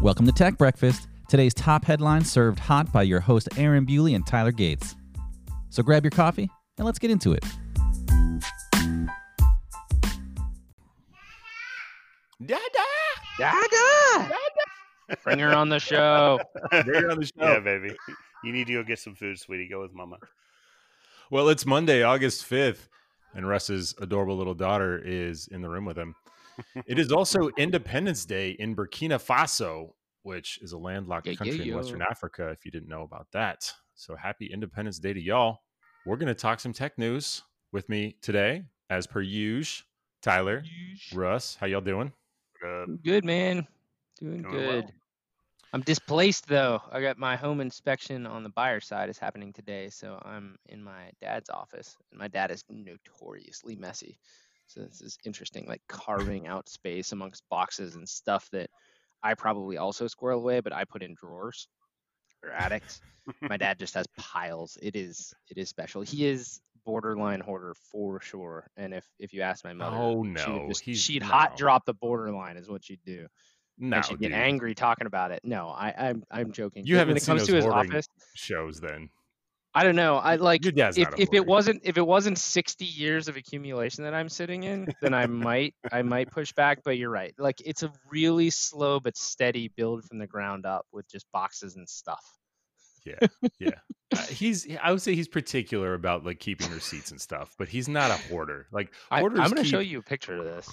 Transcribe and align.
Welcome 0.00 0.26
to 0.26 0.32
Tech 0.32 0.56
Breakfast. 0.56 1.08
Today's 1.28 1.52
top 1.52 1.84
headlines 1.84 2.30
served 2.30 2.60
hot 2.60 2.92
by 2.92 3.02
your 3.02 3.18
host 3.18 3.48
Aaron 3.56 3.84
Bewley 3.84 4.14
and 4.14 4.24
Tyler 4.24 4.52
Gates. 4.52 4.94
So 5.70 5.82
grab 5.82 6.04
your 6.04 6.12
coffee 6.12 6.48
and 6.76 6.86
let's 6.86 7.00
get 7.00 7.10
into 7.10 7.32
it. 7.32 7.44
Dada! 12.46 12.60
Dada! 13.40 14.30
Bring 15.24 15.40
her 15.40 15.52
on 15.52 15.68
the 15.68 15.80
show. 15.80 16.38
Bring 16.70 17.02
her 17.02 17.10
on 17.10 17.18
the 17.18 17.26
show. 17.26 17.54
Yeah, 17.54 17.58
baby. 17.58 17.90
You 18.44 18.52
need 18.52 18.68
to 18.68 18.74
go 18.74 18.84
get 18.84 19.00
some 19.00 19.16
food, 19.16 19.40
sweetie. 19.40 19.66
Go 19.66 19.80
with 19.80 19.92
mama. 19.92 20.18
Well, 21.28 21.48
it's 21.48 21.66
Monday, 21.66 22.04
August 22.04 22.48
5th, 22.48 22.86
and 23.34 23.48
Russ's 23.48 23.96
adorable 24.00 24.36
little 24.36 24.54
daughter 24.54 24.96
is 24.96 25.48
in 25.48 25.60
the 25.60 25.68
room 25.68 25.84
with 25.84 25.98
him. 25.98 26.14
it 26.86 26.98
is 26.98 27.12
also 27.12 27.48
Independence 27.56 28.24
Day 28.24 28.50
in 28.50 28.74
Burkina 28.74 29.24
Faso, 29.24 29.90
which 30.22 30.58
is 30.62 30.72
a 30.72 30.78
landlocked 30.78 31.26
Yeah, 31.26 31.32
yeah, 31.32 31.36
country 31.38 31.68
in. 31.70 31.76
Western 31.76 32.02
Africa, 32.02 32.48
if 32.48 32.64
you 32.64 32.70
didn't 32.70 32.88
know 32.88 33.02
about 33.02 33.26
that. 33.32 33.72
So 33.94 34.16
happy 34.16 34.46
Independence 34.46 34.98
Day 34.98 35.12
to 35.12 35.20
y'all. 35.20 35.60
We're 36.06 36.16
going 36.16 36.28
to 36.28 36.34
talk 36.34 36.60
some 36.60 36.72
tech 36.72 36.96
news 36.98 37.42
with 37.72 37.88
me 37.88 38.16
today, 38.22 38.64
as 38.90 39.06
per 39.06 39.20
usual. 39.20 39.84
Tyler, 40.20 40.64
Russ, 41.14 41.56
how 41.60 41.66
y'all 41.66 41.80
doing? 41.80 42.12
Uh, 42.66 42.86
Good 43.04 43.24
man. 43.24 43.66
Doing 44.18 44.42
Doing 44.42 44.52
good. 44.52 44.84
well. 44.84 44.92
I'm 45.72 45.82
displaced 45.82 46.48
though. 46.48 46.80
I 46.90 47.00
got 47.00 47.18
my 47.18 47.36
home 47.36 47.60
inspection 47.60 48.26
on 48.26 48.42
the 48.42 48.48
buyer 48.48 48.80
side 48.80 49.10
is 49.10 49.18
happening 49.18 49.52
today, 49.52 49.90
so 49.90 50.20
I'm 50.24 50.56
in 50.66 50.82
my 50.82 51.10
dad's 51.20 51.50
office, 51.50 51.96
and 52.10 52.18
my 52.18 52.26
dad 52.26 52.50
is 52.50 52.64
notoriously 52.70 53.76
messy. 53.76 54.18
So 54.66 54.80
this 54.80 55.00
is 55.02 55.18
interesting, 55.24 55.66
like 55.66 55.82
carving 55.88 56.46
out 56.48 56.68
space 56.68 57.12
amongst 57.12 57.48
boxes 57.48 57.96
and 57.96 58.08
stuff 58.08 58.48
that 58.52 58.70
I 59.22 59.34
probably 59.34 59.76
also 59.78 60.06
squirrel 60.06 60.40
away, 60.40 60.60
but 60.60 60.72
I 60.72 60.84
put 60.84 61.02
in 61.02 61.14
drawers 61.14 61.68
or 62.44 62.50
attics. 62.50 63.00
my 63.42 63.56
dad 63.64 63.78
just 63.78 63.94
has 63.94 64.06
piles. 64.16 64.78
It 64.82 64.94
is 64.96 65.32
it 65.50 65.58
is 65.58 65.68
special. 65.68 66.02
He 66.02 66.26
is 66.26 66.60
borderline 66.86 67.40
hoarder 67.40 67.74
for 67.92 68.20
sure. 68.20 68.70
And 68.76 68.94
if 68.94 69.04
if 69.18 69.32
you 69.32 69.42
ask 69.42 69.64
my 69.64 69.72
mother, 69.72 69.96
Oh, 69.96 70.22
no, 70.22 70.66
just- 70.68 70.82
he's- 70.82 70.98
she'd 70.98 71.22
no. 71.22 71.28
hot 71.28 71.56
drop 71.56 71.84
the 71.84 71.94
borderline 71.94 72.56
is 72.56 72.68
what 72.68 72.84
she'd 72.84 73.00
do. 73.04 73.26
No, 73.80 73.96
and 73.98 74.04
she'd 74.06 74.18
get 74.18 74.28
dude. 74.28 74.36
angry 74.38 74.74
talking 74.74 75.06
about 75.06 75.30
it. 75.30 75.40
No, 75.44 75.68
I, 75.68 75.94
I'm 75.96 76.24
I'm 76.30 76.52
joking. 76.52 76.84
You 76.86 76.94
But 76.94 76.98
haven't 77.00 77.12
when 77.12 77.16
it 77.18 77.22
seen 77.22 77.36
comes 77.36 77.46
to 77.48 77.54
his 77.54 77.64
office. 77.66 78.08
shows 78.34 78.80
then. 78.80 79.08
I 79.74 79.84
don't 79.84 79.96
know. 79.96 80.16
I 80.16 80.36
like 80.36 80.64
if 80.64 80.96
if 80.96 81.28
it 81.32 81.46
wasn't 81.46 81.82
if 81.84 81.98
it 81.98 82.06
wasn't 82.06 82.38
60 82.38 82.84
years 82.84 83.28
of 83.28 83.36
accumulation 83.36 84.04
that 84.04 84.14
I'm 84.14 84.28
sitting 84.28 84.64
in, 84.64 84.88
then 85.02 85.14
I 85.14 85.26
might 85.26 85.74
I 85.92 86.02
might 86.02 86.30
push 86.30 86.52
back. 86.52 86.80
But 86.84 86.98
you're 86.98 87.10
right. 87.10 87.34
Like 87.38 87.60
it's 87.64 87.82
a 87.82 87.92
really 88.10 88.50
slow 88.50 88.98
but 88.98 89.16
steady 89.16 89.70
build 89.76 90.04
from 90.04 90.18
the 90.18 90.26
ground 90.26 90.64
up 90.66 90.86
with 90.92 91.08
just 91.10 91.26
boxes 91.32 91.76
and 91.76 91.88
stuff. 91.88 92.24
Yeah, 93.04 93.28
yeah. 93.58 93.70
Uh, 94.14 94.22
he's. 94.22 94.66
I 94.82 94.90
would 94.90 95.02
say 95.02 95.14
he's 95.14 95.28
particular 95.28 95.94
about 95.94 96.24
like 96.24 96.40
keeping 96.40 96.70
receipts 96.70 97.10
and 97.10 97.20
stuff, 97.20 97.54
but 97.58 97.68
he's 97.68 97.88
not 97.88 98.10
a 98.10 98.16
hoarder. 98.28 98.66
Like 98.72 98.92
I, 99.10 99.22
I'm 99.22 99.32
going 99.32 99.56
to 99.56 99.64
show 99.64 99.80
you 99.80 99.98
a 99.98 100.02
picture 100.02 100.36
of 100.36 100.44
this. 100.44 100.68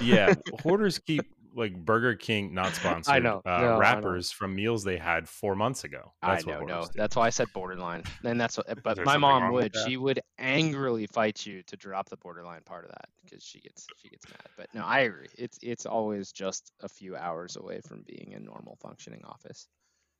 Yeah, 0.00 0.34
hoarders 0.62 0.98
keep 0.98 1.22
like 1.54 1.74
Burger 1.84 2.14
King 2.14 2.54
not 2.54 2.74
sponsored. 2.74 3.22
know. 3.22 3.42
Uh, 3.44 3.50
No, 3.50 3.54
I 3.54 3.60
know. 3.60 3.78
wrappers 3.78 4.30
from 4.30 4.54
meals 4.54 4.84
they 4.84 4.96
had 4.96 5.28
four 5.28 5.54
months 5.54 5.84
ago. 5.84 6.12
That's 6.22 6.46
I 6.46 6.50
know, 6.50 6.60
no. 6.64 6.82
do. 6.82 6.88
That's 6.94 7.16
why 7.16 7.26
I 7.26 7.30
said 7.30 7.48
borderline. 7.52 8.04
And 8.24 8.40
that's 8.40 8.56
what, 8.56 8.66
but 8.82 9.04
my 9.04 9.16
mom 9.16 9.52
would. 9.52 9.74
She 9.86 9.96
would 9.96 10.20
angrily 10.38 11.06
fight 11.06 11.44
you 11.46 11.62
to 11.64 11.76
drop 11.76 12.08
the 12.08 12.16
borderline 12.16 12.62
part 12.64 12.84
of 12.84 12.90
that 12.90 13.08
because 13.24 13.42
she 13.44 13.60
gets 13.60 13.86
she 13.96 14.08
gets 14.08 14.28
mad. 14.28 14.46
But 14.56 14.68
no, 14.74 14.82
I 14.84 15.00
agree. 15.00 15.28
It's 15.36 15.58
it's 15.62 15.86
always 15.86 16.32
just 16.32 16.72
a 16.80 16.88
few 16.88 17.16
hours 17.16 17.56
away 17.56 17.80
from 17.86 18.02
being 18.06 18.34
a 18.36 18.40
normal 18.40 18.76
functioning 18.80 19.22
office. 19.24 19.68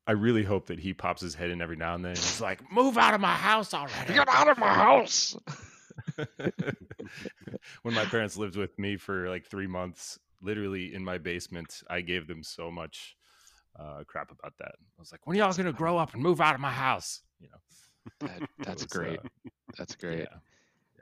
I 0.07 0.13
really 0.13 0.43
hope 0.43 0.67
that 0.67 0.81
he 0.81 0.93
pops 0.93 1.21
his 1.21 1.35
head 1.35 1.51
in 1.51 1.61
every 1.63 1.77
now 1.77 1.95
and 1.95 2.05
then. 2.05 2.13
And 2.13 2.19
he's 2.19 2.41
like, 2.41 2.61
"Move 2.73 2.99
out 2.99 3.15
of 3.15 3.21
my 3.21 3.35
house 3.35 3.73
already!" 3.75 4.15
Get 4.15 4.29
out 4.29 4.49
of 4.49 4.59
my 4.59 4.73
house. 4.73 5.37
when 7.83 7.95
my 7.95 8.05
parents 8.07 8.37
lived 8.37 8.57
with 8.57 8.79
me 8.79 8.97
for 8.97 9.29
like 9.29 9.47
three 9.47 9.67
months, 9.67 10.19
literally 10.43 10.95
in 10.95 11.05
my 11.05 11.19
basement, 11.19 11.83
I 11.89 12.01
gave 12.01 12.27
them 12.27 12.43
so 12.43 12.71
much 12.71 13.17
uh, 13.79 14.03
crap 14.07 14.31
about 14.31 14.55
that. 14.59 14.73
I 14.77 14.99
was 15.01 15.13
like, 15.13 15.27
"When 15.27 15.37
are 15.37 15.41
y'all 15.41 15.53
gonna 15.53 15.73
grow 15.73 15.99
up 15.99 16.15
and 16.15 16.23
move 16.23 16.41
out 16.41 16.55
of 16.55 16.61
my 16.61 16.73
house?" 16.73 17.23
You 17.39 17.49
know, 17.49 18.27
That, 18.29 18.43
that's 18.65 18.83
was, 18.83 18.93
great. 18.93 19.19
uh, 19.19 19.29
That's 19.79 19.95
great. 19.95 20.21
yeah. 20.21 20.39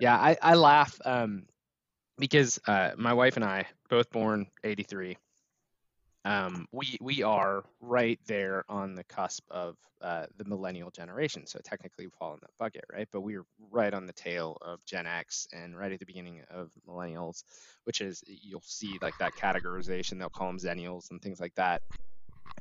Yeah, 0.01 0.17
I, 0.17 0.37
I 0.43 0.55
laugh 0.55 0.99
um, 1.05 1.47
because 2.19 2.61
uh, 2.69 2.93
my 2.97 3.13
wife 3.15 3.37
and 3.37 3.45
I, 3.45 3.67
both 3.91 4.11
born 4.11 4.47
83, 4.63 5.17
um, 6.25 6.67
we, 6.73 6.99
we 7.01 7.23
are 7.23 7.65
right 7.81 8.19
there 8.27 8.65
on 8.69 8.95
the 8.95 9.05
cusp 9.05 9.45
of 9.51 9.77
uh, 10.01 10.27
the 10.37 10.45
millennial 10.45 10.91
generation. 10.91 11.47
So 11.47 11.59
technically 11.65 12.07
we 12.07 12.13
fall 12.19 12.35
in 12.35 12.41
that 12.43 12.51
bucket, 12.59 12.85
right? 12.93 13.09
But 13.13 13.23
we're 13.23 13.45
right 13.71 13.93
on 13.93 14.07
the 14.07 14.13
tail 14.13 14.59
of 14.63 14.85
Gen 14.85 15.07
X 15.07 15.49
and 15.53 15.77
right 15.77 15.91
at 15.93 15.99
the 15.99 16.07
beginning 16.07 16.43
of 16.51 16.71
millennials, 16.89 17.43
which 17.85 18.01
is 18.01 18.23
you'll 18.27 18.63
see 18.65 18.99
like 19.03 19.19
that 19.19 19.35
categorization. 19.35 20.19
They'll 20.19 20.29
call 20.29 20.49
them 20.49 20.59
zennials 20.59 21.11
and 21.11 21.21
things 21.21 21.41
like 21.41 21.55
that 21.57 21.83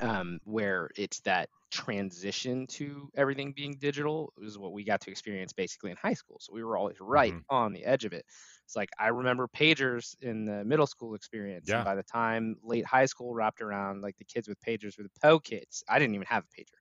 um, 0.01 0.39
where 0.43 0.89
it's 0.95 1.19
that 1.21 1.49
transition 1.71 2.65
to 2.67 3.09
everything 3.15 3.51
being 3.53 3.75
digital 3.77 4.31
is 4.41 4.57
what 4.57 4.71
we 4.71 4.83
got 4.83 5.01
to 5.01 5.11
experience 5.11 5.51
basically 5.53 5.91
in 5.91 5.97
high 5.97 6.13
school. 6.13 6.37
So 6.39 6.53
we 6.53 6.63
were 6.63 6.77
always 6.77 6.97
right 7.01 7.33
Mhm. 7.33 7.43
on 7.49 7.73
the 7.73 7.83
edge 7.85 8.05
of 8.05 8.13
it. 8.13 8.25
It's 8.65 8.75
like 8.75 8.89
I 8.99 9.09
remember 9.09 9.47
pagers 9.47 10.15
in 10.21 10.45
the 10.45 10.63
middle 10.63 10.87
school 10.87 11.13
experience. 11.15 11.67
Yeah. 11.67 11.77
And 11.77 11.85
by 11.85 11.95
the 11.95 12.03
time 12.03 12.57
late 12.63 12.85
high 12.85 13.05
school 13.05 13.33
wrapped 13.33 13.61
around, 13.61 14.01
like 14.01 14.17
the 14.17 14.25
kids 14.25 14.47
with 14.47 14.59
pagers 14.61 14.97
were 14.97 15.03
the 15.03 15.11
po 15.21 15.39
kids. 15.39 15.83
I 15.89 15.99
didn't 15.99 16.15
even 16.15 16.27
have 16.27 16.43
a 16.45 16.61
pager 16.61 16.73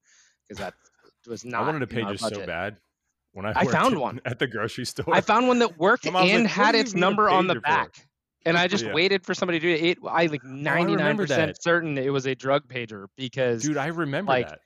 because 0.48 0.59
that 0.59 0.75
was 1.27 1.44
not. 1.44 1.62
I 1.62 1.66
wanted 1.66 1.83
a 1.83 1.87
pager 1.87 2.19
so 2.19 2.47
bad. 2.47 2.78
When 3.33 3.44
I, 3.44 3.53
I 3.54 3.65
found 3.66 3.98
one. 4.00 4.21
at 4.25 4.38
the 4.38 4.47
grocery 4.47 4.87
store. 4.87 5.15
I 5.15 5.21
found 5.21 5.47
one 5.48 5.59
that 5.59 5.77
worked 5.78 6.06
and 6.06 6.15
like, 6.15 6.47
had 6.47 6.75
its 6.75 6.94
number 6.94 7.28
on 7.28 7.47
the 7.48 7.60
back. 7.60 7.97
for?" 7.97 8.03
And 8.46 8.56
I 8.56 8.68
just 8.68 8.84
Yeah. 8.84 8.94
waited 8.94 9.26
for 9.26 9.34
somebody 9.34 9.60
to 9.60 9.66
do 9.66 9.74
it. 9.74 9.90
it 9.90 9.98
I 10.08 10.26
like 10.26 10.42
99% 10.42 11.54
certain 11.60 11.98
it 11.98 12.12
was 12.12 12.26
a 12.26 12.34
drug 12.34 12.68
pager 12.68 13.06
because 13.16 13.62
dude. 13.62 13.76
I 13.76 13.88
remember 13.88 14.32
like, 14.32 14.48
that. 14.48 14.60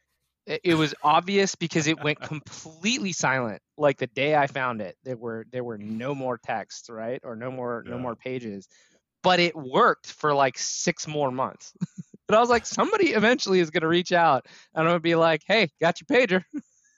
it 0.46 0.60
it 0.64 0.74
was 0.74 0.94
obvious 1.02 1.54
because 1.54 1.86
it 1.86 2.00
went 2.02 2.20
completely 2.20 3.12
silent 3.12 3.60
like 3.76 3.98
the 3.98 4.06
day 4.08 4.34
i 4.36 4.46
found 4.46 4.80
it 4.80 4.96
there 5.04 5.16
were 5.16 5.46
there 5.52 5.64
were 5.64 5.78
no 5.78 6.14
more 6.14 6.38
texts 6.38 6.88
right 6.90 7.20
or 7.24 7.36
no 7.36 7.50
more 7.50 7.84
no 7.86 7.98
more 7.98 8.16
pages 8.16 8.68
but 9.22 9.38
it 9.38 9.54
worked 9.54 10.12
for 10.12 10.34
like 10.34 10.58
six 10.58 11.06
more 11.06 11.30
months 11.30 11.72
but 12.28 12.36
i 12.36 12.40
was 12.40 12.50
like 12.50 12.66
somebody 12.66 13.10
eventually 13.10 13.60
is 13.60 13.70
going 13.70 13.82
to 13.82 13.88
reach 13.88 14.12
out 14.12 14.46
and 14.74 14.82
i'm 14.82 14.86
going 14.86 14.96
to 14.96 15.00
be 15.00 15.14
like 15.14 15.42
hey 15.46 15.68
got 15.80 16.00
your 16.00 16.06
pager 16.18 16.42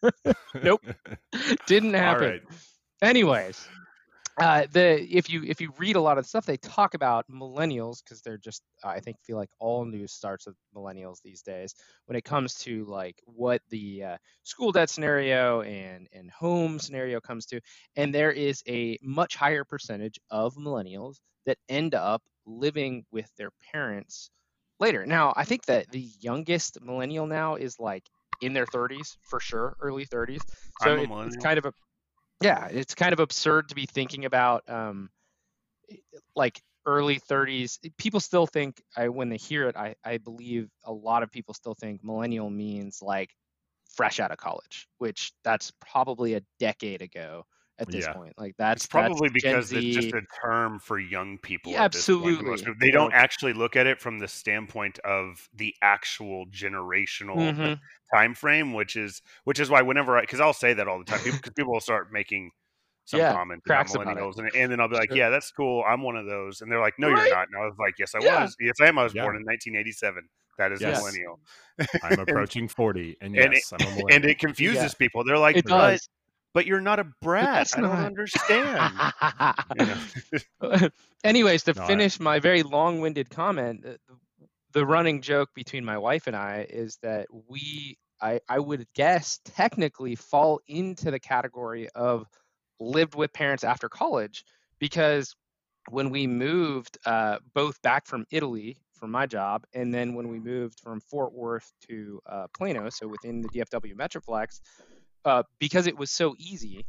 nope. 0.63 0.83
didn't 1.67 1.95
happen 1.95 2.29
right. 2.29 2.43
anyways 3.03 3.69
uh, 4.39 4.67
the 4.71 5.01
if 5.15 5.29
you 5.31 5.43
if 5.45 5.61
you 5.61 5.73
read 5.79 5.97
a 5.97 6.01
lot 6.01 6.19
of 6.19 6.25
the 6.25 6.29
stuff 6.29 6.47
they 6.47 6.57
talk 6.57 6.95
about 6.95 7.27
millennials 7.31 8.03
because 8.03 8.23
they're 8.23 8.39
just 8.39 8.63
I 8.83 9.01
think 9.01 9.19
feel 9.23 9.37
like 9.37 9.51
all 9.59 9.85
news 9.85 10.13
starts 10.13 10.47
with 10.47 10.57
millennials 10.75 11.21
these 11.23 11.43
days 11.43 11.75
when 12.07 12.17
it 12.17 12.25
comes 12.25 12.55
to 12.61 12.85
like 12.87 13.21
what 13.27 13.61
the 13.69 14.05
uh, 14.05 14.17
school 14.43 14.73
debt 14.73 14.91
scenario 14.91 15.63
and 15.63 16.09
and 16.13 16.31
home 16.31 16.79
scenario 16.79 17.21
comes 17.21 17.47
to. 17.47 17.61
And 17.97 18.15
there 18.15 18.33
is 18.33 18.63
a 18.69 18.99
much 19.03 19.37
higher 19.37 19.65
percentage 19.65 20.19
of 20.31 20.55
millennials 20.57 21.17
that 21.47 21.59
end 21.69 21.95
up 21.95 22.23
living 22.47 23.05
with 23.11 23.31
their 23.37 23.51
parents 23.73 24.31
later. 24.81 25.07
Now 25.07 25.33
I 25.37 25.45
think 25.45 25.67
that 25.67 25.91
the 25.91 26.09
youngest 26.21 26.81
millennial 26.81 27.27
now 27.27 27.57
is 27.57 27.79
like 27.79 28.09
in 28.41 28.53
their 28.55 28.67
30s 28.67 29.19
for 29.23 29.41
sure 29.41 29.77
early 29.81 30.05
30s 30.05 30.45
so 30.77 30.91
I'm 30.91 30.99
a 30.99 31.03
it- 31.03 31.11
it's 31.23 31.37
kind 31.37 31.59
of 31.59 31.67
a 31.67 31.73
yeah 32.43 32.69
it's 32.71 32.95
kind 32.95 33.13
of 33.13 33.21
absurd 33.21 33.69
to 33.69 33.75
be 33.75 33.87
thinking 33.87 34.25
about 34.25 34.69
um 34.69 35.11
like 36.35 36.61
early 36.85 37.21
30s 37.21 37.79
people 37.97 38.19
still 38.21 38.47
think 38.47 38.83
I, 38.97 39.09
when 39.09 39.29
they 39.29 39.37
hear 39.37 39.69
it 39.69 39.77
I, 39.77 39.95
I 40.05 40.19
believe 40.19 40.69
a 40.85 40.93
lot 40.93 41.23
of 41.23 41.31
people 41.31 41.55
still 41.55 41.75
think 41.75 42.03
millennial 42.03 42.51
means 42.51 43.01
like 43.01 43.31
fresh 43.95 44.19
out 44.19 44.31
of 44.31 44.39
college 44.39 44.89
which 44.99 45.33
that's 45.45 45.73
probably 45.81 46.35
a 46.35 46.43
decade 46.59 47.03
ago 47.03 47.45
at 47.83 47.91
this 47.91 48.09
Yeah. 48.09 48.15
point 48.15 48.33
like 48.39 48.55
that's 48.59 48.85
It's 48.85 48.89
probably 48.89 49.29
that's 49.29 49.33
Gen 49.37 49.61
because 49.61 49.73
it's 49.73 49.89
just 49.89 50.13
a 50.15 50.23
term 50.45 50.81
for 50.81 50.99
young 50.99 51.39
people. 51.39 51.75
Yeah, 51.75 51.83
at 51.83 51.91
this 51.93 52.09
point 52.21 52.39
absolutely. 52.39 52.67
people. 52.67 52.75
They 52.81 52.91
don't 52.93 53.13
actually 53.15 53.53
look 53.55 53.77
at 53.77 53.87
it 53.87 54.01
from 54.01 54.19
the 54.21 54.29
standpoint 54.29 54.99
of 55.01 55.49
the 55.55 55.75
actual 55.83 56.47
generational 56.49 57.55
Mhm. 57.55 57.83
time 58.15 58.35
frame, 58.35 58.75
which 58.75 58.97
is 58.97 59.23
which 59.45 59.61
is 59.61 59.71
why 59.71 59.83
whenever 59.83 60.19
I 60.19 60.23
because 60.23 60.41
I'll 60.41 60.53
say 60.55 60.75
that 60.75 60.89
all 60.89 60.99
the 60.99 61.05
time, 61.07 61.23
because 61.25 61.53
people 61.57 61.73
will 61.75 61.81
start 61.81 62.13
making 62.13 62.53
some 63.07 63.25
Yeah, 63.25 63.39
comment 63.39 63.63
about 63.67 63.85
cracks 63.85 63.95
about 63.95 64.19
it. 64.19 64.27
millennials, 64.27 64.39
and, 64.39 64.51
and 64.55 64.73
then 64.73 64.81
I'll 64.81 64.89
be 64.89 64.97
like, 64.97 65.11
Sure. 65.11 65.17
"Yeah, 65.17 65.31
that's 65.31 65.51
cool. 65.53 65.85
I'm 65.87 66.03
one 66.03 66.17
of 66.17 66.27
those," 66.27 66.61
and 66.63 66.71
they're 66.73 66.81
like, 66.81 66.95
"No, 66.99 67.09
Right? 67.09 67.11
you're 67.11 67.29
not." 67.29 67.49
And 67.53 67.63
I 67.63 67.67
was 67.67 67.77
like, 67.79 67.95
"Yes, 67.99 68.15
I 68.17 68.21
Yeah. 68.21 68.49
was. 68.49 68.57
Yes, 68.61 68.77
I 68.83 68.87
am. 68.89 68.99
I 68.99 69.05
was 69.05 69.15
Yeah. 69.15 69.17
born 69.17 69.37
in 69.37 69.45
1987. 69.45 70.29
That 70.59 70.73
is 70.73 70.85
Yes. 70.85 70.87
a 70.87 70.93
millennial." 70.93 71.41
I'm 72.03 72.19
approaching 72.19 72.69
40, 72.69 73.17
and 73.23 73.37
And 73.37 73.55
yes, 73.55 73.73
I'm 73.75 73.87
a 73.87 73.91
millennial. 73.93 74.11
and 74.11 74.25
it 74.27 74.39
confuses 74.41 74.95
Yeah. 74.95 74.95
people. 74.95 75.25
They're 75.25 75.39
like, 75.39 75.59
it 75.59 75.67
"But 75.67 75.69
does 75.69 76.09
but 76.55 76.67
you're 76.67 76.81
not 76.81 76.99
a 76.99 77.05
brat. 77.23 77.73
I 77.77 77.81
don't 77.81 77.91
not- 77.91 78.07
understand." 78.07 78.93
Know? 80.61 80.89
Anyways, 81.25 81.63
to 81.65 81.75
No, 81.75 81.83
I- 81.83 81.87
finish 81.87 82.21
my 82.21 82.39
very 82.41 82.63
long-winded 82.63 83.31
comment, 83.31 83.83
the, 83.83 83.99
the 84.73 84.87
running 84.87 85.21
joke 85.23 85.51
between 85.55 85.85
my 85.85 85.99
wife 85.99 86.27
and 86.27 86.37
I 86.37 86.67
is 86.69 86.99
that 87.03 87.27
we, 87.49 87.97
I, 88.21 88.41
I 88.49 88.59
would 88.59 88.87
guess, 88.95 89.41
technically 89.45 90.15
fall 90.15 90.61
into 90.67 91.11
the 91.11 91.21
category 91.21 91.89
of 91.91 92.27
lived 92.81 93.15
with 93.15 93.33
parents 93.33 93.65
after 93.65 93.89
college 93.89 94.45
because 94.79 95.35
when 95.91 96.11
we 96.11 96.27
moved 96.27 96.99
uh, 97.07 97.39
both 97.55 97.81
back 97.83 98.07
from 98.07 98.25
Italy 98.31 98.79
for 98.95 99.07
my 99.09 99.27
job, 99.27 99.65
and 99.75 99.93
then 99.93 100.15
when 100.15 100.29
we 100.29 100.39
moved 100.39 100.79
from 100.81 101.01
Fort 101.01 101.33
Worth 101.33 101.73
to 101.89 102.21
uh, 102.27 102.47
Plano, 102.57 102.89
so 102.89 103.09
within 103.09 103.43
the 103.43 103.49
DFW 103.49 103.95
Metroplex, 103.97 104.61
uh, 105.25 105.43
because 105.59 105.87
it 105.87 105.97
was 105.97 106.11
so 106.11 106.35
easy, 106.39 106.85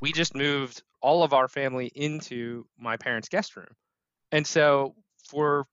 we 0.00 0.12
just 0.12 0.34
moved 0.34 0.82
all 1.00 1.22
of 1.22 1.32
our 1.32 1.48
family 1.48 1.90
into 1.94 2.64
my 2.78 2.96
parents' 2.96 3.28
guest 3.28 3.56
room. 3.56 3.74
And 4.30 4.46
so 4.46 4.94
for 5.28 5.66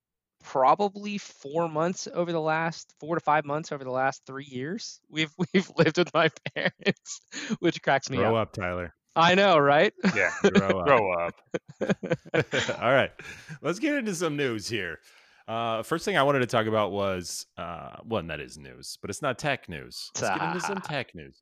probably 0.44 1.18
four 1.18 1.68
months 1.68 2.08
over 2.14 2.32
the 2.32 2.40
last 2.42 2.94
four 3.00 3.16
to 3.16 3.22
five 3.22 3.46
months 3.46 3.72
over 3.72 3.84
the 3.84 3.92
last 3.92 4.22
three 4.26 4.46
years, 4.46 5.00
we've 5.10 5.32
we've 5.54 5.70
lived 5.78 5.98
with 5.98 6.14
my 6.14 6.30
parents, 6.56 7.20
which 7.60 7.82
cracks 7.82 8.10
me 8.10 8.18
Grow 8.18 8.36
up. 8.36 8.50
up, 8.50 8.54
Tyler. 8.54 8.94
I 9.16 9.36
know, 9.36 9.58
right? 9.58 9.94
Yeah, 10.16 10.32
Grow 10.54 10.80
up. 10.80 10.86
grow 10.86 11.14
up. 11.14 11.34
All 12.82 12.92
right, 12.94 13.12
let's 13.62 13.80
get 13.80 13.96
into 13.96 14.16
some 14.16 14.38
news 14.38 14.68
here. 14.70 15.00
Uh, 15.48 15.82
first 15.82 16.06
thing 16.06 16.16
I 16.16 16.22
wanted 16.24 16.40
to 16.40 16.46
talk 16.46 16.68
about 16.68 16.92
was 16.92 17.48
uh, 17.58 17.98
one 18.04 18.28
that 18.28 18.40
is 18.40 18.58
news, 18.58 18.98
but 19.02 19.10
it's 19.10 19.22
not 19.22 19.40
tech 19.40 19.68
news. 19.68 20.12
Let's 20.22 20.38
get 20.38 20.48
into 20.48 20.62
some 20.62 20.78
tech 20.82 21.16
news. 21.16 21.42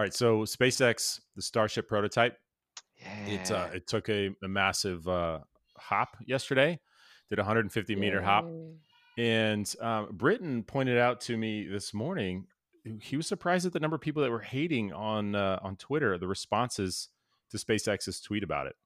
All 0.00 0.04
right, 0.04 0.14
so 0.14 0.44
SpaceX, 0.44 1.20
the 1.36 1.42
Starship 1.42 1.86
prototype, 1.86 2.38
it 3.26 3.50
uh, 3.50 3.68
it 3.74 3.86
took 3.86 4.08
a, 4.08 4.30
a 4.42 4.48
massive 4.48 5.06
uh, 5.06 5.40
hop 5.76 6.16
yesterday, 6.24 6.80
did 7.28 7.38
a 7.38 7.42
150 7.42 7.96
meter 7.96 8.22
hop, 8.22 8.48
and 9.18 9.70
um, 9.78 10.08
Britton 10.12 10.62
pointed 10.62 10.96
out 10.96 11.20
to 11.20 11.36
me 11.36 11.68
this 11.68 11.92
morning 11.92 12.46
he 13.02 13.18
was 13.18 13.26
surprised 13.26 13.66
at 13.66 13.74
the 13.74 13.78
number 13.78 13.94
of 13.94 14.00
people 14.00 14.22
that 14.22 14.30
were 14.30 14.40
hating 14.40 14.90
on 14.90 15.34
uh, 15.34 15.58
on 15.60 15.76
Twitter 15.76 16.16
the 16.16 16.26
responses 16.26 17.10
to 17.50 17.58
SpaceX's 17.58 18.22
tweet 18.22 18.42
about 18.42 18.68
it. 18.68 18.76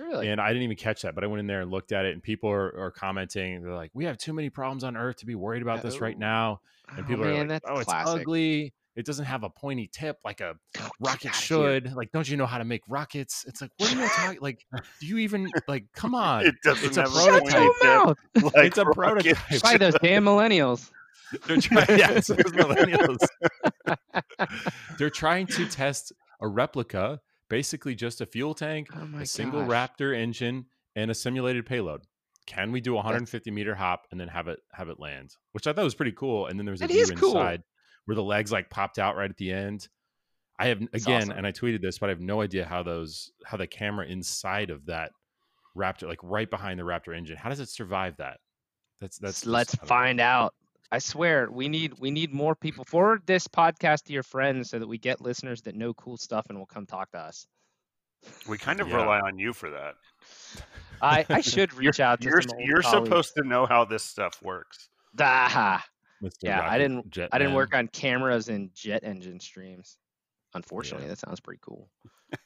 Really? 0.00 0.28
And 0.28 0.40
I 0.40 0.48
didn't 0.48 0.62
even 0.62 0.76
catch 0.76 1.02
that, 1.02 1.14
but 1.14 1.24
I 1.24 1.26
went 1.26 1.40
in 1.40 1.46
there 1.46 1.60
and 1.60 1.70
looked 1.70 1.92
at 1.92 2.04
it, 2.06 2.12
and 2.14 2.22
people 2.22 2.50
are, 2.50 2.74
are 2.78 2.90
commenting. 2.90 3.62
They're 3.62 3.74
like, 3.74 3.90
"We 3.94 4.06
have 4.06 4.16
too 4.18 4.32
many 4.32 4.48
problems 4.50 4.82
on 4.84 4.96
Earth 4.96 5.16
to 5.18 5.26
be 5.26 5.34
worried 5.34 5.62
about 5.62 5.82
this 5.82 6.00
right 6.00 6.16
Oh. 6.16 6.20
now." 6.20 6.60
And 6.96 7.04
Oh, 7.04 7.08
people 7.08 7.24
man, 7.24 7.34
are 7.34 7.38
like, 7.40 7.48
that's 7.48 7.64
"Oh, 7.68 7.78
it's 7.80 7.92
ugly. 7.92 8.72
It 8.96 9.06
doesn't 9.06 9.24
have 9.26 9.44
a 9.44 9.50
pointy 9.50 9.88
tip 9.92 10.18
like 10.24 10.40
a 10.40 10.54
oh, 10.54 10.54
Get 10.74 10.90
rocket 11.00 11.28
outta 11.28 11.28
here. 11.28 11.32
should. 11.32 11.92
Like, 11.94 12.10
don't 12.12 12.28
you 12.28 12.36
know 12.36 12.46
how 12.46 12.58
to 12.58 12.64
make 12.64 12.82
rockets?" 12.88 13.44
It's 13.46 13.60
like, 13.60 13.70
what 13.78 13.94
are 13.94 14.00
you 14.02 14.08
talking? 14.08 14.38
Like, 14.42 14.64
do 15.00 15.06
you 15.06 15.18
even 15.18 15.48
like? 15.68 15.84
Come 15.94 16.14
on, 16.14 16.46
It 16.46 16.54
doesn't 16.64 16.86
it's 16.86 16.96
a 16.96 17.02
have 17.02 17.10
a 17.14 17.20
Shut 17.20 17.44
prototype. 17.44 17.60
your 17.60 17.74
pointy 17.74 17.86
mouth. 17.86 18.18
Like 18.56 18.66
it's 18.66 18.78
a 18.78 18.84
rocket 18.84 18.96
prototype. 19.36 19.62
By 19.62 19.76
those 19.76 19.94
damn 20.02 20.24
millennials. 20.24 20.90
They're 21.46 21.58
trying, 21.58 21.86
yeah, 21.98 22.10
it's 22.10 22.26
those 22.26 22.38
millennials. 22.38 23.18
They're 24.98 25.10
trying 25.10 25.46
to 25.48 25.66
test 25.66 26.12
a 26.40 26.48
replica, 26.48 27.20
basically 27.50 27.94
just 27.94 28.22
a 28.22 28.26
fuel 28.26 28.54
tank, 28.54 28.88
Oh 28.94 29.06
a 29.18 29.26
single 29.26 29.66
gosh. 29.66 29.90
Raptor 29.98 30.16
engine, 30.16 30.64
and 30.96 31.10
a 31.10 31.14
simulated 31.14 31.66
payload. 31.66 32.00
Can 32.46 32.72
we 32.72 32.80
do 32.80 32.92
a 32.94 32.96
150 32.96 33.50
meter 33.50 33.74
hop 33.74 34.06
and 34.10 34.18
then 34.18 34.28
have 34.28 34.48
it 34.48 34.58
have 34.72 34.88
it 34.88 34.98
land? 34.98 35.36
Which 35.52 35.66
I 35.66 35.74
thought 35.74 35.84
was 35.84 35.94
pretty 35.94 36.12
cool. 36.12 36.46
And 36.46 36.58
then 36.58 36.64
there 36.64 36.72
was 36.72 36.80
a 36.80 36.86
view 36.86 37.04
cool. 37.14 37.28
inside 37.30 37.62
where 38.06 38.14
the 38.14 38.22
legs 38.24 38.50
like 38.50 38.70
popped 38.70 38.98
out 38.98 39.16
right 39.16 39.28
at 39.30 39.36
the 39.36 39.52
end. 39.52 39.86
I 40.58 40.68
have 40.68 40.80
again, 40.92 41.22
awesome. 41.22 41.32
and 41.32 41.46
I 41.46 41.52
tweeted 41.52 41.80
this, 41.82 41.98
but 41.98 42.06
I 42.06 42.10
have 42.10 42.20
no 42.20 42.40
idea 42.40 42.64
how 42.64 42.82
those 42.82 43.30
how 43.44 43.56
the 43.58 43.66
camera 43.66 44.06
inside 44.06 44.70
of 44.70 44.86
that 44.86 45.12
Raptor, 45.76 46.08
like 46.08 46.18
right 46.22 46.50
behind 46.50 46.80
the 46.80 46.84
Raptor 46.84 47.16
engine, 47.16 47.36
how 47.36 47.50
does 47.50 47.60
it 47.60 47.68
survive 47.68 48.16
that? 48.16 48.38
That's 49.00 49.18
that's. 49.18 49.46
let's 49.46 49.72
just- 49.72 49.82
I 49.82 49.84
know. 49.84 49.88
find 49.88 50.20
out. 50.20 50.54
I 50.92 50.98
swear, 50.98 51.48
we 51.50 51.68
need 51.68 51.94
we 51.98 52.10
need 52.10 52.32
more 52.32 52.54
people. 52.56 52.84
Forward 52.84 53.22
this 53.26 53.46
podcast 53.46 54.04
to 54.04 54.12
your 54.12 54.22
friends 54.24 54.70
so 54.70 54.78
that 54.78 54.86
we 54.88 54.98
get 54.98 55.20
listeners 55.20 55.62
that 55.62 55.74
know 55.76 55.94
cool 55.94 56.16
stuff 56.16 56.46
and 56.48 56.58
will 56.58 56.66
come 56.66 56.86
talk 56.86 57.10
to 57.12 57.18
us. 57.18 57.46
We 58.48 58.58
kind 58.58 58.80
of 58.80 58.88
Yeah. 58.88 58.96
rely 58.96 59.20
on 59.20 59.38
you 59.38 59.52
for 59.52 59.70
that. 59.70 59.94
I, 61.00 61.24
I 61.30 61.40
should 61.42 61.72
You're, 61.72 61.80
reach 61.80 62.00
out 62.00 62.20
to 62.20 62.28
you're, 62.28 62.42
some 62.42 62.56
old 62.58 62.66
you're 62.66 62.82
colleagues. 62.82 63.06
supposed 63.08 63.32
to 63.36 63.44
know 63.46 63.66
how 63.66 63.84
this 63.84 64.02
stuff 64.02 64.42
works. 64.42 64.88
Ah, 65.18 65.84
Mr. 66.22 66.30
Yeah, 66.42 66.68
I 66.68 66.76
didn't- 66.76 67.08
Jet 67.10 67.30
I 67.32 67.38
didn't 67.38 67.50
Man. 67.52 67.56
work 67.56 67.74
on 67.74 67.88
cameras 67.88 68.48
and 68.48 68.74
jet 68.74 69.04
engine 69.04 69.40
streams. 69.40 69.96
Unfortunately, 70.54 71.06
Yeah. 71.06 71.10
that 71.14 71.18
sounds 71.18 71.40
pretty 71.40 71.60
cool. 71.62 71.88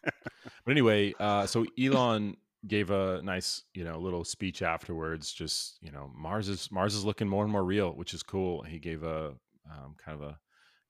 But 0.67 0.70
anyway, 0.70 1.12
uh, 1.20 1.47
so 1.47 1.67
Elon 1.79 2.37
gave 2.66 2.90
a 2.90 3.22
nice, 3.22 3.62
you 3.75 3.84
know, 3.84 3.99
little 3.99 4.25
speech 4.25 4.62
afterwards. 4.62 5.32
Just 5.32 5.78
you 5.82 5.90
know, 5.90 6.11
Mars 6.14 6.49
is 6.49 6.70
Mars 6.70 6.94
is 6.94 7.05
looking 7.05 7.28
more 7.28 7.43
and 7.44 7.52
more 7.52 7.64
real, 7.64 7.93
which 7.93 8.14
is 8.14 8.22
cool. 8.22 8.62
He 8.62 8.78
gave 8.78 9.02
a 9.02 9.34
um, 9.70 9.96
kind 10.05 10.20
of 10.20 10.22
a 10.22 10.38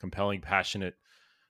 compelling, 0.00 0.40
passionate 0.40 0.94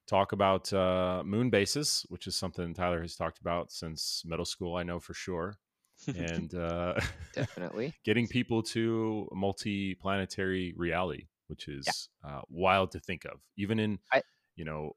talk 0.06 0.32
about 0.32 0.72
uh, 0.72 1.22
moon 1.24 1.50
bases, 1.50 2.04
which 2.08 2.26
is 2.26 2.36
something 2.36 2.74
Tyler 2.74 3.00
has 3.00 3.16
talked 3.16 3.40
about 3.40 3.70
since 3.72 4.22
middle 4.24 4.44
school. 4.44 4.76
I 4.76 4.82
know 4.82 5.00
for 5.00 5.14
sure, 5.14 5.56
and 6.14 6.54
uh, 6.54 6.94
Definitely. 7.34 7.94
getting 8.04 8.28
people 8.28 8.62
to 8.62 9.28
multi-planetary 9.32 10.74
reality, 10.76 11.28
which 11.48 11.68
is 11.68 12.08
uh, 12.26 12.42
wild 12.48 12.90
to 12.92 13.00
think 13.00 13.24
of, 13.24 13.40
even 13.56 13.78
in 13.78 13.98
I- 14.12 14.22
you 14.56 14.64
know 14.64 14.92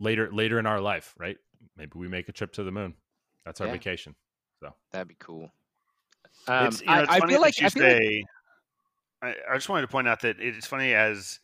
later 0.00 0.30
later 0.32 0.58
in 0.58 0.66
our 0.66 0.80
life, 0.80 1.14
right? 1.18 1.36
Maybe 1.76 1.92
we 1.96 2.08
make 2.08 2.28
a 2.28 2.32
trip 2.32 2.52
to 2.54 2.64
the 2.64 2.72
moon. 2.72 2.94
That's 3.44 3.60
our 3.60 3.66
Yeah. 3.66 3.72
vacation. 3.72 4.14
So 4.60 4.74
That'd 4.92 5.08
be 5.08 5.16
cool. 5.18 5.50
Um, 6.48 6.66
it's, 6.68 6.80
you 6.80 6.86
know, 6.86 6.92
I, 6.92 7.02
it's 7.02 7.12
I 7.12 7.20
funny 7.20 7.32
feel 7.32 7.40
like 7.40 7.60
you 7.60 7.66
I 7.66 7.70
feel 7.70 7.82
like. 7.84 8.24
I, 9.22 9.34
I 9.50 9.54
just 9.54 9.68
wanted 9.68 9.82
to 9.82 9.88
point 9.88 10.08
out 10.08 10.20
that 10.22 10.36
it's 10.38 10.66
funny 10.66 10.94
as 10.94 11.40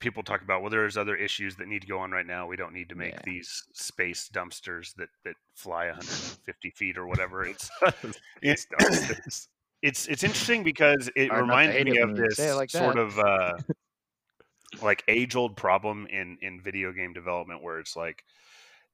people 0.00 0.22
talk 0.22 0.42
about 0.42 0.60
well, 0.62 0.70
there's 0.70 0.96
other 0.96 1.16
issues 1.16 1.56
that 1.56 1.68
need 1.68 1.82
to 1.82 1.88
go 1.88 1.98
on 1.98 2.10
right 2.10 2.26
now. 2.26 2.46
We 2.46 2.56
don't 2.56 2.72
need 2.72 2.88
to 2.90 2.94
make 2.94 3.14
Yeah. 3.14 3.20
these 3.24 3.64
space 3.72 4.28
dumpsters 4.32 4.94
that 4.96 5.08
that 5.24 5.34
fly 5.54 5.86
150 5.86 6.70
feet 6.76 6.98
or 6.98 7.06
whatever. 7.06 7.44
It's 7.44 7.70
it's 8.42 8.66
it's 8.80 9.48
it's 9.82 10.06
it's 10.08 10.24
interesting 10.24 10.62
because 10.62 11.10
it 11.16 11.28
Hard 11.28 11.46
not 11.46 11.62
to 11.62 11.68
reminds 11.68 11.84
me 11.84 11.98
of 11.98 12.16
this 12.16 12.38
like 12.38 12.70
sort 12.70 12.96
that. 12.96 13.00
of 13.00 13.18
uh, 13.18 13.52
like 14.82 15.02
age 15.08 15.36
old 15.36 15.56
problem 15.56 16.06
in 16.06 16.38
in 16.42 16.60
video 16.60 16.92
game 16.92 17.12
development 17.12 17.62
where 17.62 17.78
it's 17.78 17.96
like 17.96 18.24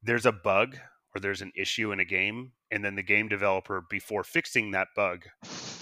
there's 0.02 0.26
a 0.26 0.32
bug 0.32 0.76
or 1.14 1.20
there's 1.20 1.42
an 1.42 1.52
issue 1.56 1.92
in 1.92 2.00
a 2.00 2.04
game 2.04 2.52
and 2.70 2.84
then 2.84 2.94
the 2.96 3.02
game 3.02 3.28
developer 3.28 3.82
before 3.88 4.24
fixing 4.24 4.72
that 4.72 4.88
bug 4.96 5.24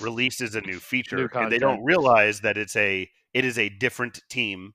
releases 0.01 0.55
a 0.55 0.61
new 0.61 0.79
feature 0.79 1.31
and 1.35 1.51
they 1.51 1.59
don't 1.59 1.83
realize 1.85 2.41
that 2.41 2.57
it's 2.59 2.77
a 2.77 3.09
it 3.33 3.45
is 3.45 3.59
a 3.59 3.69
different 3.69 4.21
team 4.29 4.73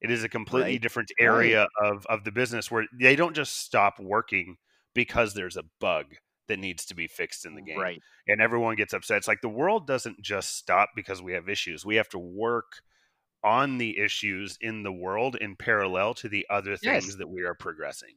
it 0.00 0.10
is 0.10 0.22
a 0.24 0.28
completely 0.28 0.72
Right. 0.72 0.82
different 0.82 1.10
area 1.18 1.66
of 1.82 2.04
of 2.06 2.24
the 2.24 2.32
business 2.32 2.70
where 2.70 2.86
they 3.00 3.16
don't 3.16 3.34
just 3.34 3.56
stop 3.60 3.98
working 3.98 4.56
because 4.94 5.34
there's 5.34 5.56
a 5.56 5.64
bug 5.80 6.06
that 6.46 6.58
needs 6.58 6.84
to 6.84 6.94
be 6.94 7.06
fixed 7.06 7.46
in 7.46 7.54
the 7.54 7.62
game 7.62 7.78
right. 7.80 8.02
and 8.28 8.42
everyone 8.42 8.76
gets 8.76 8.92
upset. 8.92 9.16
It's 9.16 9.28
like 9.28 9.40
the 9.40 9.48
world 9.48 9.86
doesn't 9.86 10.20
just 10.20 10.56
stop 10.58 10.90
because 10.94 11.22
we 11.22 11.32
have 11.32 11.48
issues. 11.48 11.86
We 11.86 11.96
have 11.96 12.10
to 12.10 12.18
work 12.18 12.82
on 13.42 13.78
the 13.78 13.98
issues 13.98 14.58
in 14.60 14.82
the 14.82 14.92
world 14.92 15.36
in 15.36 15.56
parallel 15.56 16.12
to 16.14 16.28
the 16.28 16.46
other 16.50 16.76
things 16.76 17.06
Yes. 17.06 17.14
that 17.16 17.28
we 17.28 17.42
are 17.42 17.54
progressing. 17.54 18.14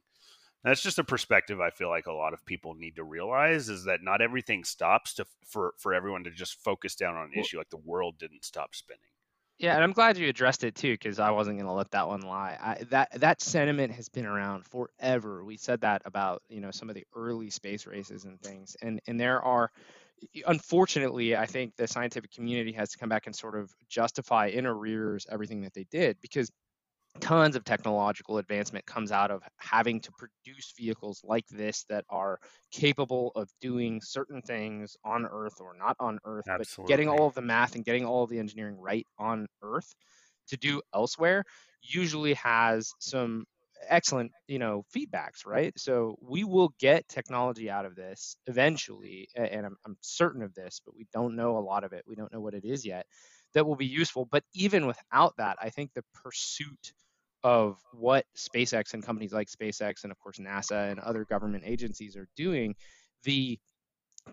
That's 0.63 0.81
just 0.83 0.99
a 0.99 1.03
perspective 1.03 1.59
I 1.61 1.69
feel 1.69 1.89
like 1.89 2.07
a 2.07 2.11
lot 2.13 2.33
of 2.33 2.45
people 2.45 2.73
need 2.75 2.95
to 2.97 3.03
realize 3.03 3.69
is 3.69 3.85
that 3.85 4.01
not 4.03 4.21
everything 4.21 4.63
stops 4.63 5.13
to 5.15 5.25
for 5.45 5.73
for 5.77 5.93
everyone 5.93 6.23
to 6.25 6.31
just 6.31 6.61
focus 6.63 6.95
down 6.95 7.15
on 7.15 7.27
an 7.27 7.33
Well- 7.33 7.39
issue 7.39 7.57
like 7.57 7.69
the 7.69 7.77
world 7.77 8.17
didn't 8.19 8.43
stop 8.45 8.75
spinning. 8.75 9.11
Yeah, 9.59 9.73
and 9.73 9.83
I'm 9.83 9.91
glad 9.91 10.17
you 10.17 10.27
addressed 10.29 10.63
it 10.63 10.75
too, 10.75 10.93
because 10.93 11.17
I 11.17 11.31
wasn't 11.31 11.57
going 11.57 11.65
to 11.65 11.71
let 11.73 11.89
that 11.91 12.07
one 12.07 12.21
lie. 12.21 12.57
I, 12.61 12.83
that 12.85 13.09
that 13.19 13.41
sentiment 13.41 13.91
has 13.93 14.07
been 14.07 14.27
around 14.27 14.65
forever. 14.67 15.43
We 15.43 15.57
said 15.57 15.81
that 15.81 16.03
about 16.05 16.43
you 16.47 16.61
know 16.61 16.69
some 16.69 16.89
of 16.89 16.95
the 16.95 17.05
early 17.15 17.49
space 17.49 17.87
races 17.87 18.25
and 18.25 18.39
things, 18.39 18.75
and 18.83 19.01
and 19.07 19.19
there 19.19 19.41
are, 19.41 19.71
unfortunately, 20.45 21.35
I 21.35 21.47
think 21.47 21.75
the 21.75 21.87
scientific 21.87 22.31
community 22.31 22.71
has 22.73 22.89
to 22.91 22.99
come 22.99 23.09
back 23.09 23.25
and 23.25 23.35
sort 23.35 23.55
of 23.57 23.73
justify 23.89 24.47
in 24.47 24.67
arrears 24.67 25.25
everything 25.31 25.61
that 25.61 25.73
they 25.73 25.85
did 25.85 26.19
because 26.21 26.51
tons 27.19 27.55
of 27.55 27.63
technological 27.63 28.37
advancement 28.37 28.85
comes 28.85 29.11
out 29.11 29.31
of 29.31 29.43
having 29.57 29.99
to 30.01 30.11
produce 30.13 30.73
vehicles 30.77 31.21
like 31.23 31.47
this 31.47 31.85
that 31.89 32.05
are 32.09 32.39
capable 32.71 33.31
of 33.35 33.49
doing 33.61 34.01
certain 34.03 34.41
things 34.41 34.95
on 35.03 35.25
earth 35.25 35.59
or 35.59 35.75
not 35.77 35.95
on 35.99 36.19
earth 36.25 36.45
but 36.55 36.67
getting 36.85 37.09
all 37.09 37.27
of 37.27 37.33
the 37.33 37.41
math 37.41 37.75
and 37.75 37.85
getting 37.85 38.05
all 38.05 38.23
of 38.23 38.29
the 38.29 38.39
engineering 38.39 38.77
right 38.77 39.07
on 39.17 39.47
earth 39.61 39.93
to 40.47 40.57
do 40.57 40.81
elsewhere 40.93 41.43
usually 41.81 42.33
has 42.35 42.95
some 42.99 43.45
excellent 43.89 44.31
you 44.47 44.59
know 44.59 44.83
feedbacks 44.95 45.45
right? 45.45 45.73
So 45.77 46.17
we 46.21 46.43
will 46.43 46.73
get 46.79 47.07
technology 47.07 47.69
out 47.69 47.85
of 47.85 47.95
this 47.95 48.35
eventually 48.47 49.27
and 49.35 49.65
I'm, 49.65 49.77
I'm 49.85 49.97
certain 50.01 50.41
of 50.41 50.53
this 50.53 50.81
but 50.85 50.95
we 50.95 51.07
don't 51.13 51.35
know 51.35 51.57
a 51.57 51.59
lot 51.59 51.83
of 51.83 51.93
it. 51.93 52.03
We 52.07 52.15
don't 52.15 52.33
know 52.33 52.41
what 52.41 52.53
it 52.55 52.65
is 52.65 52.85
yet 52.85 53.05
that 53.53 53.65
will 53.65 53.75
be 53.75 53.85
useful. 53.87 54.25
But 54.25 54.43
even 54.53 54.87
without 54.87 55.35
that 55.37 55.57
i 55.61 55.69
think 55.69 55.91
the 55.93 56.03
pursuit 56.13 56.93
of 57.43 57.77
what 57.93 58.25
SpaceX 58.35 58.93
and 58.93 59.05
companies 59.05 59.33
like 59.33 59.47
SpaceX 59.49 60.03
and 60.03 60.11
of 60.11 60.19
course 60.19 60.37
NASA 60.37 60.91
and 60.91 60.99
other 60.99 61.25
government 61.25 61.63
agencies 61.65 62.15
are 62.15 62.27
doing, 62.35 62.75
the 63.23 63.59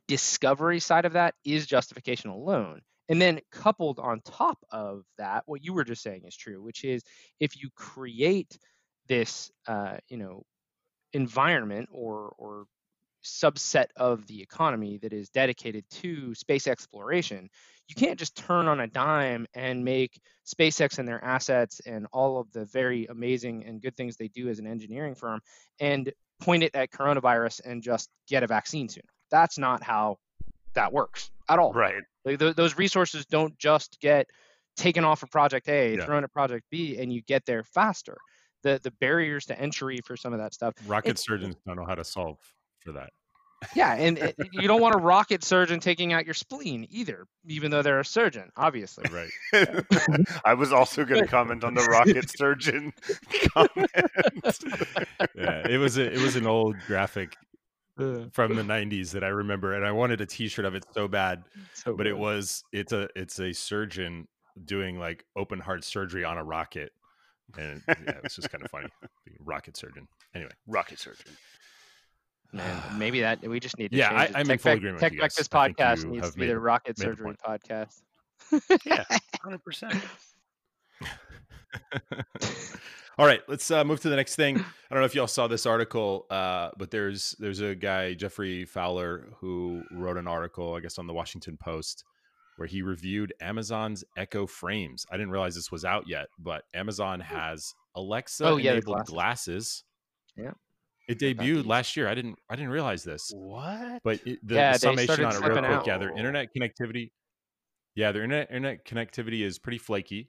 discovery 0.09 0.81
side 0.81 1.05
of 1.05 1.13
that 1.13 1.35
is 1.45 1.67
justification 1.67 2.31
alone. 2.31 2.81
And 3.09 3.21
then 3.21 3.41
coupled 3.53 3.99
on 3.99 4.21
top 4.23 4.59
of 4.71 5.05
that, 5.19 5.43
what 5.47 5.63
you 5.63 5.75
were 5.75 5.85
just 5.85 6.03
saying 6.03 6.23
is 6.27 6.37
true, 6.37 6.63
which 6.63 6.85
is 6.85 7.03
if 7.39 7.61
you 7.61 7.69
create 7.77 8.59
this, 9.09 9.51
uh, 9.67 9.99
you 10.09 10.17
know, 10.17 10.45
environment 11.13 11.89
or 11.93 12.33
or 12.39 12.65
subset 13.25 13.87
of 13.97 14.27
the 14.27 14.43
economy 14.43 14.99
that 14.99 15.13
is 15.13 15.29
dedicated 15.31 15.85
to 15.91 16.35
space 16.35 16.67
exploration, 16.67 17.49
you 17.89 17.95
can't 17.95 18.19
just 18.19 18.37
turn 18.37 18.67
on 18.69 18.81
a 18.81 18.87
dime 18.87 19.47
and 19.55 19.85
make 19.85 20.21
SpaceX 20.47 20.99
and 20.99 21.07
their 21.07 21.23
assets 21.25 21.81
and 21.87 22.07
all 22.13 22.39
of 22.39 22.51
the 22.53 22.65
very 22.67 23.07
amazing 23.07 23.65
and 23.65 23.81
good 23.83 23.97
things 23.97 24.17
they 24.17 24.29
do 24.29 24.49
as 24.49 24.59
an 24.59 24.67
engineering 24.67 25.15
firm 25.15 25.41
and 25.81 26.13
point 26.41 26.63
it 26.63 26.75
at 26.75 26.91
coronavirus 26.91 27.61
and 27.65 27.83
just 27.83 28.09
get 28.29 28.43
a 28.43 28.47
vaccine 28.47 28.89
soon. 28.89 29.05
That's 29.31 29.59
not 29.59 29.83
how 29.83 30.19
that 30.75 30.93
works 30.93 31.31
at 31.49 31.59
all. 31.59 31.73
Right. 31.73 32.03
Like 32.25 32.39
th- 32.39 32.57
those 32.57 32.77
resources 32.77 33.27
don't 33.27 33.57
just 33.59 34.01
get 34.01 34.27
taken 34.77 35.05
off 35.05 35.23
of 35.23 35.31
Project 35.31 35.69
A, 35.69 35.95
Yeah. 35.97 36.05
thrown 36.05 36.25
at 36.25 36.33
Project 36.33 36.65
B, 36.71 36.99
and 36.99 37.13
you 37.13 37.23
get 37.23 37.45
there 37.47 37.63
faster. 37.65 38.17
The 38.63 38.81
the 38.83 38.91
barriers 38.93 39.45
to 39.47 39.61
entry 39.61 40.01
for 40.05 40.17
some 40.17 40.33
of 40.33 40.39
that 40.39 40.55
stuff. 40.55 40.75
Rocket 40.87 41.19
surgeons 41.19 41.55
don't 41.67 41.77
know 41.77 41.85
how 41.85 41.95
to 41.95 42.05
solve 42.05 42.39
for 42.81 42.93
that. 42.93 43.11
Yeah, 43.75 43.95
and 43.95 44.19
it, 44.19 44.37
you 44.53 44.69
don't 44.69 44.81
want 44.81 44.95
a 44.95 44.99
rocket 44.99 45.45
surgeon 45.45 45.81
taking 45.81 46.13
out 46.13 46.25
your 46.25 46.35
spleen 46.35 46.87
either, 46.91 47.27
even 47.47 47.71
though 47.71 47.83
they're 47.83 48.01
a 48.01 48.05
surgeon, 48.05 48.51
obviously. 48.57 49.05
Right. 49.11 49.31
I 50.45 50.55
was 50.55 50.73
also 50.73 51.05
going 51.05 51.23
to 51.23 51.29
comment 51.29 51.65
on 51.65 51.75
the 51.75 51.85
rocket 51.85 52.31
surgeon 52.37 52.93
comment. 53.55 53.91
Yeah. 55.35 55.67
It 55.69 55.79
was 55.79 55.99
a, 55.99 56.13
it 56.13 56.21
was 56.21 56.37
an 56.37 56.47
old 56.47 56.77
graphic 56.87 57.37
from 57.97 58.57
the 58.57 58.63
90s 58.63 59.13
that 59.13 59.23
I 59.23 59.29
remember 59.29 59.75
and 59.75 59.87
I 59.87 59.93
wanted 59.93 60.21
a 60.21 60.27
t-shirt 60.27 60.65
of 60.65 60.75
it 60.75 60.85
so 60.93 61.07
bad, 61.07 61.45
so 61.75 61.97
but 61.97 62.09
it 62.09 62.19
was 62.19 62.65
it's 62.73 62.93
a 62.93 63.09
it's 63.15 63.39
a 63.39 63.53
surgeon 63.53 64.27
doing 64.65 64.99
like 64.99 65.25
open 65.37 65.61
heart 65.61 65.85
surgery 65.85 66.25
on 66.25 66.39
a 66.39 66.45
rocket. 66.45 66.93
And 67.59 67.83
yeah, 67.89 67.95
it 68.11 68.23
was 68.23 68.35
just 68.35 68.51
kind 68.51 68.65
of 68.65 68.71
funny. 68.71 68.89
being 69.25 69.39
Rocket 69.45 69.77
surgeon. 69.77 70.09
Anyway. 70.35 70.51
rocket 70.67 70.99
surgeon. 70.99 71.27
Man, 72.55 72.83
maybe 72.99 73.21
that 73.21 73.43
we 73.43 73.61
just 73.61 73.77
need 73.79 73.91
to 73.91 73.97
Yeah, 73.99 74.09
change 74.25 74.35
I- 74.37 74.41
I'm 74.41 74.51
in 74.51 74.59
full 74.59 74.71
Back- 74.73 74.77
agreement 74.79 74.95
with 74.95 75.01
Tech 75.03 75.13
you 75.13 75.19
Back 75.21 75.31
guys. 75.31 75.35
this 75.37 75.49
podcast 75.49 76.05
needs 76.05 76.31
to 76.31 76.39
be 76.39 76.47
the 76.47 76.59
rocket 76.59 76.99
surgery 76.99 77.25
point. 77.27 77.39
podcast. 77.47 78.01
Yeah, 78.87 79.05
hundred 79.43 79.63
percent. 79.65 79.95
All 83.17 83.27
right, 83.27 83.43
let's 83.47 83.71
uh, 83.71 83.85
move 83.85 84.01
to 84.01 84.09
the 84.09 84.17
next 84.17 84.35
thing. 84.35 84.59
I 84.59 84.65
don't 84.95 84.99
know 84.99 85.05
if 85.05 85.15
y'all 85.15 85.29
saw 85.29 85.47
this 85.47 85.67
article, 85.67 86.27
uh, 86.31 86.71
but 86.77 86.91
there's 86.91 87.37
there's 87.39 87.61
a 87.61 87.75
guy 87.75 88.15
Geoffrey 88.15 88.65
Fowler 88.65 89.29
who 89.41 89.83
wrote 89.93 90.17
an 90.17 90.27
article, 90.27 90.75
I 90.75 90.81
guess, 90.81 90.99
on 90.99 91.07
the 91.07 91.13
Washington 91.15 91.57
Post, 91.57 92.03
where 92.57 92.67
he 92.67 92.83
reviewed 92.83 93.33
Amazon's 93.41 94.03
Echo 94.17 94.47
frames. 94.49 95.07
I 95.13 95.17
didn't 95.17 95.31
realize 95.31 95.55
this 95.55 95.71
was 95.71 95.85
out 95.85 96.09
yet, 96.09 96.27
but 96.41 96.65
Amazon 96.75 97.21
has 97.21 97.73
Alexa 97.95 98.45
Oh, 98.47 98.57
yeah, 98.57 98.73
the 98.73 98.79
enabled 98.79 99.07
glasses. 99.07 99.13
glasses. 99.15 99.85
Yeah. 100.37 100.51
It 101.09 101.19
debuted 101.19 101.67
last 101.67 101.97
year. 101.97 102.09
I 102.09 102.15
didn't 102.15 102.39
I 102.49 102.57
didn't 102.57 102.71
realize 102.71 103.05
this, 103.05 103.31
What? 103.35 104.03
but 104.03 104.21
it, 104.27 104.39
the, 104.47 104.55
Yeah, 104.55 104.73
the 104.73 104.79
summation 104.79 105.25
on 105.25 105.35
it 105.35 105.47
real 105.47 105.59
quick. 105.59 105.87
Yeah, 105.87 105.99
their 105.99 106.17
internet 106.17 106.49
connectivity. 106.57 107.11
Yeah, 107.95 108.13
their 108.13 108.25
internet 108.25 108.49
internet 108.51 108.85
connectivity 108.85 109.43
is 109.45 109.59
pretty 109.59 109.79
flaky, 109.79 110.29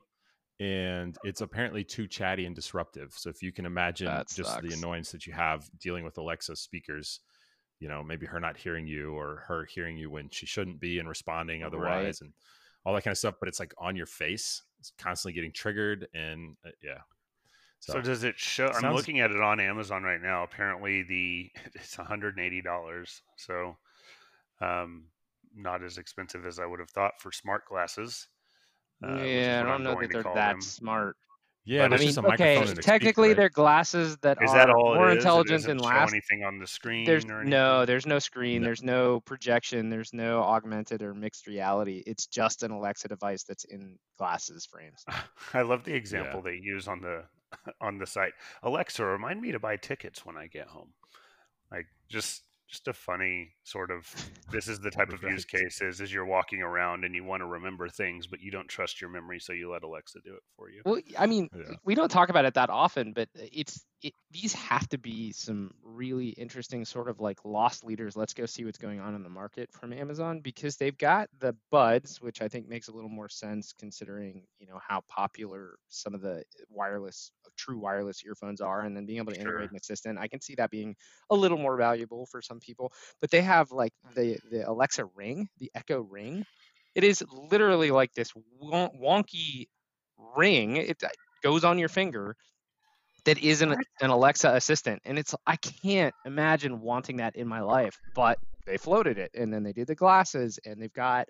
and 0.59 1.17
it's 1.23 1.41
apparently 1.41 1.83
too 1.83 2.07
chatty 2.07 2.45
and 2.45 2.55
disruptive. 2.55 3.13
So 3.13 3.29
if 3.29 3.41
you 3.41 3.51
can 3.51 3.65
imagine 3.65 4.07
That 4.07 4.27
just 4.29 4.61
the 4.61 4.73
annoyance 4.73 5.11
that 5.11 5.25
you 5.25 5.33
have 5.33 5.69
dealing 5.79 6.03
with 6.05 6.17
Alexa 6.17 6.55
speakers, 6.57 7.21
you 7.79 7.87
know, 7.87 8.03
maybe 8.03 8.25
her 8.25 8.39
not 8.39 8.57
hearing 8.57 8.87
you 8.87 9.13
or 9.17 9.43
her 9.47 9.65
hearing 9.65 9.97
you 9.97 10.09
when 10.09 10.29
she 10.29 10.45
shouldn't 10.45 10.79
be 10.79 10.99
and 10.99 11.09
responding 11.09 11.61
Right. 11.61 11.67
otherwise, 11.67 12.21
and 12.21 12.33
all 12.85 12.93
that 12.93 13.03
kind 13.03 13.11
of 13.13 13.17
stuff. 13.17 13.35
But 13.39 13.49
it's 13.49 13.59
like 13.59 13.73
on 13.77 13.95
your 13.95 14.05
face. 14.05 14.61
It's 14.79 14.91
constantly 14.99 15.33
getting 15.33 15.51
triggered, 15.51 16.07
and 16.13 16.55
uh, 16.63 16.69
yeah. 16.83 16.99
So, 17.79 18.01
does 18.01 18.23
it 18.23 18.39
show? 18.39 18.67
I'm 18.67 18.93
looking 18.93 19.19
at 19.19 19.31
it 19.31 19.41
on 19.41 19.59
Amazon 19.59 20.03
right 20.03 20.21
now. 20.21 20.43
Apparently, 20.43 21.03
the 21.03 21.51
it's 21.75 21.97
180 21.97 22.61
dollars. 22.61 23.21
So, 23.37 23.77
um, 24.61 25.09
not 25.55 25.83
as 25.83 25.97
expensive 25.97 26.45
as 26.45 26.59
I 26.59 26.65
would 26.65 26.79
have 26.79 26.89
thought 26.89 27.13
for 27.19 27.31
smart 27.31 27.65
glasses. 27.65 28.27
uh, 29.03 29.21
yeah, 29.23 29.61
I 29.61 29.63
don't 29.63 29.71
I'm 29.73 29.83
know 29.83 29.95
that 29.99 30.11
they're 30.11 30.23
that 30.33 30.33
them. 30.33 30.61
smart. 30.61 31.17
yeah, 31.65 31.87
I 31.91 31.97
mean, 31.97 31.99
just 31.99 32.17
a 32.17 32.21
microphone 32.21 32.63
okay, 32.63 32.69
and 32.69 32.79
a 32.79 32.83
speaker, 32.83 33.13
technically 33.13 33.27
right? 33.29 33.37
they're 33.37 33.49
glasses 33.49 34.17
that 34.19 34.39
Is 34.41 34.53
are 34.53 34.55
that 34.55 34.69
all 34.69 34.95
more 34.95 35.11
it 35.11 35.17
is? 35.17 35.25
It 35.27 35.35
intelligent 35.35 35.47
doesn't 35.47 35.67
than 35.67 35.79
show 35.79 35.85
last. 35.85 36.11
anything 36.11 36.43
on 36.43 36.59
the 36.59 36.67
screen 36.67 37.05
There's 37.05 37.25
or 37.29 37.41
anything? 37.41 37.49
no, 37.51 37.85
there's 37.85 38.05
no 38.05 38.19
screen, 38.19 38.61
No. 38.61 38.65
there's 38.65 38.83
no 38.83 39.21
projection, 39.21 39.89
there's 39.89 40.13
no 40.13 40.41
augmented 40.43 41.01
or 41.01 41.13
mixed 41.13 41.47
reality. 41.47 42.03
It's 42.07 42.27
just 42.27 42.63
an 42.63 42.71
Alexa 42.71 43.07
device 43.07 43.43
that's 43.43 43.65
in 43.65 43.97
glasses 44.17 44.65
frames. 44.65 45.05
I 45.53 45.61
love 45.63 45.83
the 45.83 45.93
example 45.95 46.41
they 46.41 46.55
use 46.61 46.87
on 46.87 47.01
the 47.01 47.25
on 47.81 47.97
the 47.97 48.05
site. 48.05 48.33
Alexa, 48.63 49.03
remind 49.05 49.41
me 49.41 49.51
to 49.51 49.59
buy 49.59 49.77
tickets 49.77 50.25
when 50.25 50.37
I 50.37 50.47
get 50.47 50.67
home. 50.67 50.93
Like 51.71 51.87
just 52.09 52.43
just 52.67 52.87
a 52.87 52.93
funny 52.93 53.53
sort 53.63 53.91
of 53.91 54.11
this 54.51 54.67
is 54.67 54.79
the 54.79 54.89
type 54.89 55.13
of 55.13 55.21
use 55.21 55.45
cases 55.45 55.77
case 55.77 55.81
is 55.81 56.01
is 56.01 56.11
you're 56.11 56.25
walking 56.25 56.63
around 56.63 57.03
and 57.05 57.13
you 57.13 57.23
want 57.23 57.39
to 57.41 57.45
remember 57.45 57.87
things 57.87 58.25
but 58.25 58.41
you 58.41 58.49
don't 58.49 58.67
trust 58.67 58.99
your 58.99 59.09
memory 59.09 59.39
so 59.39 59.53
you 59.53 59.71
let 59.71 59.83
Alexa 59.83 60.17
do 60.25 60.33
it 60.33 60.41
for 60.57 60.71
you. 60.71 60.81
Well, 60.83 60.99
I 61.17 61.27
mean, 61.27 61.47
Yeah. 61.55 61.75
we 61.83 61.93
don't 61.93 62.09
talk 62.09 62.29
about 62.29 62.43
it 62.45 62.55
that 62.55 62.71
often, 62.71 63.13
but 63.13 63.29
uh, 63.39 63.43
it's 63.53 63.85
it, 64.01 64.13
these 64.31 64.53
have 64.53 64.89
to 64.89 64.97
be 64.97 65.31
some 65.31 65.71
really 65.95 66.29
interesting 66.29 66.85
sort 66.85 67.09
of 67.09 67.19
like 67.19 67.43
lost 67.45 67.83
leaders. 67.83 68.15
Let's 68.15 68.33
go 68.33 68.45
see 68.45 68.65
what's 68.65 68.77
going 68.77 68.99
on 68.99 69.15
in 69.15 69.23
the 69.23 69.29
market 69.29 69.71
from 69.71 69.93
Amazon 69.93 70.41
because 70.41 70.77
they've 70.77 70.97
got 70.97 71.29
the 71.39 71.55
buds, 71.71 72.21
which 72.21 72.41
I 72.41 72.47
think 72.47 72.67
makes 72.67 72.87
a 72.87 72.91
little 72.91 73.09
more 73.09 73.29
sense 73.29 73.73
considering 73.77 74.43
you 74.59 74.67
know 74.67 74.79
how 74.85 75.01
popular 75.07 75.77
some 75.89 76.13
of 76.13 76.21
the 76.21 76.43
wireless, 76.69 77.31
true 77.57 77.79
wireless 77.79 78.23
earphones 78.25 78.61
are, 78.61 78.81
and 78.81 78.95
then 78.95 79.05
being 79.05 79.19
able 79.19 79.33
to 79.33 79.39
integrate 79.39 79.71
an 79.71 79.77
assistant. 79.77 80.19
I 80.19 80.27
can 80.27 80.41
see 80.41 80.55
that 80.55 80.69
being 80.69 80.95
a 81.29 81.35
little 81.35 81.57
more 81.57 81.77
valuable 81.77 82.25
for 82.25 82.41
some 82.41 82.59
people. 82.59 82.91
But 83.21 83.31
they 83.31 83.41
have 83.41 83.71
like 83.71 83.93
the 84.15 84.37
the 84.51 84.69
Alexa 84.69 85.05
Ring, 85.15 85.49
the 85.59 85.71
Echo 85.73 86.01
Ring. 86.01 86.45
It 86.93 87.03
is 87.03 87.23
literally 87.51 87.91
like 87.91 88.13
this 88.13 88.31
wonky 88.63 89.67
ring. 90.37 90.77
It 90.77 91.03
uh, 91.03 91.09
goes 91.43 91.63
on 91.63 91.77
your 91.77 91.89
finger 91.89 92.35
that 93.25 93.39
is 93.39 93.61
an, 93.61 93.75
an 94.01 94.09
Alexa 94.09 94.49
assistant. 94.53 95.01
And 95.05 95.17
it's, 95.19 95.35
I 95.45 95.55
can't 95.57 96.15
imagine 96.25 96.81
wanting 96.81 97.17
that 97.17 97.35
in 97.35 97.47
my 97.47 97.61
life, 97.61 97.99
but 98.13 98.39
they 98.65 98.77
floated 98.77 99.17
it. 99.17 99.31
And 99.33 99.53
then 99.53 99.63
they 99.63 99.73
did 99.73 99.87
the 99.87 99.95
glasses 99.95 100.59
and 100.65 100.81
they've 100.81 100.93
got, 100.93 101.29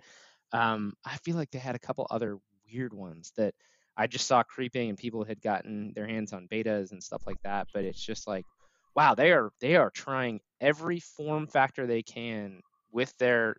um, 0.51 0.93
I 1.05 1.17
feel 1.17 1.35
like 1.35 1.51
they 1.51 1.59
had 1.59 1.75
a 1.75 1.79
couple 1.79 2.07
other 2.09 2.37
weird 2.71 2.93
ones 2.93 3.31
that 3.37 3.55
I 3.97 4.07
just 4.07 4.27
saw 4.27 4.43
creeping 4.43 4.89
and 4.89 4.97
people 4.97 5.23
had 5.23 5.41
gotten 5.41 5.93
their 5.93 6.07
hands 6.07 6.33
on 6.33 6.47
betas 6.47 6.91
and 6.91 7.03
stuff 7.03 7.23
like 7.25 7.41
that. 7.43 7.67
But 7.73 7.85
it's 7.85 8.03
just 8.03 8.27
like, 8.27 8.45
wow, 8.95 9.15
they 9.15 9.31
are, 9.31 9.51
they 9.59 9.75
are 9.75 9.89
trying 9.91 10.41
every 10.61 10.99
form 10.99 11.47
factor 11.47 11.87
they 11.87 12.03
can 12.03 12.61
with 12.91 13.15
their 13.17 13.55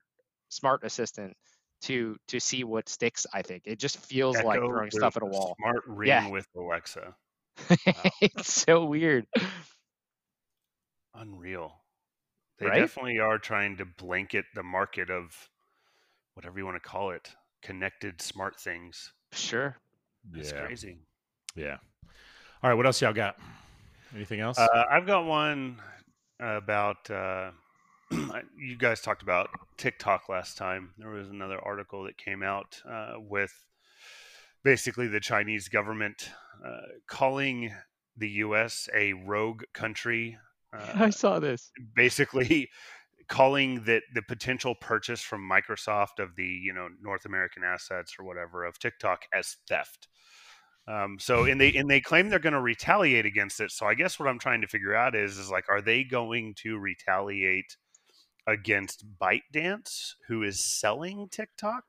smart 0.49 0.85
assistant 0.85 1.37
to 1.83 2.17
to 2.29 2.41
see 2.41 2.65
what 2.65 2.89
sticks 2.89 3.27
i 3.35 3.43
think 3.43 3.63
it 3.67 3.79
just 3.79 3.99
feels 3.99 4.41
like 4.41 4.59
throwing 4.59 4.91
stuff 4.91 5.17
at 5.17 5.23
a 5.23 5.27
wall 5.27 5.59
Smart 5.59 5.83
ring 5.87 6.09
Yeah. 6.09 6.31
with 6.31 6.47
Alexa. 6.57 7.17
it's 8.21 8.53
so 8.53 8.85
weird 8.85 9.27
Unreal. 11.15 11.83
They 12.59 12.67
Right? 12.67 12.81
definitely 12.81 13.19
are 13.19 13.39
trying 13.39 13.77
to 13.79 13.85
blanket 13.85 14.47
the 14.55 14.63
market 14.63 15.11
of 15.11 15.51
whatever 16.35 16.59
you 16.59 16.65
want 16.67 16.83
to 16.83 16.89
call 16.89 17.11
it, 17.11 17.37
connected 17.63 18.23
smart 18.23 18.61
things. 18.61 19.13
sure 19.33 19.77
It's 20.35 20.53
yeah, 20.53 20.61
crazy. 20.67 20.99
yeah. 21.55 21.79
All 22.63 22.71
right, 22.71 22.75
what 22.75 22.87
else 22.87 23.01
y'all 23.01 23.13
got? 23.13 23.37
Anything 24.15 24.41
else? 24.41 24.59
Uh, 24.59 24.85
I've 24.91 25.07
got 25.07 25.25
one 25.25 25.81
about. 26.41 27.11
Uh, 27.11 27.51
you 28.57 28.77
guys 28.79 29.01
talked 29.01 29.23
about 29.23 29.51
TikTok 29.77 30.29
last 30.29 30.57
time. 30.57 30.93
There 30.99 31.11
was 31.11 31.29
another 31.29 31.59
article 31.65 32.05
that 32.05 32.17
came 32.17 32.43
out 32.43 32.81
uh, 32.89 33.15
with 33.19 33.53
basically 34.63 35.09
the 35.09 35.21
Chinese 35.21 35.69
government 35.69 36.31
uh, 36.31 36.46
calling 37.09 37.73
the 38.17 38.29
U.S. 38.31 38.89
a 38.95 39.13
rogue 39.13 39.63
country. 39.75 40.39
i 40.73 40.77
Uh, 41.07 41.11
saw 41.11 41.39
this 41.39 41.71
basically 41.95 42.69
calling 43.29 43.85
that 43.85 44.03
the 44.15 44.23
potential 44.23 44.75
purchase 44.81 45.21
from 45.21 45.49
Microsoft 45.49 46.19
of 46.19 46.37
the 46.37 46.45
you 46.47 46.73
know 46.73 46.89
North 47.01 47.25
American 47.25 47.63
assets 47.65 48.15
or 48.19 48.25
whatever 48.25 48.65
of 48.65 48.79
TikTok 48.79 49.23
as 49.35 49.57
theft. 49.69 50.09
Um, 50.89 51.19
so 51.19 51.45
and 51.45 51.61
they 51.61 51.73
and 51.75 51.91
they 51.91 52.01
claim 52.01 52.29
they're 52.29 52.39
going 52.39 52.53
to 52.53 52.61
retaliate 52.61 53.27
against 53.27 53.61
it. 53.61 53.73
So 53.73 53.87
I 53.87 53.95
guess 53.95 54.19
what 54.21 54.29
I'm 54.29 54.39
trying 54.39 54.61
to 54.61 54.69
figure 54.69 54.95
out 54.95 55.15
is 55.17 55.37
is 55.39 55.51
like 55.51 55.65
are 55.69 55.83
they 55.83 56.05
going 56.05 56.55
to 56.63 56.79
retaliate 56.79 57.77
against 58.47 59.05
ByteDance 59.21 60.13
who 60.29 60.45
is 60.45 60.61
selling 60.61 61.29
TikTok? 61.29 61.83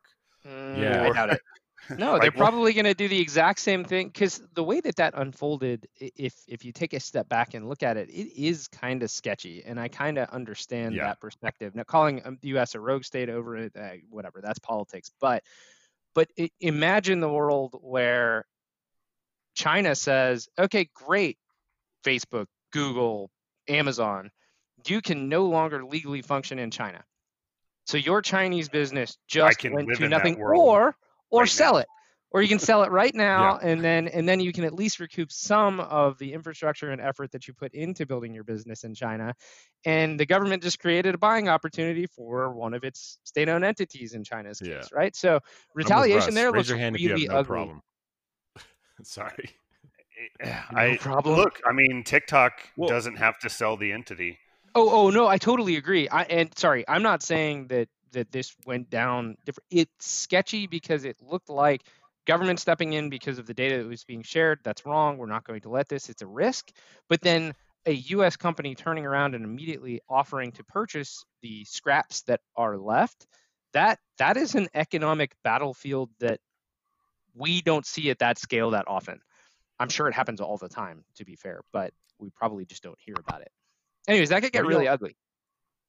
Mm, 0.46 0.78
Yeah. 0.82 1.04
i 1.04 1.10
doubt 1.12 1.34
it 1.34 1.42
no 1.98 2.20
they're 2.20 2.32
probably 2.32 2.74
going 2.74 2.86
to 2.86 2.94
do 2.94 3.08
the 3.08 3.20
exact 3.20 3.60
same 3.60 3.84
thing 3.84 4.08
because 4.08 4.42
the 4.56 4.64
way 4.64 4.82
that 4.82 4.96
that 4.96 5.14
unfolded 5.16 5.88
if 6.00 6.34
if 6.48 6.66
you 6.66 6.72
take 6.72 6.94
a 6.94 7.00
step 7.00 7.30
back 7.30 7.54
and 7.54 7.70
look 7.70 7.84
at 7.84 7.98
it 7.98 8.10
it 8.10 8.34
is 8.36 8.68
kind 8.68 9.04
of 9.04 9.12
sketchy 9.12 9.64
and 9.66 9.80
i 9.80 9.88
kind 9.88 10.18
of 10.18 10.30
understand 10.30 10.96
Yeah. 10.96 11.06
that 11.06 11.20
perspective 11.22 11.76
now 11.76 11.84
calling 11.84 12.22
um, 12.26 12.38
the 12.42 12.50
us 12.58 12.76
a 12.76 12.80
rogue 12.80 13.04
state 13.04 13.30
over 13.30 13.58
it 13.58 13.76
uh, 13.76 13.90
whatever 14.10 14.42
that's 14.42 14.60
politics 14.60 15.12
but 15.22 15.44
But 16.16 16.30
i 16.40 16.50
imagine 16.60 17.20
the 17.20 17.30
world 17.30 17.78
where 17.82 18.46
China 19.56 19.96
says, 19.96 20.48
okay, 20.60 20.90
great, 20.94 21.38
Facebook, 22.06 22.46
Google, 22.72 23.32
Amazon, 23.68 24.30
you 24.86 25.02
can 25.02 25.30
no 25.30 25.46
longer 25.46 25.84
legally 25.84 26.22
function 26.22 26.60
in 26.60 26.70
China. 26.70 27.04
So 27.88 27.98
your 27.98 28.22
Chinese 28.22 28.70
business 28.70 29.18
just 29.28 29.64
went 29.70 29.94
to 29.96 30.08
nothing, 30.08 30.36
or 30.36 30.96
or 31.30 31.42
right 31.42 31.50
sell 31.50 31.74
now. 31.74 31.80
it, 31.80 31.88
or 32.32 32.42
you 32.42 32.48
can 32.48 32.60
sell 32.60 32.84
it 32.84 32.92
right 32.92 33.14
now, 33.16 33.58
and 33.58 33.84
then 33.84 34.08
and 34.10 34.28
then 34.28 34.40
you 34.40 34.52
can 34.54 34.64
at 34.64 34.74
least 34.74 35.00
recoup 35.00 35.32
some 35.32 35.80
of 35.80 36.18
the 36.20 36.34
infrastructure 36.34 36.92
and 36.92 37.02
effort 37.02 37.32
that 37.32 37.48
you 37.48 37.54
put 37.54 37.74
into 37.74 38.06
building 38.06 38.34
your 38.34 38.44
business 38.44 38.84
in 38.84 38.94
China. 38.94 39.34
And 39.86 40.20
the 40.20 40.26
government 40.26 40.64
just 40.64 40.80
created 40.80 41.16
a 41.16 41.18
buying 41.18 41.48
opportunity 41.50 42.06
for 42.08 42.52
one 42.54 42.74
of 42.74 42.84
its 42.84 43.20
state-owned 43.24 43.64
entities 43.64 44.14
in 44.14 44.24
China's 44.24 44.62
Yeah. 44.64 44.80
case, 44.82 44.90
right? 44.92 45.16
So 45.16 45.36
I'm 45.36 45.42
with 45.76 45.86
retaliation 45.86 46.26
Russ. 46.28 46.34
there 46.36 46.52
Raise 46.52 46.58
looks 46.60 46.70
your 46.70 46.78
hand 46.80 46.96
if 46.96 47.02
you 47.02 47.10
really 47.10 47.22
have 47.24 47.32
no 47.32 47.38
ugly. 47.40 47.56
problem. 47.56 47.82
Sorry. 49.04 49.50
Eh, 50.40 50.60
I 50.72 50.98
problem. 50.98 51.36
look. 51.36 51.62
I 51.70 51.72
mean, 51.74 52.04
TikTok 52.04 52.54
Well- 52.76 52.90
doesn't 52.90 53.18
have 53.18 53.38
to 53.40 53.50
sell 53.50 53.78
the 53.78 53.92
entity. 53.92 54.40
Oh, 54.76 54.90
oh 54.90 55.10
no, 55.10 55.28
I 55.28 55.38
totally 55.38 55.76
agree. 55.78 56.08
I 56.10 56.24
and 56.24 56.56
sorry, 56.58 56.84
I'm 56.88 57.02
not 57.02 57.24
saying 57.24 57.68
that 57.68 57.88
that 58.12 58.32
this 58.32 58.56
went 58.66 58.90
down 58.90 59.38
different. 59.46 59.66
It's 59.70 60.06
sketchy 60.06 60.68
because 60.68 61.06
it 61.06 61.18
looked 61.22 61.50
like 61.50 61.84
government 62.26 62.60
stepping 62.60 62.94
in 62.94 63.10
because 63.10 63.40
of 63.40 63.46
the 63.48 63.54
data 63.54 63.78
that 63.78 63.88
was 63.88 64.04
being 64.04 64.24
shared. 64.24 64.60
That's 64.64 64.86
wrong. 64.86 65.18
We're 65.18 65.28
not 65.28 65.46
going 65.46 65.62
to 65.62 65.70
let 65.70 65.88
this. 65.88 66.10
It's 66.10 66.22
a 66.22 66.28
risk. 66.28 66.72
But 67.10 67.22
then 67.22 67.54
a 67.86 67.94
U.S. 67.94 68.36
company 68.36 68.76
turning 68.76 69.06
around 69.06 69.34
and 69.34 69.46
immediately 69.46 70.02
offering 70.10 70.52
to 70.54 70.64
purchase 70.66 71.24
the 71.42 71.64
scraps 71.66 72.24
that 72.24 72.42
are 72.56 72.78
left. 72.78 73.28
That 73.74 74.00
that 74.18 74.38
is 74.38 74.56
an 74.56 74.68
economic 74.74 75.36
battlefield 75.44 76.10
that 76.20 76.40
we 77.36 77.62
don't 77.62 77.86
see 77.86 78.10
at 78.10 78.20
that 78.20 78.38
scale 78.40 78.72
that 78.72 78.88
often. 78.88 79.20
I'm 79.80 79.90
sure 79.90 80.08
it 80.08 80.14
happens 80.14 80.42
all 80.42 80.58
the 80.58 80.70
time, 80.70 81.04
to 81.16 81.26
be 81.26 81.36
fair, 81.36 81.62
but 81.72 81.94
we 82.20 82.30
probably 82.32 82.66
just 82.66 82.82
don't 82.82 82.98
hear 83.00 83.16
about 83.20 83.42
it. 83.42 83.52
Anyways, 84.08 84.30
that 84.30 84.42
could 84.42 84.52
get 84.52 84.64
What 84.64 84.70
do 84.70 84.74
y'all- 84.74 84.80
really 84.80 84.88
ugly. 84.88 85.16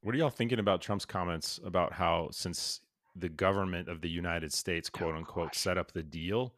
What 0.03 0.15
are 0.15 0.19
y'all 0.19 0.31
thinking 0.31 0.59
about 0.59 0.81
Trump's 0.81 1.05
comments 1.05 1.59
about 1.65 1.93
how 1.93 2.29
since 2.31 2.81
the 3.17 3.29
government 3.29 3.89
of 3.89 4.01
the 4.01 4.09
United 4.09 4.53
States, 4.53 4.91
Oh, 4.95 4.99
quote 4.99 5.15
unquote, 5.17 5.49
gosh. 5.53 5.59
set 5.59 5.77
up 5.79 5.93
the 5.93 6.03
deal, 6.03 6.55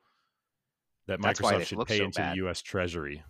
that 1.07 1.21
That's 1.23 1.41
Microsoft 1.41 1.67
should 1.67 1.87
pay 1.87 1.99
so 1.99 2.05
into 2.05 2.21
bad. 2.21 2.33
the 2.33 2.37
U.S. 2.39 2.61
Treasury? 2.63 3.23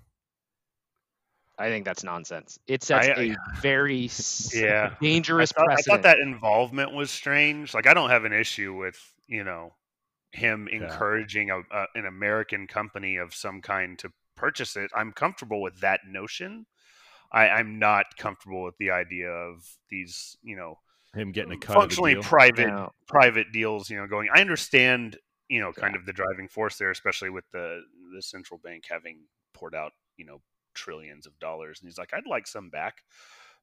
I 1.59 1.69
think 1.69 1.85
that's 1.85 2.03
nonsense. 2.03 2.59
It 2.67 2.83
sets 2.83 3.07
I- 3.09 3.23
a 3.23 3.37
very 3.61 4.05
s- 4.07 4.53
Yeah. 4.55 4.95
I 4.99 5.05
dangerous 5.05 5.53
thought, 5.53 5.65
I 5.71 5.75
precedent. 5.75 5.87
thought 5.99 6.03
that 6.03 6.19
involvement 6.19 6.93
was 6.95 7.11
strange. 7.11 7.75
Like, 7.75 7.87
I 7.87 7.95
don't 7.95 8.11
have 8.11 8.25
an 8.25 8.33
issue 8.33 8.75
with 8.75 8.99
you 9.29 9.45
know 9.45 9.75
him 10.33 10.69
Yeah. 10.73 10.79
encouraging 10.85 11.51
a, 11.51 11.59
a, 11.61 11.87
an 11.95 12.07
American 12.07 12.67
company 12.67 13.17
of 13.17 13.35
some 13.35 13.61
kind 13.63 13.99
to 14.01 14.11
purchase 14.37 14.75
it. 14.77 14.91
I'm 14.97 15.13
comfortable 15.13 15.61
with 15.61 15.79
that 15.81 16.01
notion. 16.07 16.67
I, 17.33 17.49
I'm 17.49 17.79
not 17.79 18.07
comfortable 18.19 18.65
with 18.65 18.77
the 18.79 18.91
idea 18.91 19.29
of 19.29 19.65
these, 19.89 20.37
you 20.43 20.57
know, 20.57 20.79
Him 21.15 21.33
getting 21.33 21.53
a 21.53 21.57
cut 21.57 21.71
of 21.71 21.75
the 21.75 21.81
functionally 21.81 22.15
deal? 22.15 22.23
private 22.23 22.69
No. 22.69 22.91
private 23.07 23.53
deals. 23.53 23.91
You 23.91 23.99
know, 23.99 24.07
going. 24.07 24.29
I 24.35 24.41
understand, 24.41 25.17
you 25.49 25.61
know, 25.61 25.73
kind 25.73 25.97
of 25.97 26.07
the 26.07 26.13
driving 26.13 26.49
force 26.49 26.77
there, 26.77 26.91
especially 26.91 27.31
with 27.31 27.45
the 27.53 27.83
the 28.15 28.23
central 28.23 28.59
bank 28.63 28.85
having 28.89 29.21
poured 29.55 29.75
out, 29.75 29.93
you 30.17 30.25
know, 30.25 30.41
trillions 30.75 31.27
of 31.27 31.39
dollars, 31.39 31.81
and 31.81 31.89
he's 31.89 31.99
like, 31.99 32.13
I'd 32.13 32.27
like 32.27 32.47
some 32.47 32.71
back, 32.71 33.03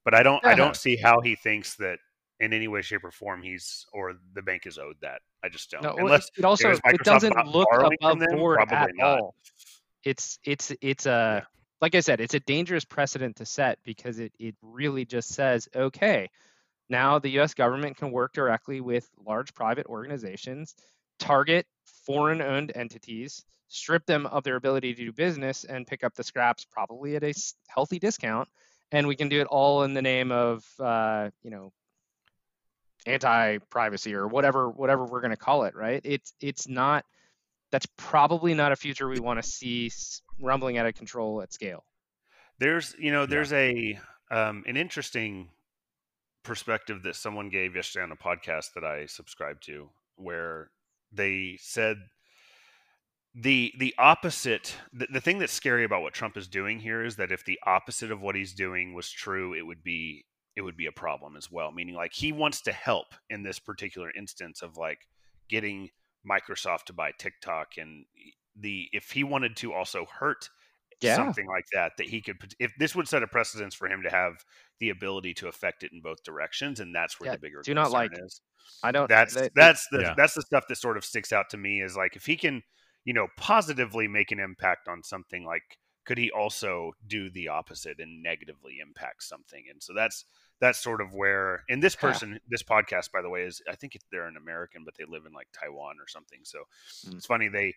but 0.05 0.13
I 0.13 0.23
don't. 0.23 0.43
I 0.45 0.49
uh-huh. 0.49 0.55
don't 0.55 0.75
see 0.75 0.95
how 0.95 1.21
he 1.21 1.35
thinks 1.35 1.75
that 1.75 1.99
in 2.39 2.53
any 2.53 2.67
way, 2.67 2.81
shape, 2.81 3.03
or 3.03 3.11
form 3.11 3.41
he's 3.41 3.85
or 3.93 4.13
the 4.33 4.41
bank 4.41 4.65
is 4.65 4.77
owed 4.77 4.97
that. 5.01 5.21
I 5.43 5.49
just 5.49 5.71
don't. 5.71 5.83
No, 5.83 5.95
Unless 5.97 6.31
it 6.37 6.45
also 6.45 6.71
it 6.71 7.03
doesn't 7.03 7.35
look 7.47 7.67
above 7.73 8.19
them? 8.19 8.37
board 8.37 8.59
at 8.59 8.89
not. 8.95 9.19
all. 9.19 9.35
It's 10.03 10.39
it's 10.43 10.71
it's 10.81 11.05
a 11.05 11.45
like 11.81 11.95
I 11.95 11.99
said, 11.99 12.19
it's 12.21 12.33
a 12.33 12.39
dangerous 12.39 12.85
precedent 12.85 13.37
to 13.37 13.45
set 13.45 13.79
because 13.83 14.19
it 14.19 14.33
it 14.39 14.55
really 14.61 15.05
just 15.05 15.29
says, 15.29 15.67
okay, 15.75 16.29
now 16.89 17.19
the 17.19 17.29
U.S. 17.31 17.53
government 17.53 17.97
can 17.97 18.11
work 18.11 18.33
directly 18.33 18.81
with 18.81 19.09
large 19.25 19.53
private 19.53 19.85
organizations, 19.87 20.75
target 21.19 21.65
foreign-owned 22.05 22.71
entities, 22.75 23.45
strip 23.67 24.05
them 24.05 24.25
of 24.25 24.43
their 24.43 24.55
ability 24.55 24.93
to 24.93 25.05
do 25.05 25.11
business, 25.11 25.65
and 25.65 25.85
pick 25.85 26.03
up 26.03 26.15
the 26.15 26.23
scraps 26.23 26.65
probably 26.65 27.15
at 27.15 27.23
a 27.23 27.33
healthy 27.67 27.99
discount, 27.99 28.47
and 28.91 29.07
we 29.07 29.15
can 29.15 29.29
do 29.29 29.41
it 29.41 29.47
all 29.47 29.83
in 29.83 29.93
the 29.93 30.01
name 30.01 30.31
of 30.31 30.65
uh, 30.79 31.29
you 31.43 31.51
know 31.51 31.71
anti-privacy 33.05 34.13
or 34.13 34.27
whatever 34.27 34.69
whatever 34.69 35.05
we're 35.05 35.21
going 35.21 35.31
to 35.31 35.37
call 35.37 35.63
it 35.63 35.73
right 35.75 36.01
it's 36.03 36.33
it's 36.41 36.67
not 36.67 37.05
that's 37.71 37.85
probably 37.95 38.53
not 38.53 38.73
a 38.73 38.75
future 38.75 39.07
we 39.07 39.19
want 39.19 39.41
to 39.41 39.49
see 39.49 39.89
rumbling 40.39 40.77
out 40.77 40.85
of 40.85 40.95
control 40.95 41.41
at 41.41 41.53
scale 41.53 41.83
There's, 42.59 42.95
you 42.99 43.11
know, 43.11 43.25
there's 43.25 43.53
a 43.53 43.99
um, 44.29 44.63
an 44.67 44.77
interesting 44.77 45.49
perspective 46.43 47.03
that 47.03 47.15
someone 47.15 47.49
gave 47.49 47.75
yesterday 47.75 48.03
on 48.03 48.11
a 48.11 48.15
podcast 48.15 48.73
that 48.75 48.83
I 48.83 49.05
subscribe 49.05 49.61
to, 49.61 49.89
where 50.15 50.71
they 51.11 51.57
said 51.61 51.97
the 53.35 53.73
the 53.77 53.93
opposite. 53.97 54.75
The, 54.93 55.07
the 55.11 55.21
thing 55.21 55.39
that's 55.39 55.53
scary 55.53 55.83
about 55.83 56.01
what 56.01 56.13
Trump 56.13 56.37
is 56.37 56.47
doing 56.47 56.79
here 56.79 57.03
is 57.03 57.17
that 57.17 57.31
if 57.31 57.45
the 57.45 57.59
opposite 57.65 58.11
of 58.11 58.21
what 58.21 58.35
he's 58.35 58.53
doing 58.53 58.93
was 58.93 59.09
true, 59.11 59.53
it 59.53 59.65
would 59.65 59.83
be 59.83 60.25
it 60.55 60.61
would 60.61 60.77
be 60.77 60.87
a 60.87 60.91
problem 60.91 61.37
as 61.37 61.51
well. 61.51 61.71
Meaning, 61.71 61.95
like 61.95 62.13
he 62.13 62.31
wants 62.31 62.61
to 62.61 62.71
help 62.71 63.07
in 63.29 63.43
this 63.43 63.59
particular 63.59 64.11
instance 64.17 64.61
of 64.61 64.77
like 64.77 64.99
getting 65.49 65.89
Microsoft 66.27 66.85
to 66.85 66.93
buy 66.93 67.11
TikTok, 67.17 67.73
and 67.77 68.05
the 68.59 68.87
if 68.91 69.11
he 69.11 69.23
wanted 69.23 69.55
to 69.57 69.73
also 69.73 70.05
hurt 70.19 70.49
Yeah. 71.01 71.15
something 71.15 71.47
like 71.47 71.65
that 71.73 71.91
that 71.97 72.07
he 72.07 72.21
could 72.21 72.39
pot- 72.39 72.55
if 72.59 72.71
this 72.79 72.95
would 72.95 73.07
set 73.07 73.21
a 73.23 73.27
precedence 73.27 73.75
for 73.75 73.87
him 73.87 74.01
to 74.03 74.09
have 74.09 74.43
the 74.79 74.89
ability 74.89 75.33
to 75.35 75.47
affect 75.47 75.83
it 75.83 75.91
in 75.93 76.01
both 76.01 76.23
directions 76.23 76.79
and 76.79 76.93
that's 76.95 77.19
where 77.19 77.27
Yeah, 77.29 77.35
the 77.35 77.39
bigger 77.39 77.61
do 77.63 77.73
not 77.75 77.85
concern 77.91 77.99
like- 78.01 78.11
is 78.25 78.41
i 78.83 78.91
don't 78.91 79.07
that's 79.09 79.35
that- 79.35 79.51
that's 79.55 79.87
the 79.91 80.01
Yeah. 80.01 80.13
that's 80.17 80.33
the 80.33 80.41
stuff 80.41 80.65
that 80.67 80.75
sort 80.77 80.97
of 80.97 81.05
sticks 81.05 81.31
out 81.31 81.49
to 81.51 81.57
me 81.57 81.81
is 81.81 81.95
like 81.95 82.15
if 82.15 82.25
he 82.25 82.35
can 82.35 82.63
you 83.05 83.13
know 83.13 83.27
positively 83.37 84.07
make 84.07 84.31
an 84.31 84.39
impact 84.39 84.87
on 84.87 85.03
something 85.03 85.45
like 85.45 85.77
could 86.05 86.17
he 86.17 86.31
also 86.31 86.93
do 87.05 87.29
the 87.29 87.47
opposite 87.49 87.99
and 87.99 88.23
negatively 88.23 88.79
impact 88.81 89.23
something 89.23 89.65
and 89.69 89.83
so 89.83 89.93
that's 89.93 90.25
that's 90.59 90.79
sort 90.79 90.99
of 91.01 91.13
where 91.13 91.63
and 91.69 91.83
this 91.83 91.95
Yeah. 91.95 92.01
person 92.09 92.39
this 92.47 92.63
podcast 92.63 93.11
by 93.11 93.21
the 93.21 93.29
way 93.29 93.43
is 93.43 93.61
i 93.69 93.75
think 93.75 93.97
they're 94.11 94.25
an 94.27 94.37
american 94.37 94.83
but 94.83 94.95
they 94.97 95.05
live 95.05 95.25
in 95.27 95.33
like 95.33 95.47
taiwan 95.53 95.97
or 95.99 96.07
something 96.07 96.39
so 96.43 96.63
Mm. 97.05 97.15
it's 97.17 97.25
funny 97.27 97.47
they 97.49 97.75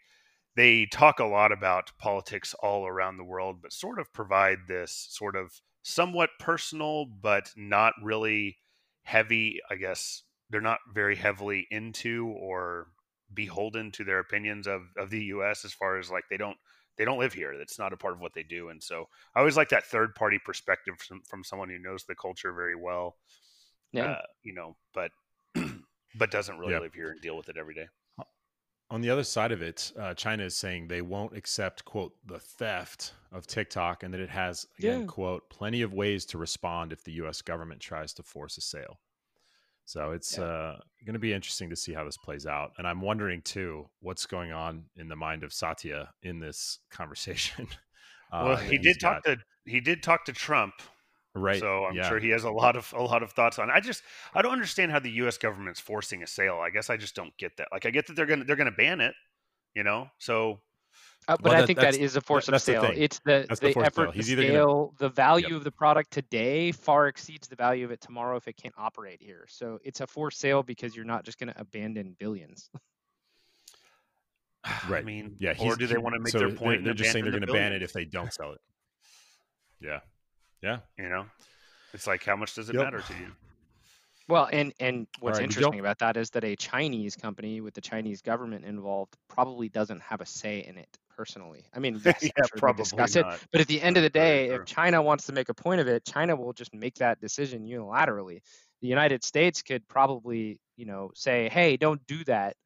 they 0.56 0.86
talk 0.86 1.18
a 1.20 1.24
lot 1.24 1.52
about 1.52 1.90
politics 1.98 2.54
all 2.62 2.86
around 2.86 3.16
the 3.16 3.24
world 3.24 3.56
but 3.62 3.72
sort 3.72 3.98
of 3.98 4.12
provide 4.12 4.58
this 4.68 5.06
sort 5.10 5.36
of 5.36 5.60
somewhat 5.82 6.30
personal 6.38 7.06
but 7.06 7.50
not 7.56 7.94
really 8.02 8.58
heavy 9.02 9.60
i 9.70 9.74
guess 9.74 10.22
they're 10.50 10.60
not 10.60 10.80
very 10.92 11.16
heavily 11.16 11.66
into 11.70 12.26
or 12.38 12.88
beholden 13.32 13.92
to 13.92 14.04
their 14.04 14.18
opinions 14.18 14.66
of, 14.66 14.82
of 14.96 15.10
the 15.10 15.20
us 15.26 15.64
as 15.64 15.72
far 15.72 15.98
as 15.98 16.10
like 16.10 16.24
they 16.30 16.36
don't 16.36 16.56
they 16.98 17.04
don't 17.04 17.18
live 17.20 17.32
here. 17.32 17.56
That's 17.56 17.78
not 17.78 17.94
a 17.94 17.96
part 17.96 18.12
of 18.14 18.20
what 18.20 18.34
they 18.34 18.42
do 18.42 18.68
and 18.68 18.82
so 18.82 19.06
i 19.34 19.38
always 19.38 19.56
like 19.56 19.68
that 19.70 19.86
third 19.86 20.14
party 20.14 20.38
perspective 20.44 20.94
from, 20.98 21.22
from 21.22 21.44
someone 21.44 21.70
who 21.70 21.78
knows 21.78 22.04
the 22.04 22.14
culture 22.14 22.52
very 22.52 22.74
well 22.76 23.16
yeah. 23.92 24.06
uh, 24.06 24.22
you 24.42 24.52
know 24.54 24.76
but 24.92 25.10
but 26.18 26.30
doesn't 26.30 26.58
really 26.58 26.74
Yeah. 26.74 26.80
live 26.80 26.94
here 26.94 27.10
and 27.10 27.20
deal 27.20 27.36
with 27.36 27.48
it 27.48 27.56
every 27.56 27.74
day 27.74 27.86
On 28.90 29.00
the 29.00 29.10
other 29.10 29.22
side 29.22 29.52
of 29.52 29.62
it, 29.62 29.92
uh, 29.98 30.14
China 30.14 30.42
is 30.44 30.56
saying 30.56 30.88
they 30.88 31.00
won't 31.02 31.36
accept, 31.36 31.84
quote, 31.84 32.12
the 32.26 32.40
theft 32.40 33.12
of 33.30 33.46
TikTok 33.46 34.02
and 34.02 34.12
that 34.12 34.20
it 34.20 34.30
has, 34.30 34.66
again, 34.78 35.02
Yeah. 35.02 35.06
quote, 35.06 35.48
plenty 35.48 35.82
of 35.82 35.92
ways 35.94 36.24
to 36.26 36.38
respond 36.38 36.92
if 36.92 37.04
the 37.04 37.12
U.S. 37.12 37.40
government 37.40 37.80
tries 37.80 38.12
to 38.14 38.24
force 38.24 38.58
a 38.58 38.60
sale. 38.60 38.98
So 39.84 40.10
it's 40.10 40.36
Yeah. 40.38 40.44
uh, 40.44 40.80
going 41.04 41.14
to 41.14 41.20
be 41.20 41.32
interesting 41.32 41.70
to 41.70 41.76
see 41.76 41.92
how 41.92 42.04
this 42.04 42.16
plays 42.16 42.46
out. 42.46 42.72
And 42.78 42.86
I'm 42.86 43.00
wondering, 43.00 43.42
too, 43.42 43.88
what's 44.00 44.26
going 44.26 44.50
on 44.52 44.86
in 44.96 45.06
the 45.08 45.16
mind 45.16 45.44
of 45.44 45.52
Satya 45.52 46.12
in 46.22 46.40
this 46.40 46.80
conversation. 46.90 47.68
Uh, 48.32 48.44
well 48.46 48.56
that 48.56 48.62
he 48.62 48.76
he's 48.76 48.80
did 48.86 49.00
talk 49.00 49.24
got- 49.24 49.38
to 49.38 49.44
he 49.64 49.80
did 49.80 50.04
talk 50.04 50.24
to 50.24 50.32
trump 50.32 50.74
right. 51.34 51.60
So 51.60 51.84
I'm 51.84 51.94
yeah. 51.96 52.08
sure 52.08 52.18
he 52.18 52.30
has 52.30 52.44
a 52.44 52.50
lot 52.50 52.76
of 52.76 52.92
a 52.96 53.02
lot 53.02 53.22
of 53.22 53.32
thoughts 53.32 53.58
on. 53.58 53.70
I 53.70 53.80
just 53.80 54.02
I 54.34 54.42
don't 54.42 54.52
understand 54.52 54.92
how 54.92 54.98
the 54.98 55.10
U.S. 55.12 55.38
government's 55.38 55.80
forcing 55.80 56.22
a 56.22 56.26
sale. 56.26 56.58
I 56.60 56.70
guess 56.70 56.90
I 56.90 56.96
just 56.96 57.14
don't 57.14 57.36
get 57.38 57.56
that. 57.58 57.68
Like 57.72 57.86
I 57.86 57.90
get 57.90 58.06
that 58.06 58.16
they're 58.16 58.26
gonna 58.26 58.44
they're 58.44 58.56
gonna 58.56 58.70
ban 58.70 59.00
it, 59.00 59.14
you 59.74 59.82
know. 59.84 60.08
So 60.18 60.60
Uh, 61.28 61.36
but 61.36 61.44
Well, 61.44 61.54
I 61.54 61.60
that- 61.60 61.66
think 61.66 61.78
that's- 61.78 62.16
a 62.16 62.20
force 62.20 62.46
that- 62.46 62.50
of 62.50 62.52
that's 62.54 62.64
the 62.64 62.72
sale. 62.72 62.90
It's 62.96 63.18
the 63.20 63.44
That's 63.48 63.60
the 63.60 63.68
the, 63.68 63.72
force 63.74 63.86
of 63.88 63.94
sale. 63.94 64.02
effort 64.04 64.12
to 64.12 64.16
He's 64.16 64.32
either 64.32 64.46
gonna- 64.52 64.88
The 64.98 65.08
value 65.10 65.48
Yep. 65.48 65.56
of 65.58 65.64
the 65.64 65.70
product 65.70 66.10
today 66.10 66.72
far 66.72 67.06
exceeds 67.08 67.46
the 67.46 67.56
value 67.56 67.84
of 67.84 67.90
it 67.92 68.00
tomorrow 68.00 68.36
if 68.36 68.48
it 68.48 68.54
can't 68.56 68.74
operate 68.78 69.20
here. 69.22 69.44
So 69.48 69.78
it's 69.84 70.00
a 70.00 70.06
forced 70.06 70.40
sale 70.40 70.62
because 70.62 70.96
you're 70.96 71.04
not 71.04 71.24
just 71.24 71.38
going 71.38 71.52
to 71.52 71.60
abandon 71.60 72.16
billions. 72.18 72.70
right. 74.88 75.00
I 75.00 75.02
mean, 75.02 75.36
Yeah. 75.38 75.54
or 75.60 75.76
do 75.76 75.86
they 75.86 75.98
want 75.98 76.14
to 76.14 76.20
make 76.20 76.32
so 76.32 76.38
their 76.38 76.48
they're- 76.48 76.56
point? 76.56 76.84
They're, 76.84 76.94
just 76.94 77.12
saying 77.12 77.24
they're 77.24 77.30
abandon 77.34 77.48
going 77.48 77.62
to 77.62 77.70
ban 77.70 77.72
it 77.74 77.82
if 77.82 77.92
they 77.92 78.04
don't 78.06 78.32
sell 78.32 78.52
it. 78.52 78.60
Yeah. 79.80 80.00
Yeah. 80.62 80.80
You 80.98 81.08
know, 81.08 81.26
it's 81.94 82.06
like 82.06 82.24
how 82.24 82.36
much 82.36 82.54
does 82.54 82.70
it 82.70 82.74
Yep. 82.74 82.78
matter 82.78 83.02
to 83.02 83.14
you? 83.14 83.32
Well, 84.28 84.48
and 84.52 84.72
and 84.78 85.08
what's 85.18 85.40
right, 85.40 85.40
interesting 85.40 85.80
about 85.80 85.98
that 85.98 86.16
is 86.16 86.30
that 86.30 86.44
a 86.44 86.54
Chinese 86.54 87.16
company 87.16 87.60
with 87.60 87.74
the 87.74 87.80
Chinese 87.80 88.22
government 88.22 88.64
involved 88.64 89.16
probably 89.28 89.68
doesn't 89.68 90.00
have 90.02 90.20
a 90.20 90.26
say 90.26 90.60
in 90.64 90.78
it 90.78 90.88
personally. 91.08 91.68
I 91.74 91.80
mean, 91.80 92.00
yes, 92.04 92.30
I'm 92.36 92.42
Yeah, 92.42 92.44
sure 92.44 92.60
probably 92.60 92.74
discuss 92.74 93.16
not. 93.16 93.40
it, 93.40 93.46
but 93.50 93.60
at 93.60 93.66
the 93.66 93.82
end 93.82 93.96
of 93.96 94.04
the 94.04 94.10
day, 94.10 94.50
if 94.50 94.64
China 94.64 95.02
wants 95.02 95.26
to 95.26 95.32
make 95.32 95.48
a 95.48 95.54
point 95.54 95.80
of 95.80 95.88
it, 95.88 96.04
China 96.04 96.36
will 96.36 96.52
just 96.52 96.72
make 96.72 96.94
that 96.96 97.20
decision 97.20 97.66
unilaterally. 97.66 98.40
The 98.82 98.88
United 98.88 99.24
States 99.24 99.62
could 99.62 99.86
probably, 99.88 100.60
you 100.76 100.86
know, 100.86 101.10
say, 101.14 101.48
"Hey, 101.48 101.76
don't 101.76 102.06
do 102.06 102.22
that," 102.24 102.56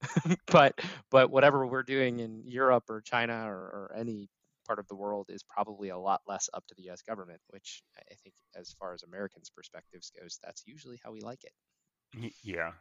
but 0.48 0.80
but 1.10 1.30
whatever 1.30 1.66
we're 1.66 1.82
doing 1.84 2.20
in 2.20 2.42
Europe 2.46 2.90
or 2.90 3.00
China 3.00 3.48
or, 3.50 3.56
or 3.56 3.92
any 3.96 4.28
part 4.66 4.78
of 4.78 4.88
the 4.88 4.94
world 4.94 5.26
is 5.28 5.42
probably 5.42 5.90
a 5.90 5.98
lot 5.98 6.22
less 6.26 6.48
up 6.54 6.66
to 6.66 6.74
the 6.74 6.84
U.S. 6.84 7.02
government, 7.02 7.40
which 7.48 7.82
I 7.96 8.02
I 8.12 8.16
think, 8.22 8.34
as 8.56 8.74
far 8.78 8.94
as 8.94 9.02
Americans' 9.02 9.50
perspectives 9.50 10.10
goes, 10.18 10.38
that's 10.42 10.62
usually 10.66 11.00
how 11.02 11.12
we 11.12 11.20
like 11.20 11.44
it. 11.44 11.52
Yeah. 12.42 12.72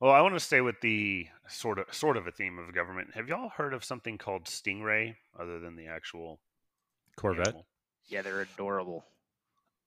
Well, 0.00 0.12
I 0.12 0.22
want 0.22 0.34
to 0.34 0.40
stay 0.40 0.62
with 0.62 0.80
the 0.80 1.26
sort 1.48 1.78
of 1.78 1.92
sort 1.92 2.16
of 2.16 2.26
a 2.26 2.32
theme 2.32 2.58
of 2.58 2.74
government. 2.74 3.10
Have 3.14 3.28
y'all 3.28 3.50
heard 3.50 3.74
of 3.74 3.84
something 3.84 4.16
called 4.16 4.44
Stingray, 4.44 5.14
other 5.38 5.60
than 5.60 5.76
the 5.76 5.88
actual 5.88 6.40
Corvette. 7.16 7.48
animal? 7.48 7.66
Yeah, 8.08 8.22
they're 8.22 8.40
adorable. 8.40 9.04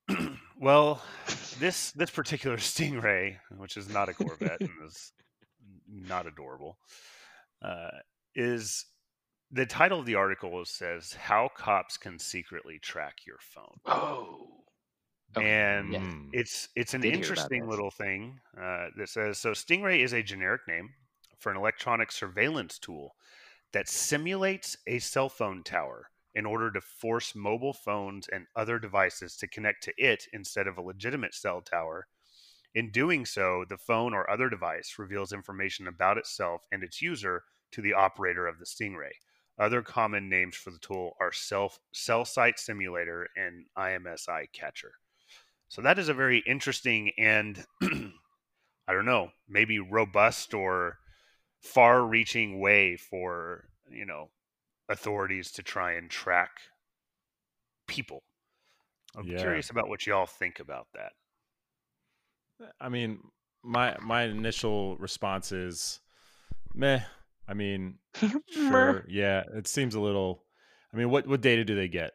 well, 0.59 1.01
this 1.59 1.91
this 1.91 2.11
particular 2.11 2.57
Stingray, 2.59 3.37
which 3.57 3.75
is 3.75 3.89
not 3.89 4.09
a 4.09 4.13
Corvette 4.13 4.61
and 4.61 4.69
is 4.85 5.11
not 5.87 6.27
adorable, 6.27 6.77
uh, 7.63 7.89
is 8.35 8.85
the 9.53 9.65
title 9.65 9.99
of 9.99 10.05
the 10.05 10.15
article 10.15 10.65
says 10.65 11.13
"How 11.13 11.47
Cops 11.47 11.97
Can 11.97 12.19
Secretly 12.19 12.79
Track 12.79 13.25
Your 13.25 13.39
Phone," 13.39 13.79
Oh. 13.85 14.49
Okay, 15.35 15.47
and 15.47 15.91
yeah. 15.93 16.15
It's 16.31 16.69
it's 16.75 16.93
an 16.93 17.01
Did 17.01 17.13
interesting 17.13 17.67
little 17.67 17.91
thing 17.91 18.39
uh, 18.57 18.89
that 18.97 19.09
says 19.09 19.39
so. 19.39 19.51
Stingray 19.51 19.99
is 19.99 20.13
a 20.13 20.23
generic 20.23 20.61
name 20.67 20.93
for 21.39 21.51
an 21.51 21.57
electronic 21.57 22.11
surveillance 22.11 22.77
tool 22.79 23.15
that 23.73 23.89
simulates 23.89 24.77
a 24.87 24.99
cell 24.99 25.29
phone 25.29 25.63
tower 25.63 26.09
in 26.35 26.45
order 26.45 26.71
to 26.71 26.81
force 26.81 27.35
mobile 27.35 27.73
phones 27.73 28.27
and 28.29 28.47
other 28.55 28.79
devices 28.79 29.35
to 29.37 29.47
connect 29.47 29.83
to 29.83 29.93
it 29.97 30.27
instead 30.33 30.67
of 30.67 30.77
a 30.77 30.81
legitimate 30.81 31.33
cell 31.33 31.61
tower. 31.61 32.07
In 32.75 32.91
doing 32.91 33.25
so, 33.25 33.65
the 33.67 33.77
phone 33.77 34.13
or 34.13 34.29
other 34.29 34.49
device 34.49 34.99
reveals 34.99 35.33
information 35.33 35.87
about 35.87 36.17
itself 36.17 36.65
and 36.71 36.83
its 36.83 37.01
user 37.01 37.43
to 37.71 37.81
the 37.81 37.93
operator 37.93 38.47
of 38.47 38.59
the 38.59 38.65
Stingray. 38.65 39.13
Other 39.59 39.81
common 39.81 40.29
names 40.29 40.55
for 40.55 40.71
the 40.71 40.79
tool 40.79 41.15
are 41.19 41.31
self 41.31 41.79
cell 41.93 42.25
site 42.25 42.59
simulator 42.59 43.27
and 43.35 43.67
IMSI 43.77 44.51
catcher. 44.51 44.93
So 45.67 45.81
that 45.81 45.99
is 45.99 46.09
a 46.09 46.13
very 46.13 46.39
interesting 46.39 47.11
and 47.17 47.65
I 47.81 48.93
don't 48.93 49.05
know, 49.05 49.31
maybe 49.47 49.79
robust 49.79 50.53
or 50.53 50.99
far-reaching 51.61 52.59
way 52.59 52.97
for, 52.97 53.69
you 53.89 54.05
know, 54.05 54.29
authorities 54.89 55.51
to 55.53 55.63
try 55.63 55.93
and 55.93 56.09
track 56.09 56.51
people. 57.87 58.23
I'm 59.15 59.25
Yeah. 59.25 59.39
curious 59.39 59.69
about 59.69 59.87
what 59.89 60.05
y'all 60.07 60.25
think 60.25 60.59
about 60.59 60.87
that. 60.93 61.13
I 62.79 62.89
mean, 62.89 63.19
my 63.63 63.97
my 64.01 64.23
initial 64.23 64.97
response 64.97 65.51
is, 65.51 65.99
meh. 66.73 67.03
I 67.47 67.53
mean, 67.53 67.95
sure, 68.49 69.05
yeah, 69.07 69.43
it 69.53 69.67
seems 69.67 69.95
a 69.95 69.99
little. 69.99 70.43
I 70.93 70.97
mean, 70.97 71.09
what 71.09 71.27
what 71.27 71.41
data 71.41 71.63
do 71.65 71.75
they 71.75 71.87
get? 71.87 72.13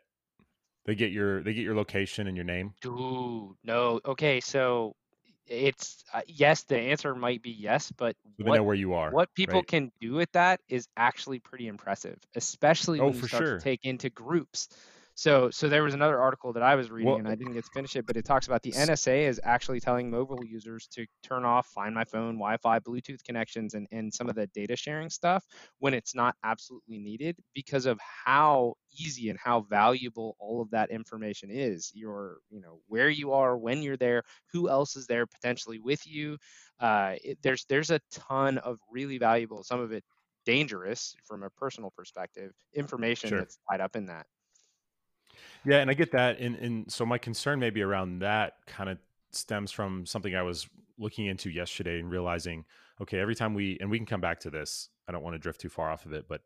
They 0.86 0.94
get 0.94 1.10
your 1.12 1.42
they 1.42 1.52
get 1.52 1.64
your 1.64 1.74
location 1.74 2.26
and 2.26 2.36
your 2.36 2.44
name. 2.44 2.74
Dude, 2.80 3.56
no. 3.64 4.00
Okay, 4.04 4.40
so 4.40 4.94
it's 5.46 6.04
uh, 6.14 6.22
yes. 6.26 6.62
The 6.62 6.78
answer 6.78 7.14
might 7.14 7.42
be 7.42 7.50
yes, 7.50 7.92
but 7.92 8.16
So 8.38 8.44
they 8.44 8.50
what 8.50 8.56
know 8.56 8.62
where 8.62 8.74
you 8.74 8.94
are. 8.94 9.12
what 9.12 9.32
people 9.34 9.56
right? 9.56 9.66
can 9.66 9.92
do 10.00 10.14
with 10.14 10.30
that 10.32 10.60
is 10.68 10.88
actually 10.96 11.40
pretty 11.40 11.66
impressive, 11.68 12.18
especially 12.36 13.00
Oh, 13.00 13.06
when 13.06 13.14
you 13.16 13.22
start 13.22 13.44
sure. 13.44 13.58
to 13.58 13.64
take 13.64 13.84
into 13.84 14.10
groups. 14.10 14.68
So, 15.18 15.50
so 15.50 15.68
there 15.68 15.82
was 15.82 15.94
another 15.94 16.20
article 16.20 16.52
that 16.52 16.62
I 16.62 16.76
was 16.76 16.92
reading, 16.92 17.08
Well- 17.08 17.18
and 17.18 17.26
I 17.26 17.34
didn't 17.34 17.54
get 17.54 17.64
to 17.64 17.70
finish 17.72 17.96
it, 17.96 18.06
but 18.06 18.16
it 18.16 18.24
talks 18.24 18.46
about 18.46 18.62
the 18.62 18.70
NSA 18.70 19.26
is 19.26 19.40
actually 19.42 19.80
telling 19.80 20.08
mobile 20.08 20.44
users 20.44 20.86
to 20.92 21.08
turn 21.24 21.44
off 21.44 21.66
Find 21.66 21.92
My 21.92 22.04
Phone, 22.04 22.34
Wi-Fi, 22.36 22.78
Bluetooth 22.78 23.24
connections, 23.24 23.74
and 23.74 23.88
and 23.90 24.14
some 24.14 24.28
of 24.28 24.36
the 24.36 24.46
data 24.46 24.76
sharing 24.76 25.10
stuff 25.10 25.44
when 25.80 25.92
it's 25.92 26.14
not 26.14 26.36
absolutely 26.44 27.00
needed 27.00 27.36
because 27.52 27.84
of 27.84 27.98
how 28.00 28.74
easy 28.92 29.28
and 29.28 29.36
how 29.40 29.62
valuable 29.62 30.36
all 30.38 30.62
of 30.62 30.70
that 30.70 30.92
information 30.92 31.50
is. 31.50 31.90
Your, 31.96 32.38
you 32.48 32.60
know, 32.60 32.78
where 32.86 33.08
you 33.08 33.32
are, 33.32 33.58
when 33.58 33.82
you're 33.82 33.96
there, 33.96 34.22
who 34.52 34.68
else 34.68 34.94
is 34.94 35.08
there 35.08 35.26
potentially 35.26 35.80
with 35.80 36.06
you. 36.06 36.38
Uh, 36.78 37.16
it, 37.24 37.38
there's 37.42 37.64
there's 37.64 37.90
a 37.90 37.98
ton 38.12 38.58
of 38.58 38.78
really 38.88 39.18
valuable, 39.18 39.64
some 39.64 39.80
of 39.80 39.90
it 39.90 40.04
dangerous 40.46 41.16
from 41.24 41.42
a 41.42 41.50
personal 41.50 41.90
perspective, 41.96 42.52
information 42.72 43.30
Sure. 43.30 43.40
that's 43.40 43.58
tied 43.68 43.80
up 43.80 43.96
in 43.96 44.06
that. 44.06 44.24
Yeah, 45.64 45.78
and 45.78 45.90
I 45.90 45.94
get 45.94 46.12
that, 46.12 46.38
and 46.38 46.56
and 46.56 46.92
so 46.92 47.04
my 47.04 47.18
concern 47.18 47.58
maybe 47.60 47.82
around 47.82 48.20
that 48.20 48.54
kind 48.66 48.88
of 48.88 48.98
stems 49.32 49.70
from 49.70 50.06
something 50.06 50.34
I 50.34 50.42
was 50.42 50.68
looking 50.98 51.26
into 51.26 51.50
yesterday 51.50 51.98
and 52.00 52.10
realizing, 52.10 52.64
okay, 53.00 53.18
every 53.18 53.34
time 53.34 53.54
we 53.54 53.76
and 53.80 53.90
we 53.90 53.98
can 53.98 54.06
come 54.06 54.20
back 54.20 54.40
to 54.40 54.50
this, 54.50 54.88
I 55.08 55.12
don't 55.12 55.22
want 55.22 55.34
to 55.34 55.38
drift 55.38 55.60
too 55.60 55.68
far 55.68 55.90
off 55.90 56.06
of 56.06 56.12
it, 56.12 56.26
but 56.28 56.42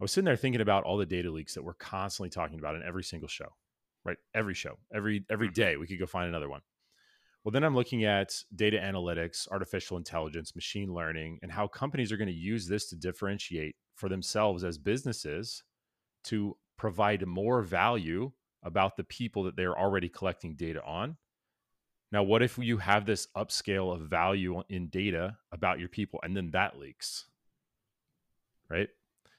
I 0.00 0.04
was 0.04 0.12
sitting 0.12 0.26
there 0.26 0.36
thinking 0.36 0.60
about 0.62 0.84
all 0.84 0.98
the 0.98 1.06
data 1.06 1.30
leaks 1.30 1.54
that 1.54 1.64
we're 1.64 1.74
constantly 1.74 2.30
talking 2.30 2.58
about 2.58 2.76
in 2.76 2.82
every 2.82 3.04
single 3.04 3.28
show, 3.28 3.56
right? 4.04 4.18
Every 4.34 4.54
show, 4.54 4.78
every 4.94 5.26
every 5.30 5.48
Mhm. 5.48 5.54
we 5.78 5.86
could 5.86 5.98
go 5.98 6.06
find 6.06 6.28
another 6.28 6.48
one. 6.48 6.62
Well, 7.44 7.52
then 7.52 7.64
I'm 7.64 7.76
looking 7.76 8.04
at 8.04 8.42
data 8.54 8.78
analytics, 8.78 9.46
artificial 9.50 9.96
intelligence, 9.96 10.54
machine 10.56 10.92
learning, 10.92 11.38
and 11.42 11.52
how 11.52 11.68
companies 11.68 12.10
are 12.10 12.16
going 12.16 12.28
to 12.28 12.34
use 12.34 12.66
this 12.66 12.88
to 12.90 12.96
differentiate 12.96 13.76
for 13.94 14.08
themselves 14.08 14.64
as 14.64 14.78
businesses 14.78 15.62
to 16.24 16.56
provide 16.76 17.26
more 17.26 17.62
value 17.62 18.32
about 18.62 18.96
the 18.96 19.04
people 19.04 19.44
that 19.44 19.56
they're 19.56 19.78
already 19.78 20.08
collecting 20.08 20.54
data 20.54 20.82
on. 20.84 21.16
Now, 22.12 22.22
what 22.22 22.42
if 22.42 22.58
you 22.58 22.78
have 22.78 23.04
this 23.04 23.28
upscale 23.36 23.94
of 23.94 24.02
value 24.02 24.62
in 24.68 24.88
data 24.88 25.36
about 25.52 25.78
your 25.78 25.88
people 25.88 26.20
and 26.22 26.36
then 26.36 26.50
that 26.52 26.78
leaks? 26.78 27.26
Right? 28.68 28.88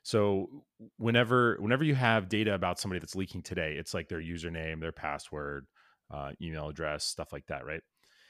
So 0.04 0.64
whenever 0.98 1.58
whenever 1.60 1.84
you 1.84 1.96
have 1.96 2.30
data 2.30 2.54
about 2.54 2.80
somebody 2.80 3.00
that's 3.00 3.16
leaking 3.16 3.42
today, 3.42 3.76
it's 3.78 3.94
like 3.94 4.08
their 4.08 4.22
username, 4.22 4.80
their 4.80 4.94
password, 4.94 5.68
uh, 6.12 6.32
email 6.42 6.70
address, 6.70 7.04
stuff 7.04 7.34
like 7.34 7.48
that, 7.48 7.66
right? 7.66 7.82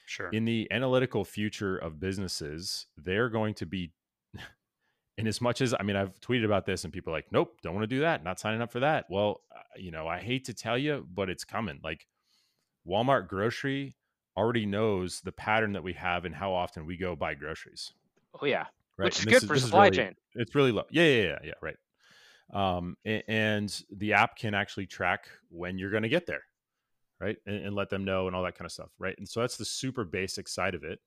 Sure. 0.08 0.30
in 0.30 0.46
the 0.46 0.66
analytical 0.70 1.22
future 1.22 1.76
of 1.76 2.00
businesses, 2.00 2.86
they're 2.96 3.28
going 3.28 3.52
to 3.52 3.66
be, 3.66 3.92
in 5.18 5.26
as 5.26 5.40
much 5.40 5.60
as 5.60 5.74
I 5.78 5.82
mean, 5.82 5.96
I've 5.96 6.18
tweeted 6.20 6.44
about 6.46 6.64
this 6.64 6.84
and 6.84 6.92
people 6.92 7.12
are 7.12 7.16
like, 7.16 7.30
nope, 7.32 7.58
don't 7.62 7.74
want 7.74 7.82
to 7.82 7.94
do 7.94 8.00
that, 8.00 8.24
not 8.24 8.40
signing 8.40 8.62
up 8.62 8.72
for 8.72 8.80
that. 8.80 9.04
Well, 9.10 9.42
uh, 9.54 9.58
you 9.76 9.90
know, 9.90 10.06
I 10.08 10.18
hate 10.20 10.44
to 10.46 10.54
tell 10.54 10.78
you, 10.78 11.06
but 11.12 11.28
it's 11.28 11.44
coming. 11.44 11.80
Like 11.84 12.06
Walmart 12.86 13.28
grocery 13.28 13.96
already 14.36 14.64
knows 14.66 15.20
the 15.20 15.32
pattern 15.32 15.72
that 15.72 15.82
we 15.82 15.92
have 15.94 16.24
and 16.24 16.34
how 16.34 16.54
often 16.54 16.86
we 16.86 16.96
go 16.96 17.14
buy 17.16 17.34
groceries. 17.34 17.92
Oh 18.40 18.46
yeah, 18.46 18.66
Right. 18.96 19.06
which 19.06 19.18
is 19.18 19.24
And 19.26 19.32
good 19.34 19.42
for 19.46 19.58
supply 19.58 19.86
really- 19.86 19.96
chain. 19.96 20.14
It's 20.34 20.54
really 20.54 20.72
low. 20.72 20.84
Yeah, 20.90 21.04
yeah, 21.04 21.22
yeah, 21.22 21.38
yeah. 21.44 21.52
Right. 21.60 21.76
Um, 22.52 22.96
a- 23.04 23.24
and 23.28 23.82
the 23.90 24.14
app 24.14 24.36
can 24.36 24.54
actually 24.54 24.86
track 24.86 25.28
when 25.50 25.76
you're 25.78 25.90
going 25.90 26.04
to 26.04 26.08
get 26.08 26.24
there, 26.26 26.42
right, 27.20 27.36
and, 27.44 27.66
and 27.66 27.74
let 27.74 27.90
them 27.90 28.04
know 28.04 28.26
and 28.26 28.34
all 28.34 28.42
that 28.44 28.54
kind 28.56 28.64
of 28.64 28.72
stuff, 28.72 28.88
right. 28.98 29.14
And 29.18 29.28
so 29.28 29.40
that's 29.40 29.56
the 29.58 29.66
super 29.66 30.04
basic 30.04 30.48
side 30.48 30.74
of 30.74 30.82
it. 30.82 30.98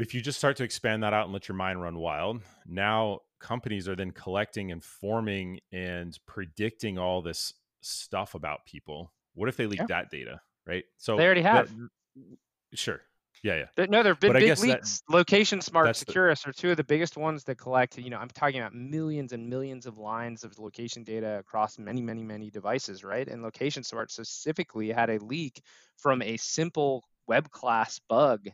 But 0.00 0.06
if 0.06 0.14
you 0.14 0.22
just 0.22 0.38
start 0.38 0.56
to 0.56 0.64
expand 0.64 1.02
that 1.02 1.12
out 1.12 1.24
and 1.24 1.32
let 1.34 1.46
your 1.46 1.56
mind 1.56 1.82
run 1.82 1.98
wild, 1.98 2.40
now 2.66 3.18
companies 3.38 3.86
are 3.86 3.94
then 3.94 4.12
collecting 4.12 4.72
and 4.72 4.82
forming 4.82 5.60
and 5.72 6.18
predicting 6.24 6.96
all 6.96 7.20
this 7.20 7.52
stuff 7.82 8.34
about 8.34 8.64
people. 8.64 9.12
What 9.34 9.50
if 9.50 9.58
they 9.58 9.66
leak 9.66 9.80
Yeah. 9.80 9.86
that 9.90 10.10
data, 10.10 10.40
right? 10.66 10.84
So 10.96 11.18
They 11.18 11.26
already 11.26 11.42
have. 11.42 11.70
that- 12.16 12.38
sure. 12.72 13.02
Yeah, 13.42 13.56
yeah. 13.56 13.66
There- 13.76 13.88
No, 13.88 14.02
there 14.02 14.12
have 14.14 14.20
been 14.20 14.32
But 14.32 14.38
big 14.38 14.46
guess 14.46 14.62
that- 14.62 14.68
leaks. 14.68 15.02
LocationSmart 15.10 15.84
that's 15.84 16.00
the- 16.00 16.06
Securus 16.06 16.46
are 16.46 16.52
two 16.54 16.70
of 16.70 16.78
the 16.78 16.84
biggest 16.84 17.18
ones 17.18 17.44
that 17.44 17.56
collect. 17.56 17.98
You 17.98 18.08
know, 18.08 18.16
I'm 18.18 18.28
talking 18.30 18.58
about 18.58 18.74
millions 18.74 19.34
and 19.34 19.50
millions 19.50 19.84
of 19.84 19.98
lines 19.98 20.44
of 20.44 20.58
location 20.58 21.04
data 21.04 21.38
across 21.40 21.78
many, 21.78 22.00
many, 22.00 22.22
many 22.22 22.50
devices, 22.50 23.04
right? 23.04 23.28
And 23.28 23.42
LocationSmart 23.44 24.10
specifically 24.10 24.90
had 24.92 25.10
a 25.10 25.18
leak 25.18 25.62
from 25.98 26.22
a 26.22 26.38
simple 26.38 27.04
web 27.26 27.50
class 27.50 27.98
bug, 28.08 28.48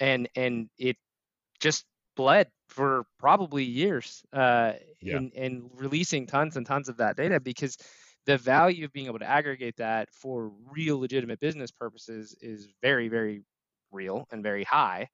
and 0.00 0.28
and 0.36 0.68
it 0.78 0.96
just 1.60 1.86
bled 2.16 2.50
for 2.68 3.04
probably 3.18 3.64
years 3.64 4.24
uh, 4.32 4.74
Yeah. 5.00 5.18
in, 5.18 5.30
in 5.32 5.70
releasing 5.74 6.26
tons 6.26 6.56
and 6.56 6.66
tons 6.66 6.88
of 6.88 6.98
that 6.98 7.16
data 7.16 7.40
because 7.40 7.76
the 8.26 8.38
value 8.38 8.84
of 8.84 8.92
being 8.92 9.06
able 9.06 9.18
to 9.20 9.28
aggregate 9.28 9.76
that 9.76 10.10
for 10.12 10.50
real 10.72 10.98
legitimate 10.98 11.40
business 11.40 11.70
purposes 11.70 12.36
is 12.40 12.68
very, 12.82 13.08
very 13.08 13.42
real 13.92 14.26
and 14.32 14.42
very 14.42 14.64
high. 14.64 15.08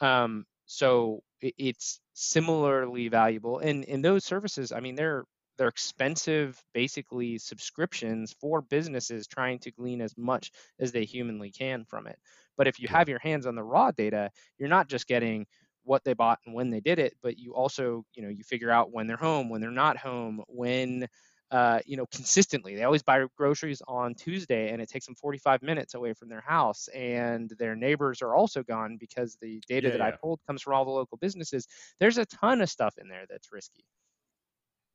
Um, 0.00 0.44
so 0.66 1.22
it's 1.40 2.00
similarly 2.14 3.08
valuable. 3.08 3.58
And 3.58 3.84
and 3.86 4.04
those 4.04 4.24
services, 4.24 4.72
I 4.72 4.80
mean, 4.80 4.96
they're 4.96 5.24
they're 5.56 5.68
expensive, 5.68 6.62
basically 6.72 7.38
subscriptions 7.38 8.34
for 8.40 8.60
businesses 8.62 9.26
trying 9.26 9.58
to 9.60 9.72
glean 9.72 10.00
as 10.00 10.16
much 10.16 10.52
as 10.78 10.92
they 10.92 11.04
humanly 11.04 11.50
can 11.50 11.84
from 11.84 12.06
it. 12.06 12.18
But 12.58 12.68
if 12.68 12.78
you 12.80 12.88
have 12.88 13.08
your 13.08 13.20
hands 13.20 13.46
on 13.46 13.54
the 13.54 13.64
raw 13.64 13.92
data, 13.92 14.30
you're 14.58 14.68
not 14.68 14.88
just 14.88 15.06
getting 15.06 15.46
what 15.84 16.04
they 16.04 16.12
bought 16.12 16.40
and 16.44 16.54
when 16.54 16.68
they 16.70 16.80
did 16.80 16.98
it, 16.98 17.14
but 17.22 17.38
you 17.38 17.54
also, 17.54 18.04
you 18.14 18.22
know, 18.22 18.28
you 18.28 18.44
figure 18.44 18.70
out 18.70 18.92
when 18.92 19.06
they're 19.06 19.16
home, 19.16 19.48
when 19.48 19.62
they're 19.62 19.70
not 19.70 19.96
home, 19.96 20.42
when 20.48 21.08
uh, 21.50 21.80
you 21.86 21.96
know, 21.96 22.06
consistently. 22.06 22.74
They 22.74 22.84
always 22.84 23.02
buy 23.02 23.24
groceries 23.36 23.80
on 23.88 24.14
Tuesday, 24.14 24.70
and 24.70 24.82
it 24.82 24.88
takes 24.90 25.06
them 25.06 25.14
45 25.14 25.62
minutes 25.62 25.94
away 25.94 26.12
from 26.12 26.28
their 26.28 26.42
house. 26.42 26.88
And 26.88 27.50
their 27.58 27.74
neighbors 27.74 28.20
are 28.20 28.34
also 28.34 28.62
gone 28.62 28.98
because 28.98 29.36
the 29.40 29.62
data 29.66 29.90
Yeah, 29.90 29.92
that 29.92 30.02
I 30.02 30.12
pulled 30.20 30.40
comes 30.46 30.60
from 30.62 30.74
all 30.74 30.84
the 30.84 30.90
local 30.90 31.16
businesses. 31.16 31.66
There's 32.00 32.18
a 32.18 32.26
ton 32.26 32.60
of 32.60 32.68
stuff 32.68 32.98
in 32.98 33.08
there 33.08 33.24
that's 33.28 33.50
risky. 33.50 33.86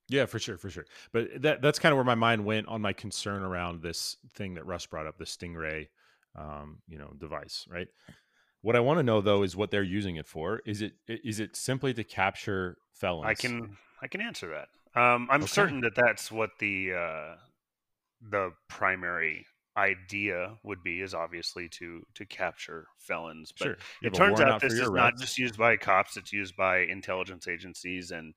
Yeah, 0.10 0.26
for 0.26 0.38
sure, 0.38 0.58
for 0.58 0.70
sure. 0.70 0.86
But 1.12 1.42
that 1.42 1.62
that's 1.62 1.80
kind 1.80 1.92
of 1.94 1.98
where 1.98 2.04
my 2.06 2.16
mind 2.16 2.46
went 2.46 2.68
on 2.68 2.82
my 2.82 2.94
concern 2.94 3.42
around 3.42 3.82
this 3.82 4.18
thing 4.34 4.54
that 4.56 4.66
Russ 4.66 4.86
brought 4.86 5.08
up, 5.08 5.18
the 5.18 5.24
Stingray, 5.26 5.90
um, 6.36 6.82
you 6.88 6.98
know, 6.98 7.14
device, 7.18 7.66
right? 7.70 7.88
What 8.62 8.76
I 8.76 8.80
want 8.80 9.00
to 9.00 9.04
know 9.04 9.22
though 9.22 9.44
is 9.44 9.56
what 9.56 9.72
they're 9.72 9.84
using 9.84 10.16
it 10.18 10.28
for. 10.28 10.62
Is 10.66 10.82
it 10.82 10.94
is 11.08 11.40
it 11.40 11.56
simply 11.56 11.94
to 11.96 12.04
capture 12.04 12.78
felons? 12.94 13.30
I 13.30 13.34
can 13.36 13.78
I 14.02 14.08
can 14.08 14.22
answer 14.22 14.50
that. 14.50 14.70
Um, 15.00 15.28
I'm 15.32 15.42
Okay. 15.42 15.48
certain 15.48 15.82
that 15.82 15.96
that's 15.96 16.32
what 16.32 16.52
the 16.60 16.94
uh, 16.94 17.36
the 18.22 18.52
primary 18.70 19.48
idea 19.78 20.58
would 20.64 20.84
be 20.84 21.02
is 21.02 21.14
obviously 21.14 21.70
to 21.70 22.04
to 22.16 22.26
capture 22.26 22.88
felons. 23.00 23.52
But 23.52 23.72
Sure. 23.72 23.78
It 24.02 24.14
turns 24.14 24.42
out 24.42 24.60
this 24.60 24.80
is 24.82 24.92
not 24.94 25.14
just 25.20 25.38
used 25.38 25.58
by 25.58 25.78
cops; 25.78 26.18
it's 26.18 26.34
used 26.34 26.56
by 26.56 26.80
intelligence 26.80 27.48
agencies 27.48 28.12
and 28.12 28.36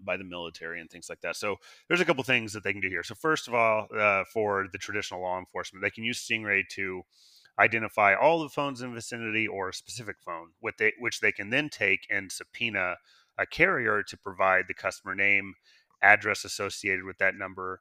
by 0.00 0.16
the 0.16 0.24
military 0.24 0.80
and 0.80 0.90
things 0.90 1.08
like 1.08 1.20
that. 1.22 1.36
So 1.36 1.56
there's 1.88 2.00
a 2.00 2.04
couple 2.04 2.22
things 2.24 2.52
that 2.52 2.64
they 2.64 2.72
can 2.72 2.80
do 2.82 2.88
here. 2.88 3.02
So 3.02 3.14
first 3.14 3.48
of 3.48 3.54
all, 3.54 3.88
uh, 3.96 4.24
for 4.32 4.68
the 4.70 4.78
traditional 4.78 5.20
law 5.22 5.38
enforcement, 5.38 5.82
they 5.82 5.90
can 5.90 6.04
use 6.04 6.26
Stingray 6.26 6.68
to 6.70 7.02
identify 7.58 8.14
all 8.14 8.42
the 8.42 8.48
phones 8.48 8.82
in 8.82 8.90
the 8.90 8.94
vicinity 8.96 9.46
or 9.46 9.68
a 9.68 9.74
specific 9.74 10.16
phone, 10.20 10.52
with 10.60 10.76
they, 10.78 10.92
which 10.98 11.20
they 11.20 11.32
can 11.32 11.50
then 11.50 11.68
take 11.68 12.06
and 12.10 12.32
subpoena 12.32 12.96
a 13.38 13.46
carrier 13.46 14.02
to 14.02 14.16
provide 14.16 14.66
the 14.68 14.74
customer 14.74 15.14
name, 15.14 15.54
address 16.02 16.44
associated 16.44 17.04
with 17.04 17.18
that 17.18 17.34
number. 17.34 17.80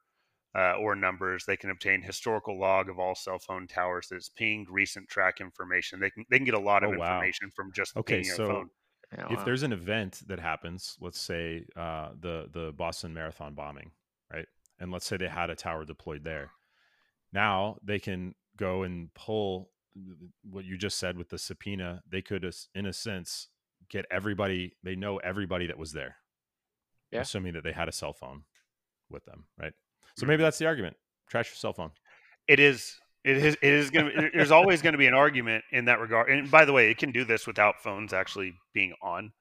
Uh, 0.56 0.76
or 0.76 0.94
numbers, 0.96 1.46
they 1.46 1.58
can 1.58 1.72
obtain 1.72 2.04
historical 2.04 2.60
log 2.60 2.88
of 2.88 3.00
all 3.00 3.16
cell 3.16 3.40
phone 3.40 3.66
towers 3.68 4.08
that's 4.10 4.30
pinged, 4.30 4.70
recent 4.70 5.10
track 5.10 5.42
information. 5.42 6.00
They 6.00 6.12
can 6.12 6.26
they 6.30 6.38
can 6.38 6.46
get 6.46 6.54
a 6.54 6.60
lot 6.60 6.84
of 6.84 6.92
Oh, 6.92 6.94
wow. 6.94 7.32
information 7.32 7.50
from 7.50 7.72
just 7.74 7.96
Okay, 7.96 8.24
pinging 8.24 8.30
a 8.32 8.38
so 8.38 8.40
phone. 8.40 8.70
Know, 9.18 9.28
if 9.30 9.40
uh, 9.40 9.44
there's 9.44 9.64
an 9.64 9.74
event 9.74 10.22
that 10.28 10.40
happens, 10.40 10.98
let's 11.00 11.20
say 11.20 11.66
uh, 11.76 12.10
the 12.20 12.50
the 12.52 12.72
Boston 12.72 13.14
Marathon 13.14 13.54
bombing, 13.54 13.92
right? 14.32 14.48
And 14.80 14.92
let's 14.92 15.06
say 15.06 15.18
they 15.18 15.28
had 15.28 15.50
a 15.50 15.56
tower 15.56 15.86
deployed 15.86 16.24
there. 16.24 16.52
Now 17.32 17.78
they 17.84 18.00
can 18.00 18.36
go 18.58 18.84
and 18.84 19.14
pull 19.14 19.72
what 20.44 20.66
you 20.66 20.78
just 20.78 20.98
said 20.98 21.18
with 21.18 21.30
the 21.30 21.38
subpoena. 21.38 22.02
They 22.10 22.22
could, 22.22 22.52
in 22.74 22.86
a 22.86 22.94
sense, 22.94 23.50
get 23.90 24.06
everybody. 24.10 24.76
They 24.84 24.96
know 24.96 25.18
everybody 25.18 25.68
that 25.68 25.78
was 25.78 25.94
there, 25.94 26.18
Yeah. 27.12 27.22
assuming 27.22 27.54
that 27.54 27.64
they 27.64 27.74
had 27.74 27.88
a 27.88 27.92
cell 27.92 28.14
phone 28.14 28.44
with 29.10 29.26
them, 29.26 29.46
right? 29.58 29.74
So 30.16 30.26
Mhm. 30.26 30.30
maybe 30.30 30.44
that's 30.44 30.58
the 30.58 30.66
argument. 30.66 30.98
Trash 31.28 31.50
your 31.50 31.56
cell 31.56 31.74
phone. 31.74 31.92
It 32.48 32.60
is. 32.60 33.00
It 33.24 33.38
is. 33.38 33.56
It 33.62 33.74
is 33.74 33.90
going 33.90 34.06
to. 34.08 34.30
There's 34.34 34.52
always 34.52 34.82
going 34.82 34.94
to 34.94 34.98
be 34.98 35.08
an 35.08 35.14
argument 35.14 35.64
in 35.72 35.86
that 35.86 36.00
regard. 36.00 36.30
And 36.30 36.52
by 36.52 36.66
the 36.66 36.74
way, 36.74 36.90
it 36.92 36.98
can 36.98 37.12
do 37.12 37.24
this 37.24 37.48
without 37.48 37.82
phones 37.82 38.12
actually 38.14 38.54
being 38.74 38.94
on. 39.02 39.32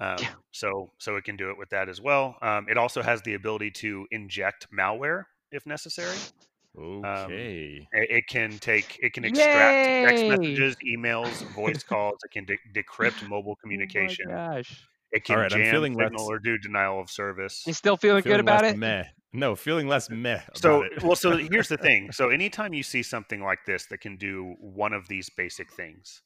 Um, 0.00 0.16
Yeah. 0.20 0.28
So 0.52 0.90
so 0.98 1.16
it 1.16 1.24
can 1.24 1.36
do 1.36 1.50
it 1.50 1.56
with 1.58 1.70
that 1.70 1.88
as 1.88 2.00
well. 2.00 2.36
Um, 2.42 2.66
it 2.68 2.76
also 2.76 3.02
has 3.02 3.22
the 3.22 3.34
ability 3.34 3.70
to 3.72 4.06
inject 4.10 4.66
malware 4.76 5.24
if 5.52 5.64
necessary. 5.66 6.16
Okay. 6.76 7.86
It, 7.92 8.10
it 8.10 8.24
can 8.28 8.58
take. 8.58 8.98
It 9.02 9.12
can 9.12 9.24
extract 9.24 10.08
text 10.10 10.24
messages, 10.26 10.76
emails, 10.86 11.42
voice 11.54 11.82
calls. 11.84 12.16
It 12.24 12.32
can 12.32 12.44
de- 12.44 12.58
decrypt 12.82 13.26
mobile 13.28 13.56
communication. 13.56 14.26
Oh 14.30 14.34
my 14.34 14.56
gosh. 14.56 14.84
it 15.12 15.24
can 15.24 15.36
All 15.36 15.42
right, 15.42 15.52
I'm 15.52 15.62
jam 15.62 15.70
feeling 15.72 15.92
signal 15.94 16.10
less- 16.24 16.28
or 16.28 16.38
do 16.40 16.58
denial 16.58 17.00
of 17.00 17.08
service. 17.10 17.62
You 17.66 17.72
still 17.72 17.96
feeling, 17.96 18.22
Feeling 18.22 18.38
good 18.38 18.40
about 18.40 18.64
it? 18.64 18.76
Meh. 18.76 19.04
No, 19.34 19.56
feeling 19.56 19.88
less 19.88 20.08
meh. 20.08 20.40
So, 20.54 20.82
about 20.82 20.92
it. 20.92 21.02
well, 21.02 21.16
so 21.16 21.36
here's 21.36 21.68
the 21.68 21.76
thing. 21.76 22.12
So, 22.12 22.30
anytime 22.30 22.72
you 22.72 22.84
see 22.84 23.02
something 23.02 23.42
like 23.42 23.64
this 23.66 23.86
that 23.86 24.00
can 24.00 24.16
do 24.16 24.54
one 24.60 24.92
of 24.92 25.08
these 25.08 25.28
basic 25.28 25.72
things, 25.72 26.22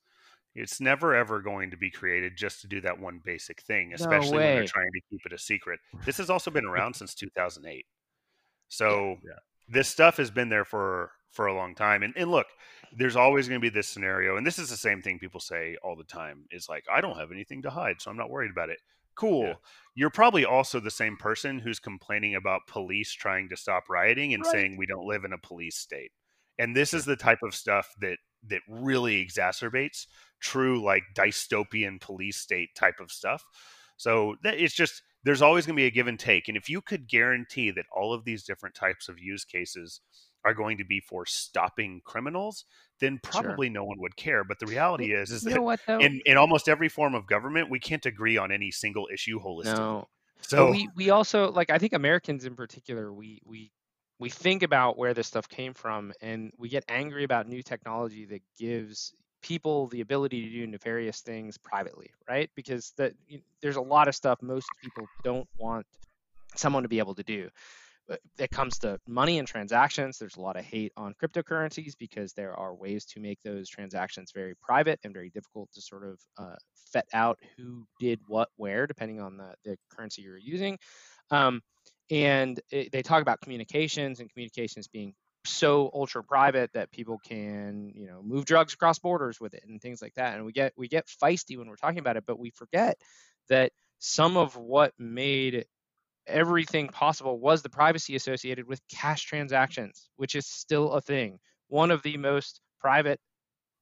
it's 0.54 0.78
never 0.80 1.14
ever 1.14 1.40
going 1.40 1.70
to 1.70 1.76
be 1.78 1.90
created 1.90 2.36
just 2.36 2.60
to 2.60 2.68
do 2.68 2.82
that 2.82 3.00
one 3.00 3.20
basic 3.24 3.62
thing, 3.62 3.94
especially 3.94 4.38
when 4.40 4.54
they're 4.54 4.64
trying 4.64 4.92
to 4.92 5.00
keep 5.10 5.24
it 5.24 5.32
a 5.32 5.38
secret. 5.38 5.80
This 6.04 6.18
has 6.18 6.28
also 6.28 6.50
been 6.50 6.66
around 6.66 6.94
since 6.94 7.14
2008. 7.16 7.86
So, 8.68 9.16
Yeah. 9.24 9.38
this 9.66 9.88
stuff 9.88 10.18
has 10.18 10.30
been 10.30 10.50
there 10.50 10.66
for 10.66 11.12
for 11.30 11.46
a 11.46 11.54
long 11.54 11.74
time. 11.74 12.02
And, 12.02 12.12
and 12.16 12.30
look, 12.30 12.46
there's 12.96 13.16
always 13.16 13.48
going 13.48 13.60
to 13.60 13.64
be 13.64 13.74
this 13.74 13.88
scenario, 13.88 14.36
and 14.36 14.46
this 14.46 14.58
is 14.58 14.68
the 14.68 14.76
same 14.76 15.00
thing 15.00 15.18
people 15.18 15.40
say 15.40 15.76
all 15.82 15.96
the 15.96 16.04
time: 16.04 16.44
is 16.50 16.68
like, 16.68 16.84
I 16.92 17.00
don't 17.00 17.16
have 17.18 17.32
anything 17.32 17.62
to 17.62 17.70
hide, 17.70 18.02
so 18.02 18.10
I'm 18.10 18.16
not 18.18 18.30
worried 18.30 18.50
about 18.50 18.68
it. 18.68 18.80
Cool. 19.18 19.46
Yeah. 19.46 19.54
You're 19.94 20.10
probably 20.10 20.44
also 20.44 20.78
the 20.78 20.90
same 20.90 21.16
person 21.16 21.58
who's 21.58 21.80
complaining 21.80 22.36
about 22.36 22.68
police 22.68 23.12
trying 23.12 23.48
to 23.48 23.56
stop 23.56 23.84
rioting 23.90 24.32
and 24.32 24.44
Right. 24.44 24.52
saying 24.52 24.76
we 24.76 24.86
don't 24.86 25.06
live 25.06 25.24
in 25.24 25.32
a 25.32 25.38
police 25.38 25.76
state. 25.76 26.12
And 26.58 26.76
this 26.76 26.94
is 26.94 27.04
the 27.04 27.16
type 27.16 27.42
of 27.42 27.54
stuff 27.54 27.94
that 28.00 28.18
that 28.44 28.62
really 28.68 29.24
exacerbates 29.24 30.06
true 30.40 30.80
like 30.82 31.02
dystopian 31.14 32.00
police 32.00 32.36
state 32.36 32.70
type 32.76 33.00
of 33.00 33.10
stuff. 33.10 33.44
So 33.96 34.36
that 34.44 34.58
it's 34.60 34.74
just 34.74 35.02
there's 35.24 35.42
always 35.42 35.66
going 35.66 35.74
to 35.76 35.80
be 35.80 35.86
a 35.86 35.90
give 35.90 36.06
and 36.06 36.18
take. 36.18 36.46
And 36.46 36.56
if 36.56 36.68
you 36.68 36.80
could 36.80 37.08
guarantee 37.08 37.72
that 37.72 37.86
all 37.94 38.14
of 38.14 38.24
these 38.24 38.44
different 38.44 38.76
types 38.76 39.08
of 39.08 39.18
use 39.18 39.44
cases 39.44 40.00
are 40.44 40.54
going 40.54 40.78
to 40.78 40.84
be 40.84 41.00
for 41.00 41.26
stopping 41.26 42.00
criminals, 42.04 42.64
then 43.00 43.18
Sure. 43.30 43.32
probably 43.32 43.68
no 43.68 43.84
one 43.84 43.98
would 44.00 44.16
care. 44.16 44.44
But 44.44 44.58
the 44.58 44.66
reality 44.66 45.12
is, 45.12 45.30
is 45.30 45.42
You 45.42 45.50
that 45.50 45.62
what 45.62 45.80
in, 46.00 46.20
in 46.24 46.36
almost 46.36 46.68
every 46.68 46.88
form 46.88 47.14
of 47.14 47.26
government, 47.26 47.70
we 47.70 47.80
can't 47.80 48.06
agree 48.06 48.36
on 48.36 48.52
any 48.52 48.70
single 48.70 49.08
issue 49.12 49.40
holistically. 49.40 49.64
no. 49.64 50.08
So 50.40 50.66
but 50.66 50.70
we 50.72 50.88
we 50.94 51.10
also 51.10 51.50
like 51.50 51.70
I 51.70 51.78
think 51.78 51.92
Americans 51.92 52.44
in 52.44 52.54
particular 52.54 53.12
we 53.12 53.40
we 53.44 53.72
we 54.20 54.30
think 54.30 54.62
about 54.62 54.96
where 54.98 55.14
this 55.14 55.26
stuff 55.26 55.48
came 55.48 55.74
from 55.74 56.12
and 56.20 56.52
we 56.58 56.68
get 56.68 56.84
angry 56.88 57.24
about 57.24 57.48
new 57.48 57.62
technology 57.62 58.24
that 58.26 58.42
gives 58.58 59.14
people 59.42 59.86
the 59.88 60.00
ability 60.00 60.42
to 60.42 60.50
do 60.50 60.66
nefarious 60.66 61.20
things 61.20 61.56
privately, 61.58 62.10
right? 62.28 62.50
Because 62.56 62.92
that 62.96 63.14
there's 63.62 63.76
a 63.76 63.80
lot 63.80 64.08
of 64.08 64.14
stuff 64.14 64.42
most 64.42 64.68
people 64.82 65.06
don't 65.22 65.48
want 65.56 65.86
someone 66.56 66.82
to 66.82 66.88
be 66.88 66.98
able 66.98 67.14
to 67.14 67.22
do. 67.22 67.48
It 68.38 68.50
comes 68.50 68.78
to 68.78 68.98
money 69.06 69.38
and 69.38 69.46
transactions. 69.46 70.18
There's 70.18 70.36
a 70.36 70.40
lot 70.40 70.56
of 70.56 70.64
hate 70.64 70.92
on 70.96 71.14
cryptocurrencies 71.22 71.92
because 71.98 72.32
there 72.32 72.54
are 72.54 72.74
ways 72.74 73.04
to 73.06 73.20
make 73.20 73.42
those 73.42 73.68
transactions 73.68 74.32
very 74.34 74.54
private 74.62 74.98
and 75.04 75.12
very 75.12 75.30
difficult 75.30 75.70
to 75.74 75.82
sort 75.82 76.04
of 76.04 76.18
uh, 76.38 76.56
fet 76.92 77.06
out 77.12 77.38
who 77.56 77.86
did 78.00 78.20
what 78.26 78.48
where, 78.56 78.86
depending 78.86 79.20
on 79.20 79.36
the, 79.36 79.54
the 79.64 79.76
currency 79.90 80.22
you're 80.22 80.38
using. 80.38 80.78
Um, 81.30 81.60
and 82.10 82.58
it, 82.70 82.92
they 82.92 83.02
talk 83.02 83.20
about 83.20 83.40
communications 83.40 84.20
and 84.20 84.30
communications 84.32 84.88
being 84.88 85.14
so 85.44 85.90
ultra 85.94 86.22
private 86.22 86.70
that 86.74 86.90
people 86.90 87.18
can 87.24 87.92
you 87.94 88.06
know 88.06 88.22
move 88.22 88.44
drugs 88.44 88.74
across 88.74 88.98
borders 88.98 89.40
with 89.40 89.54
it 89.54 89.62
and 89.66 89.80
things 89.80 90.02
like 90.02 90.14
that 90.14 90.34
and 90.34 90.44
we 90.44 90.52
get 90.52 90.72
we 90.76 90.88
get 90.88 91.06
feisty 91.06 91.56
when 91.56 91.68
we're 91.68 91.76
talking 91.76 92.00
about 92.00 92.16
it 92.16 92.24
but 92.26 92.38
we 92.38 92.50
forget 92.50 92.98
that 93.48 93.72
some 93.98 94.36
of 94.36 94.56
what 94.56 94.92
made 94.98 95.64
everything 96.28 96.88
possible 96.88 97.40
was 97.40 97.62
the 97.62 97.70
privacy 97.70 98.16
associated 98.16 98.66
with 98.66 98.86
cash 98.88 99.24
transactions 99.24 100.10
which 100.16 100.34
is 100.34 100.46
still 100.46 100.92
a 100.92 101.00
thing. 101.00 101.38
One 101.68 101.90
of 101.90 102.02
the 102.02 102.16
most 102.16 102.60
private 102.80 103.20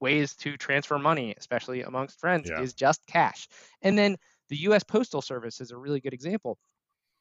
ways 0.00 0.36
to 0.36 0.56
transfer 0.56 0.98
money 0.98 1.34
especially 1.38 1.82
amongst 1.82 2.20
friends 2.20 2.50
Yeah. 2.50 2.56
is 2.56 2.74
just 2.74 3.06
cash. 3.06 3.48
And 3.82 3.98
then 3.98 4.16
the 4.48 4.56
US 4.58 4.84
postal 4.84 5.22
service 5.22 5.60
is 5.60 5.70
a 5.72 5.78
really 5.78 6.00
good 6.00 6.14
example. 6.14 6.58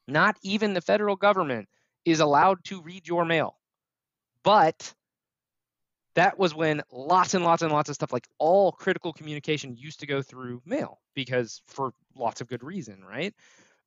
Not 0.08 0.38
even 0.44 0.74
the 0.74 0.82
federal 0.82 1.16
government 1.18 1.70
is 2.06 2.20
allowed 2.22 2.64
to 2.66 2.82
read 2.82 3.08
your 3.08 3.26
mail. 3.26 3.60
But 4.44 4.96
that 6.16 6.38
was 6.40 6.56
when 6.56 6.82
lots 6.92 7.34
and 7.34 7.44
lots 7.44 7.62
and 7.62 7.72
lots 7.72 7.90
of 7.90 7.96
stuff 7.96 8.14
like 8.14 8.28
all 8.40 8.72
critical 8.72 9.12
communication 9.14 9.76
used 9.76 10.00
to 10.00 10.08
go 10.08 10.22
through 10.22 10.62
mail 10.66 11.02
because 11.14 11.62
for 11.68 11.94
lots 12.16 12.42
of 12.42 12.48
good 12.48 12.64
reason 12.64 13.04
right 13.04 13.34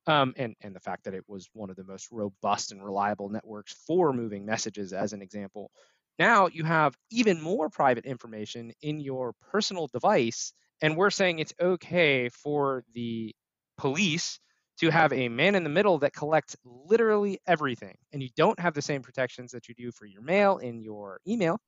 um, 0.09 0.33
and 0.37 0.55
and 0.61 0.75
the 0.75 0.81
fact 0.81 1.05
that 1.05 1.13
it 1.15 1.23
was 1.27 1.49
one 1.53 1.69
of 1.69 1.77
the 1.77 1.85
most 1.85 2.09
robust 2.11 2.71
and 2.71 2.83
reliable 2.83 3.29
networks 3.29 3.73
for 3.87 4.13
moving 4.13 4.45
messages 4.45 4.93
as 4.93 5.13
an 5.13 5.21
example. 5.21 5.71
Now 6.19 6.47
you 6.47 6.65
have 6.65 6.95
even 7.11 7.41
more 7.41 7.69
private 7.69 8.05
information 8.05 8.73
in 8.81 8.99
your 8.99 9.33
personal 9.51 9.87
device 9.87 10.53
and 10.81 10.97
we're 10.97 11.11
saying 11.11 11.39
it's 11.39 11.53
okay 11.61 12.29
for 12.29 12.83
the 12.93 13.35
police 13.77 14.39
to 14.79 14.89
have 14.89 15.13
a 15.13 15.29
man 15.29 15.55
in 15.55 15.63
the 15.63 15.69
middle 15.69 15.99
that 15.99 16.13
collects 16.13 16.55
literally 16.65 17.39
everything. 17.47 17.95
And 18.13 18.23
you 18.23 18.29
don't 18.37 18.59
have 18.59 18.73
the 18.73 18.81
same 18.81 19.01
protections 19.01 19.51
that 19.51 19.67
you 19.69 19.75
do 19.75 19.91
for 19.91 20.05
your 20.05 20.21
mail 20.21 20.57
in 20.57 20.81
your 20.81 21.19
email. 21.27 21.59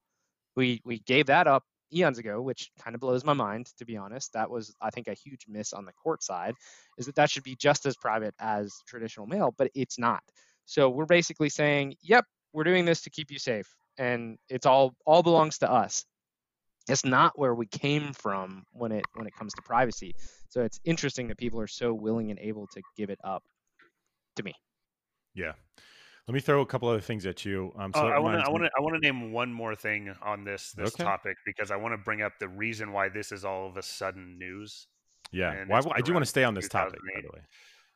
We 0.56 0.82
we 0.86 1.00
gave 1.00 1.28
that 1.28 1.48
up 1.48 1.64
eons 1.94 2.18
ago 2.18 2.42
which 2.42 2.72
kind 2.82 2.96
of 2.96 3.02
blows 3.02 3.24
my 3.24 3.34
mind 3.34 3.68
to 3.78 3.86
be 3.86 3.98
honest 3.98 4.34
that 4.34 4.50
was 4.50 4.74
i 4.82 4.90
think 4.90 5.08
a 5.08 5.14
huge 5.14 5.46
miss 5.48 5.74
on 5.74 5.86
the 5.86 5.94
court 5.94 6.24
side 6.24 6.56
is 6.98 7.06
that 7.06 7.16
that 7.16 7.30
should 7.30 7.44
be 7.44 7.56
just 7.56 7.86
as 7.86 7.96
private 7.98 8.34
as 8.40 8.74
traditional 8.88 9.28
mail 9.28 9.54
but 9.58 9.70
it's 9.76 10.00
not 10.00 10.22
so 10.66 10.90
we're 10.90 11.06
basically 11.06 11.50
saying 11.50 11.96
yep 12.02 12.26
we're 12.54 12.64
doing 12.64 12.86
this 12.86 13.02
to 13.02 13.10
keep 13.10 13.32
you 13.32 13.40
safe 13.40 13.68
and 13.98 14.38
it's 14.50 14.66
all 14.66 14.94
all 15.06 15.24
belongs 15.24 15.58
to 15.58 15.72
us 15.72 16.06
it's 16.90 17.06
not 17.06 17.38
where 17.38 17.54
we 17.54 17.68
came 17.68 18.14
from 18.14 18.64
when 18.74 18.92
it 18.92 19.06
when 19.14 19.28
it 19.28 19.34
comes 19.36 19.54
to 19.54 19.62
privacy. 19.62 20.14
So 20.50 20.62
it's 20.62 20.80
interesting 20.84 21.28
that 21.28 21.38
people 21.38 21.60
are 21.60 21.68
so 21.68 21.94
willing 21.94 22.32
and 22.32 22.40
able 22.40 22.68
to 22.74 22.82
give 22.98 23.10
it 23.10 23.20
up 23.24 23.44
to 24.36 24.44
me. 24.44 24.54
Yeah. 25.34 25.54
Let 26.32 26.36
me 26.36 26.40
throw 26.40 26.62
a 26.62 26.66
couple 26.66 26.88
other 26.88 27.02
things 27.02 27.26
at 27.26 27.44
you. 27.44 27.74
Um, 27.78 27.92
so 27.94 28.04
that 28.04 28.14
I 28.14 28.20
want 28.20 28.40
to. 28.40 28.48
I 28.48 28.50
want 28.50 28.64
to. 28.64 28.70
I 28.78 28.80
want 28.80 28.96
to 28.96 29.02
name 29.02 29.34
one 29.34 29.52
more 29.52 29.76
thing 29.76 30.16
on 30.24 30.46
this 30.46 30.72
this 30.72 30.94
Okay. 30.94 31.04
topic 31.04 31.36
because 31.46 31.72
I 31.72 31.76
want 31.76 31.92
to 31.92 31.98
bring 31.98 32.22
up 32.22 32.32
the 32.40 32.48
reason 32.48 32.94
why 32.94 33.10
this 33.10 33.34
is 33.34 33.44
all 33.44 33.68
of 33.68 33.76
a 33.76 33.84
sudden 33.84 34.40
news. 34.40 34.88
Yeah. 35.34 35.66
Well, 35.68 35.86
I, 35.92 35.98
I 35.98 36.02
do 36.02 36.14
want 36.14 36.24
to 36.24 36.30
stay 36.30 36.46
on 36.46 36.54
this 36.54 36.70
topic, 36.70 37.02
by 37.14 37.22
the 37.22 37.28
way. 37.34 37.42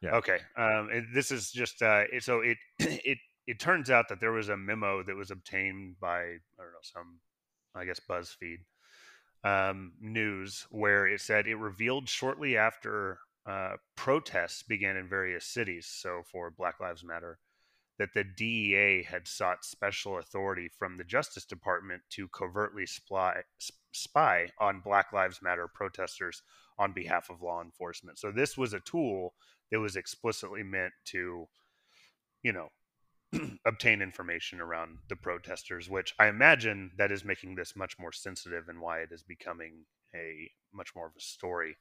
Yeah. 0.02 0.16
Okay. 0.18 0.40
Um, 0.58 1.08
this 1.14 1.32
is 1.32 1.50
just 1.50 1.82
uh, 1.82 2.04
it, 2.12 2.24
so 2.24 2.42
it 2.42 2.58
it 2.80 3.20
it 3.48 3.58
turns 3.58 3.90
out 3.90 4.10
that 4.10 4.20
there 4.20 4.34
was 4.34 4.50
a 4.50 4.58
memo 4.58 5.02
that 5.02 5.16
was 5.16 5.32
obtained 5.32 5.96
by 6.02 6.18
I 6.20 6.38
don't 6.58 6.74
know 6.74 6.82
some 6.82 7.20
I 7.74 7.86
guess 7.86 8.02
BuzzFeed 8.02 8.66
um, 9.46 9.94
news 10.02 10.68
where 10.72 11.08
it 11.08 11.22
said 11.22 11.48
it 11.48 11.56
revealed 11.56 12.10
shortly 12.10 12.58
after 12.58 13.20
uh, 13.46 13.78
protests 13.96 14.62
began 14.62 14.98
in 14.98 15.08
various 15.08 15.46
cities. 15.46 15.88
So 15.90 16.22
for 16.30 16.52
Black 16.52 16.82
Lives 16.82 17.06
Matter. 17.06 17.40
That 17.98 18.14
the 18.14 18.26
DEA 18.26 19.04
had 19.04 19.28
sought 19.28 19.64
special 19.64 20.18
authority 20.18 20.70
from 20.78 20.98
the 20.98 21.04
Justice 21.04 21.46
Department 21.46 22.02
to 22.12 22.28
covertly 22.28 22.86
spy, 22.86 23.44
spy 23.94 24.50
on 24.60 24.82
Black 24.82 25.14
Lives 25.14 25.42
Matter 25.42 25.70
protesters 25.74 26.42
on 26.78 26.92
behalf 26.92 27.30
of 27.30 27.42
law 27.42 27.62
enforcement. 27.62 28.20
So 28.20 28.32
this 28.32 28.58
was 28.58 28.74
a 28.74 28.82
tool 28.82 29.34
that 29.72 29.80
was 29.80 29.96
explicitly 29.96 30.62
meant 30.62 30.94
to, 31.06 31.48
you 32.44 32.52
know, 32.54 32.70
obtain 33.66 34.02
information 34.02 34.60
around 34.60 34.98
the 35.10 35.16
protesters, 35.16 35.90
which 35.90 36.14
I 36.20 36.28
imagine 36.28 36.92
that 36.98 37.12
is 37.12 37.24
making 37.24 37.56
this 37.56 37.76
much 37.76 37.98
more 37.98 38.12
sensitive 38.12 38.68
and 38.68 38.82
why 38.82 39.00
it 39.00 39.10
is 39.12 39.24
becoming 39.24 39.86
a 40.14 40.52
much 40.74 40.96
more 40.96 41.08
of 41.08 41.14
a 41.18 41.22
story 41.22 41.78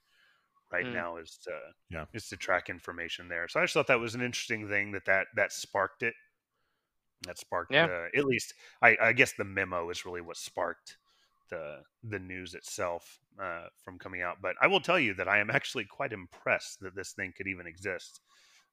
right 0.74 0.87
Mm. 0.87 0.92
now 0.92 1.16
is 1.16 1.38
to 1.44 1.52
Yeah. 1.90 2.06
is 2.12 2.28
to 2.28 2.37
track 2.37 2.68
information 2.70 3.28
there. 3.28 3.48
So 3.48 3.60
I 3.60 3.64
just 3.64 3.74
thought 3.74 3.87
that 3.88 4.00
was 4.00 4.14
an 4.14 4.22
interesting 4.22 4.68
thing 4.68 4.92
that 4.92 5.04
that 5.06 5.28
that 5.37 5.52
sparked 5.52 6.02
it. 6.02 6.14
That 7.26 7.38
sparked 7.38 7.70
Yeah. 7.70 7.88
uh, 7.88 8.06
at 8.14 8.24
least 8.24 8.54
I, 8.82 8.96
I 9.00 9.12
guess 9.12 9.32
the 9.32 9.44
memo 9.44 9.88
is 9.90 10.04
really 10.04 10.20
what 10.20 10.37
sparked 10.37 10.98
the 11.48 11.82
the 12.02 12.18
news 12.18 12.54
itself 12.54 13.18
uh, 13.40 13.68
from 13.82 13.98
coming 13.98 14.20
out. 14.22 14.38
But 14.42 14.56
I 14.60 14.66
will 14.66 14.80
tell 14.80 14.98
you 14.98 15.14
that 15.14 15.28
I 15.28 15.38
am 15.38 15.50
actually 15.50 15.87
quite 15.87 16.12
impressed 16.12 16.80
that 16.80 16.94
this 16.94 17.12
thing 17.12 17.32
could 17.37 17.46
even 17.46 17.66
exist. 17.66 18.20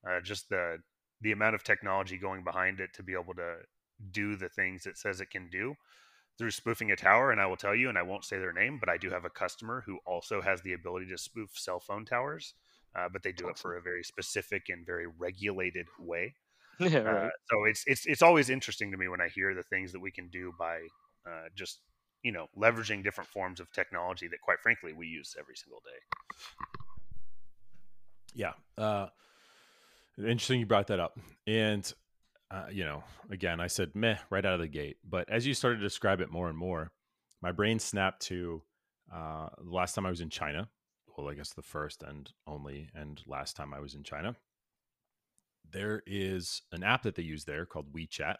Uh, 0.08 0.20
just 0.22 0.50
the 0.50 0.80
the 1.22 1.32
amount 1.32 1.56
of 1.56 1.64
technology 1.64 2.18
going 2.18 2.44
behind 2.44 2.80
it 2.80 2.94
to 2.96 3.04
be 3.04 3.14
able 3.14 3.36
to 3.36 3.58
do 4.12 4.36
the 4.36 4.50
things 4.50 4.86
it 4.86 4.98
says 4.98 5.22
it 5.22 5.30
can 5.30 5.50
do 5.50 5.76
through 6.42 6.50
spoofing 6.50 6.90
a 6.92 6.96
tower. 6.96 7.32
And 7.32 7.40
I 7.40 7.46
will 7.46 7.56
tell 7.56 7.76
you, 7.76 7.88
and 7.88 8.00
I 8.00 8.02
won't 8.02 8.26
say 8.26 8.40
their 8.40 8.52
name, 8.52 8.80
but 8.80 8.90
I 8.90 8.98
do 8.98 9.12
have 9.12 9.26
a 9.26 9.30
customer 9.30 9.84
who 9.86 10.00
also 10.08 10.42
has 10.42 10.60
the 10.64 10.74
ability 10.74 11.06
to 11.12 11.18
spoof 11.20 11.52
cell 11.54 11.80
phone 11.80 12.04
towers. 12.04 12.56
Uh, 12.96 13.08
but 13.14 13.22
they 13.22 13.32
do 13.32 13.48
it 13.48 13.60
for 13.60 13.78
a 13.78 13.82
very 13.82 14.04
specific 14.04 14.64
and 14.70 14.84
very 14.84 15.06
regulated 15.20 15.86
way. 16.00 16.34
yeah, 16.80 17.00
Uh, 17.00 17.30
so 17.50 17.66
it's 17.66 17.84
it's 17.86 18.08
it's 18.08 18.24
always 18.24 18.50
interesting 18.50 18.90
to 18.90 18.98
me 18.98 19.08
when 19.08 19.22
I 19.22 19.30
hear 19.30 19.54
the 19.54 19.62
things 19.62 19.92
that 19.92 20.00
we 20.00 20.10
can 20.12 20.30
do 20.30 20.52
by 20.58 20.80
uh, 21.28 21.48
just 21.56 21.82
you 22.24 22.32
know 22.32 22.48
leveraging 22.58 23.04
different 23.04 23.30
forms 23.30 23.60
of 23.60 23.72
technology 23.72 24.28
that, 24.28 24.42
quite 24.42 24.60
frankly, 24.64 24.94
we 24.94 25.06
use 25.06 25.36
every 25.40 25.56
single 25.56 25.82
day. 25.86 26.18
Yeah. 28.34 28.54
Uh, 28.84 29.10
interesting 30.18 30.60
you 30.60 30.66
brought 30.66 30.88
that 30.88 31.00
up. 31.00 31.20
And, 31.46 31.94
uh, 32.52 32.66
you 32.72 32.84
know, 32.84 33.04
again, 33.30 33.60
I 33.60 33.68
said 33.68 33.96
meh 33.96 34.18
right 34.30 34.46
out 34.46 34.54
of 34.54 34.60
the 34.60 34.68
gate. 34.68 34.98
But 35.08 35.30
as 35.30 35.48
you 35.48 35.54
started 35.54 35.78
to 35.78 35.84
describe 35.84 36.20
it 36.20 36.32
more 36.32 36.50
and 36.50 36.58
more, 36.58 36.92
my 37.42 37.52
brain 37.52 37.80
snapped 37.80 38.22
to 38.24 38.62
uh, 39.14 39.50
the 39.64 39.72
last 39.72 39.96
time 39.96 40.06
I 40.06 40.10
was 40.10 40.22
in 40.22 40.30
China. 40.30 40.70
Well, 41.18 41.30
I 41.30 41.34
guess 41.34 41.54
the 41.54 41.62
first 41.62 42.04
and 42.04 42.30
only 42.48 42.90
and 42.94 43.22
last 43.26 43.56
time 43.56 43.74
I 43.74 43.80
was 43.80 43.96
in 43.96 44.04
China. 44.04 44.36
There 45.72 46.04
is 46.06 46.62
an 46.72 46.84
app 46.84 47.04
that 47.04 47.16
they 47.16 47.24
use 47.24 47.46
there 47.46 47.66
called 47.66 47.94
WeChat. 47.94 48.38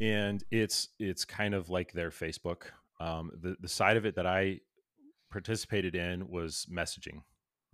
And 0.00 0.42
it's 0.50 0.88
it's 0.98 1.24
kind 1.24 1.54
of 1.54 1.70
like 1.70 1.92
their 1.92 2.10
Facebook. 2.10 2.64
Um, 3.00 3.30
the 3.40 3.56
the 3.60 3.68
side 3.68 3.96
of 3.96 4.06
it 4.06 4.16
that 4.16 4.26
I 4.26 4.60
participated 5.30 5.94
in 5.94 6.28
was 6.28 6.64
messaging 6.70 7.22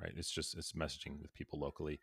right 0.01 0.15
it's 0.17 0.31
just 0.31 0.57
it's 0.57 0.73
messaging 0.73 1.21
with 1.21 1.31
people 1.35 1.59
locally 1.59 2.01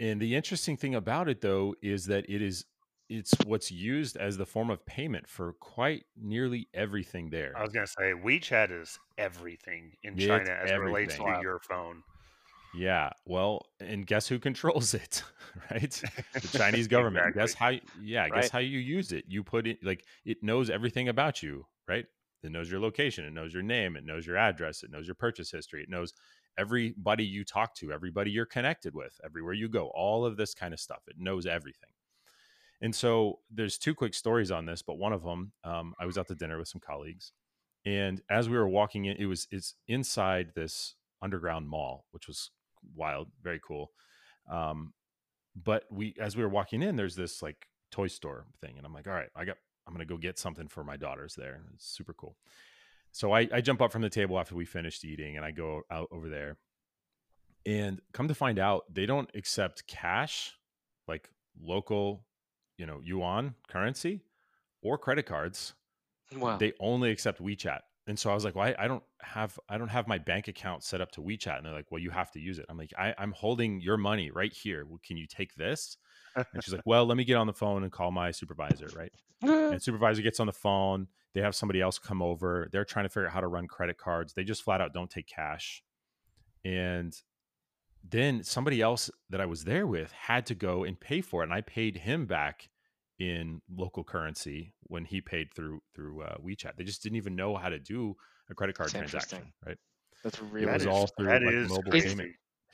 and 0.00 0.20
the 0.20 0.34
interesting 0.34 0.76
thing 0.76 0.94
about 0.94 1.28
it 1.28 1.40
though 1.40 1.74
is 1.82 2.06
that 2.06 2.28
it 2.28 2.42
is 2.42 2.64
it's 3.08 3.34
what's 3.44 3.70
used 3.70 4.16
as 4.16 4.36
the 4.38 4.46
form 4.46 4.70
of 4.70 4.84
payment 4.86 5.28
for 5.28 5.52
quite 5.52 6.04
nearly 6.16 6.68
everything 6.72 7.30
there. 7.30 7.52
I 7.56 7.62
was 7.62 7.72
gonna 7.72 7.86
say 7.86 8.12
WeChat 8.12 8.70
is 8.70 8.98
everything 9.18 9.92
in 10.02 10.14
It's 10.14 10.24
China 10.26 10.50
as 10.50 10.70
it 10.70 10.74
relates 10.76 11.16
to 11.16 11.38
your 11.42 11.60
phone. 11.60 12.02
yeah 12.76 13.10
well 13.24 13.66
and 13.78 14.04
guess 14.06 14.26
who 14.26 14.38
controls 14.38 14.94
it 14.94 15.22
right? 15.70 16.02
The 16.32 16.58
chinese 16.58 16.88
government. 16.96 17.28
Exactly. 17.28 17.40
guess 17.42 17.54
how 17.54 17.72
yeah 18.02 18.28
guess 18.28 18.50
how 18.50 18.58
you 18.58 18.78
use 18.78 19.12
it. 19.12 19.24
You 19.28 19.44
put 19.44 19.66
it 19.66 19.84
like 19.84 20.04
it 20.24 20.42
knows 20.42 20.70
everything 20.70 21.08
about 21.08 21.42
you 21.42 21.66
right? 21.86 22.06
It 22.42 22.50
knows 22.52 22.70
your 22.70 22.80
location 22.80 23.24
it 23.24 23.32
knows 23.32 23.54
your 23.54 23.62
name 23.62 23.96
it 23.96 24.04
knows 24.04 24.26
your 24.26 24.36
address 24.36 24.82
it 24.82 24.90
knows 24.90 25.06
your 25.06 25.14
purchase 25.14 25.50
history 25.50 25.82
it 25.82 25.88
knows 25.88 26.12
everybody 26.58 27.24
you 27.24 27.44
talk 27.44 27.74
to 27.74 27.92
everybody 27.92 28.30
you're 28.30 28.46
connected 28.46 28.94
with 28.94 29.20
everywhere 29.24 29.54
you 29.54 29.68
go 29.68 29.90
all 29.94 30.24
of 30.24 30.36
this 30.36 30.54
kind 30.54 30.72
of 30.72 30.80
stuff 30.80 31.02
it 31.08 31.16
knows 31.18 31.46
everything. 31.46 31.90
And 32.80 32.94
so 32.94 33.38
there's 33.50 33.78
two 33.78 33.94
quick 33.94 34.14
stories 34.14 34.50
on 34.50 34.66
this 34.66 34.82
but 34.82 34.98
one 34.98 35.12
of 35.12 35.22
them 35.22 35.52
um, 35.64 35.94
i 35.98 36.06
was 36.06 36.18
out 36.18 36.28
to 36.28 36.34
dinner 36.34 36.58
with 36.58 36.68
some 36.68 36.80
colleagues 36.84 37.32
and 37.86 38.20
as 38.30 38.48
we 38.48 38.56
were 38.56 38.68
walking 38.68 39.04
in 39.06 39.16
it 39.16 39.26
was 39.26 39.46
it's 39.50 39.74
inside 39.88 40.50
this 40.54 40.94
underground 41.22 41.68
mall 41.68 42.04
which 42.10 42.28
was 42.28 42.50
wild 42.94 43.28
very 43.42 43.60
cool 43.66 43.90
um, 44.50 44.92
but 45.56 45.84
we 45.90 46.14
as 46.20 46.36
we 46.36 46.42
were 46.42 46.48
walking 46.48 46.82
in 46.82 46.96
there's 46.96 47.16
this 47.16 47.42
like 47.42 47.66
toy 47.90 48.06
store 48.06 48.46
thing 48.60 48.76
and 48.76 48.86
i'm 48.86 48.92
like 48.92 49.06
all 49.06 49.14
right 49.14 49.30
i 49.36 49.44
got 49.44 49.56
i'm 49.86 49.94
gonna 49.94 50.04
go 50.04 50.16
get 50.16 50.38
something 50.38 50.68
for 50.68 50.82
my 50.84 50.96
daughters 50.96 51.34
there 51.34 51.62
it's 51.74 51.86
super 51.86 52.12
cool 52.12 52.36
so 53.16 53.32
I, 53.32 53.48
I 53.52 53.60
jump 53.60 53.80
up 53.80 53.92
from 53.92 54.02
the 54.02 54.10
table 54.10 54.38
after 54.38 54.54
we 54.54 54.64
finished 54.64 55.04
eating 55.04 55.36
and 55.36 55.44
i 55.44 55.50
go 55.50 55.82
out 55.90 56.08
over 56.10 56.28
there 56.28 56.58
and 57.66 58.00
come 58.12 58.28
to 58.28 58.34
find 58.34 58.58
out 58.58 58.82
they 58.92 59.06
don't 59.06 59.30
accept 59.34 59.86
cash 59.86 60.52
like 61.08 61.30
local 61.60 62.24
you 62.76 62.86
know 62.86 63.00
yuan 63.02 63.54
currency 63.68 64.20
or 64.82 64.98
credit 64.98 65.26
cards 65.26 65.74
Wow. 66.36 66.56
they 66.56 66.72
only 66.80 67.10
accept 67.10 67.40
WeChat. 67.42 67.80
And 68.06 68.18
so 68.18 68.30
I 68.30 68.34
was 68.34 68.44
like, 68.44 68.54
well, 68.54 68.66
I, 68.66 68.84
I 68.84 68.88
don't 68.88 69.02
have 69.22 69.58
I 69.68 69.78
don't 69.78 69.88
have 69.88 70.08
my 70.08 70.18
bank 70.18 70.48
account 70.48 70.82
set 70.82 71.00
up 71.00 71.12
to 71.12 71.20
WeChat. 71.20 71.58
And 71.58 71.66
they're 71.66 71.72
like, 71.72 71.90
well, 71.90 72.00
you 72.00 72.10
have 72.10 72.30
to 72.32 72.40
use 72.40 72.58
it. 72.58 72.66
I'm 72.68 72.76
like, 72.76 72.92
I, 72.98 73.14
I'm 73.16 73.32
holding 73.32 73.80
your 73.80 73.96
money 73.96 74.30
right 74.30 74.52
here. 74.52 74.84
Well, 74.84 74.98
can 75.06 75.16
you 75.16 75.26
take 75.26 75.54
this? 75.54 75.96
And 76.34 76.64
she's 76.64 76.72
like, 76.72 76.82
well, 76.86 77.06
let 77.06 77.16
me 77.16 77.24
get 77.24 77.36
on 77.36 77.46
the 77.46 77.52
phone 77.52 77.82
and 77.82 77.92
call 77.92 78.10
my 78.10 78.30
supervisor, 78.30 78.88
right? 78.96 79.12
And 79.42 79.80
supervisor 79.82 80.22
gets 80.22 80.40
on 80.40 80.46
the 80.46 80.52
phone. 80.52 81.08
They 81.34 81.40
have 81.40 81.54
somebody 81.54 81.80
else 81.80 81.98
come 81.98 82.22
over. 82.22 82.68
They're 82.72 82.84
trying 82.84 83.04
to 83.06 83.08
figure 83.08 83.26
out 83.26 83.32
how 83.32 83.40
to 83.40 83.48
run 83.48 83.66
credit 83.66 83.98
cards. 83.98 84.32
They 84.34 84.44
just 84.44 84.62
flat 84.62 84.80
out 84.80 84.94
don't 84.94 85.10
take 85.10 85.26
cash. 85.26 85.82
And 86.64 87.14
then 88.08 88.44
somebody 88.44 88.80
else 88.80 89.10
that 89.30 89.40
I 89.40 89.46
was 89.46 89.64
there 89.64 89.86
with 89.86 90.12
had 90.12 90.46
to 90.46 90.54
go 90.54 90.84
and 90.84 90.98
pay 90.98 91.20
for 91.20 91.42
it, 91.42 91.46
and 91.46 91.52
I 91.54 91.60
paid 91.62 91.96
him 91.96 92.26
back 92.26 92.68
in 93.18 93.60
local 93.74 94.04
currency 94.04 94.74
when 94.84 95.04
he 95.04 95.20
paid 95.20 95.48
through 95.54 95.80
through 95.94 96.22
uh, 96.22 96.36
WeChat. 96.38 96.76
They 96.76 96.84
just 96.84 97.02
didn't 97.02 97.16
even 97.16 97.34
know 97.36 97.56
how 97.56 97.68
to 97.68 97.78
do 97.78 98.14
a 98.50 98.54
credit 98.54 98.76
card 98.76 98.90
That's 98.90 99.10
transaction, 99.10 99.52
right? 99.66 99.76
That's 100.22 100.38
It 100.38 100.44
really. 100.52 100.72
was 100.72 100.86
all 100.86 101.04
is- 101.04 101.12
through 101.16 101.26
that 101.26 101.42
like 101.42 101.54
is 101.54 101.68
mobile 101.68 101.90
crazy. 101.90 102.08
payment. 102.10 102.30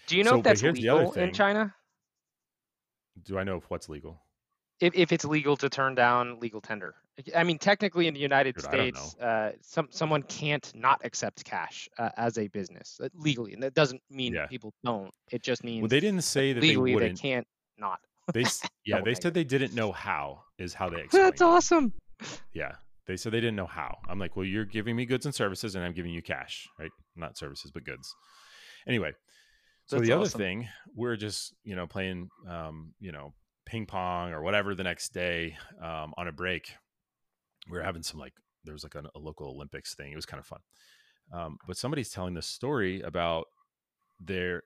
Do 0.07 0.17
you 0.17 0.25
know 0.25 0.31
So, 0.33 0.39
if 0.39 0.45
that's 0.45 0.61
here's 0.61 0.79
the 0.79 0.89
other 0.89 1.07
legal 1.07 1.23
in. 1.23 1.33
China? 1.33 1.75
Do 3.25 3.39
I 3.39 3.45
know 3.45 3.57
if 3.57 3.65
what's 3.71 3.89
legal? 3.89 4.23
If, 4.81 4.95
if 4.95 5.13
it's 5.13 5.25
legal 5.25 5.57
to 5.59 5.69
turn 5.69 5.95
down 5.95 6.41
legal 6.41 6.61
tender? 6.61 6.95
I 7.37 7.45
mean, 7.45 7.59
technically 7.59 8.07
in 8.07 8.15
the 8.15 8.21
United 8.21 8.55
Dude, 8.55 8.65
States, 8.65 9.15
uh, 9.17 9.53
some 9.61 9.89
someone 9.91 10.23
can't 10.23 10.71
not 10.75 11.01
accept 11.05 11.45
cash 11.45 11.89
uh, 11.99 12.09
as 12.17 12.39
a 12.39 12.49
business 12.49 12.99
uh, 13.03 13.09
legally, 13.15 13.53
and 13.53 13.63
that 13.63 13.75
doesn't 13.75 14.01
mean 14.11 14.33
Yeah. 14.33 14.47
people 14.47 14.73
don't. 14.85 15.13
It 15.31 15.43
just 15.43 15.63
means 15.65 15.83
Well, 15.83 15.89
they 15.89 16.01
didn't 16.01 16.23
say 16.23 16.55
that 16.55 16.61
they 16.61 16.69
legally 16.69 16.91
they, 16.93 16.95
wouldn't. 16.95 17.21
can't 17.21 17.47
not. 17.77 18.01
They, 18.33 18.45
yeah, 18.87 19.01
they 19.03 19.15
said 19.15 19.35
they 19.35 19.45
didn't 19.45 19.75
know 19.75 19.93
how. 19.93 20.45
Is 20.59 20.73
how 20.73 20.89
they 20.89 21.01
explained. 21.05 21.27
That's 21.27 21.43
awesome. 21.43 21.93
Yeah. 22.55 22.73
They 23.07 23.17
said 23.17 23.33
they 23.33 23.41
didn't 23.41 23.57
know 23.57 23.67
how. 23.67 23.99
I'm 24.09 24.19
like, 24.21 24.37
well, 24.37 24.47
you're 24.47 24.65
giving 24.65 24.95
me 24.95 25.05
goods 25.05 25.27
and 25.27 25.35
services, 25.35 25.75
and 25.75 25.85
I'm 25.85 25.93
giving 25.95 26.13
you 26.13 26.23
cash, 26.23 26.69
right? 26.79 26.91
Not 27.17 27.37
services, 27.37 27.71
but 27.73 27.83
goods. 27.85 28.15
Anyway, 28.87 29.13
so 29.87 29.97
That's 29.97 30.07
the 30.09 30.15
other 30.15 30.23
awesome. 30.27 30.39
thing, 30.39 30.69
we're 30.95 31.17
just, 31.17 31.53
you 31.65 31.75
know, 31.75 31.89
playing, 31.89 32.29
um, 32.49 32.93
you 33.01 33.11
know, 33.11 33.35
ping 33.67 33.87
pong 33.87 34.33
or 34.33 34.43
whatever 34.43 34.75
the 34.75 34.83
next 34.83 35.13
day 35.13 35.57
um, 35.83 36.13
on 36.17 36.29
a 36.29 36.33
break. 36.33 36.73
We 37.71 37.79
were 37.79 37.85
having 37.85 38.03
some 38.03 38.19
like, 38.19 38.35
there 38.65 38.75
was 38.75 38.85
like 38.85 38.95
a, 38.95 39.19
local 39.19 39.49
Olympics 39.51 39.95
thing. 39.95 40.13
It 40.13 40.17
was 40.17 40.27
kind 40.27 40.41
of 40.41 40.47
fun. 40.47 40.61
Um, 41.33 41.59
but 41.67 41.77
somebody's 41.77 42.11
telling 42.11 42.35
this 42.35 42.47
story 42.47 43.01
about 43.03 43.47
their 44.21 44.63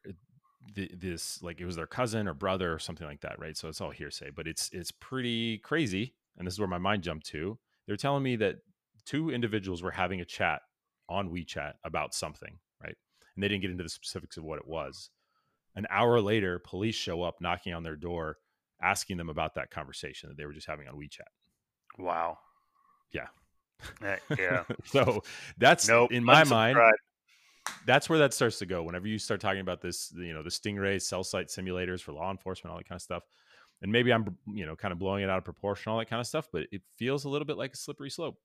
th- 0.75 0.93
this 0.99 1.43
like 1.43 1.61
it 1.61 1.67
was 1.67 1.77
their 1.77 1.87
cousin 1.87 2.27
or 2.27 2.35
brother 2.35 2.73
or 2.73 2.79
something 2.79 3.07
like 3.07 3.21
that, 3.21 3.39
right? 3.39 3.57
So 3.57 3.69
it's 3.69 3.81
all 3.81 3.91
hearsay, 3.91 4.31
but 4.35 4.47
it's 4.47 4.71
it's 4.73 4.91
pretty 4.91 5.59
crazy. 5.59 6.15
And 6.37 6.47
this 6.47 6.55
is 6.55 6.61
where 6.61 6.69
my 6.69 6.79
mind 6.79 7.03
jumped 7.03 7.27
to. 7.27 7.59
They're 7.87 7.97
telling 7.97 8.23
me 8.23 8.37
that 8.37 8.57
two 9.05 9.31
individuals 9.31 9.83
were 9.83 9.91
having 9.91 10.21
a 10.21 10.25
chat 10.25 10.63
on 11.09 11.31
WeChat 11.31 11.75
about 11.85 12.15
something, 12.15 12.59
right? 12.83 12.97
And 13.37 13.43
they 13.43 13.49
didn't 13.49 13.63
get 13.63 13.71
into 13.71 13.85
the 13.85 13.91
specifics 13.91 14.37
of 14.37 14.45
what 14.45 14.59
it 14.59 14.67
was. 14.67 15.11
An 15.77 15.87
hour 15.91 16.21
later, 16.21 16.59
police 16.59 16.95
show 16.95 17.23
up 17.23 17.37
knocking 17.41 17.75
on 17.75 17.83
their 17.83 17.97
door, 17.97 18.39
asking 18.81 19.17
them 19.17 19.29
about 19.29 19.55
that 19.55 19.71
conversation 19.71 20.29
that 20.29 20.37
they 20.37 20.47
were 20.47 20.53
just 20.53 20.67
having 20.67 20.89
on 20.89 20.95
WeChat. 20.95 21.21
Wow. 21.99 22.39
Yeah. 23.13 23.29
Uh, 24.03 24.17
yeah. 24.39 24.65
so 24.85 25.23
that's 25.59 25.89
Nope. 25.89 26.13
in 26.13 26.25
my 26.25 26.45
mind, 26.45 26.79
that's 27.87 28.09
where 28.09 28.19
that 28.21 28.35
starts 28.35 28.59
to 28.59 28.67
go. 28.67 28.83
Whenever 28.83 29.07
you 29.07 29.19
start 29.19 29.41
talking 29.41 29.61
about 29.61 29.81
this, 29.81 30.13
you 30.17 30.35
know, 30.35 30.43
the 30.43 30.51
Stingray 30.51 31.01
cell 31.01 31.25
site 31.25 31.49
simulators 31.49 32.01
for 32.01 32.13
law 32.13 32.31
enforcement, 32.31 32.73
all 32.73 32.79
that 32.79 32.89
kind 32.89 32.99
of 32.99 33.03
stuff. 33.03 33.23
And 33.83 33.93
maybe 33.93 34.13
I'm, 34.13 34.37
you 34.47 34.67
know, 34.67 34.77
kind 34.77 34.93
of 34.93 34.99
blowing 34.99 35.23
it 35.23 35.31
out 35.31 35.39
of 35.39 35.45
proportion, 35.45 35.93
all 35.93 35.99
that 35.99 36.09
kind 36.09 36.21
of 36.21 36.27
stuff, 36.27 36.49
but 36.53 36.65
it 36.73 36.83
feels 36.97 37.25
a 37.25 37.29
little 37.29 37.47
bit 37.47 37.57
like 37.59 37.75
a 37.75 37.77
slippery 37.77 38.11
slope. 38.11 38.39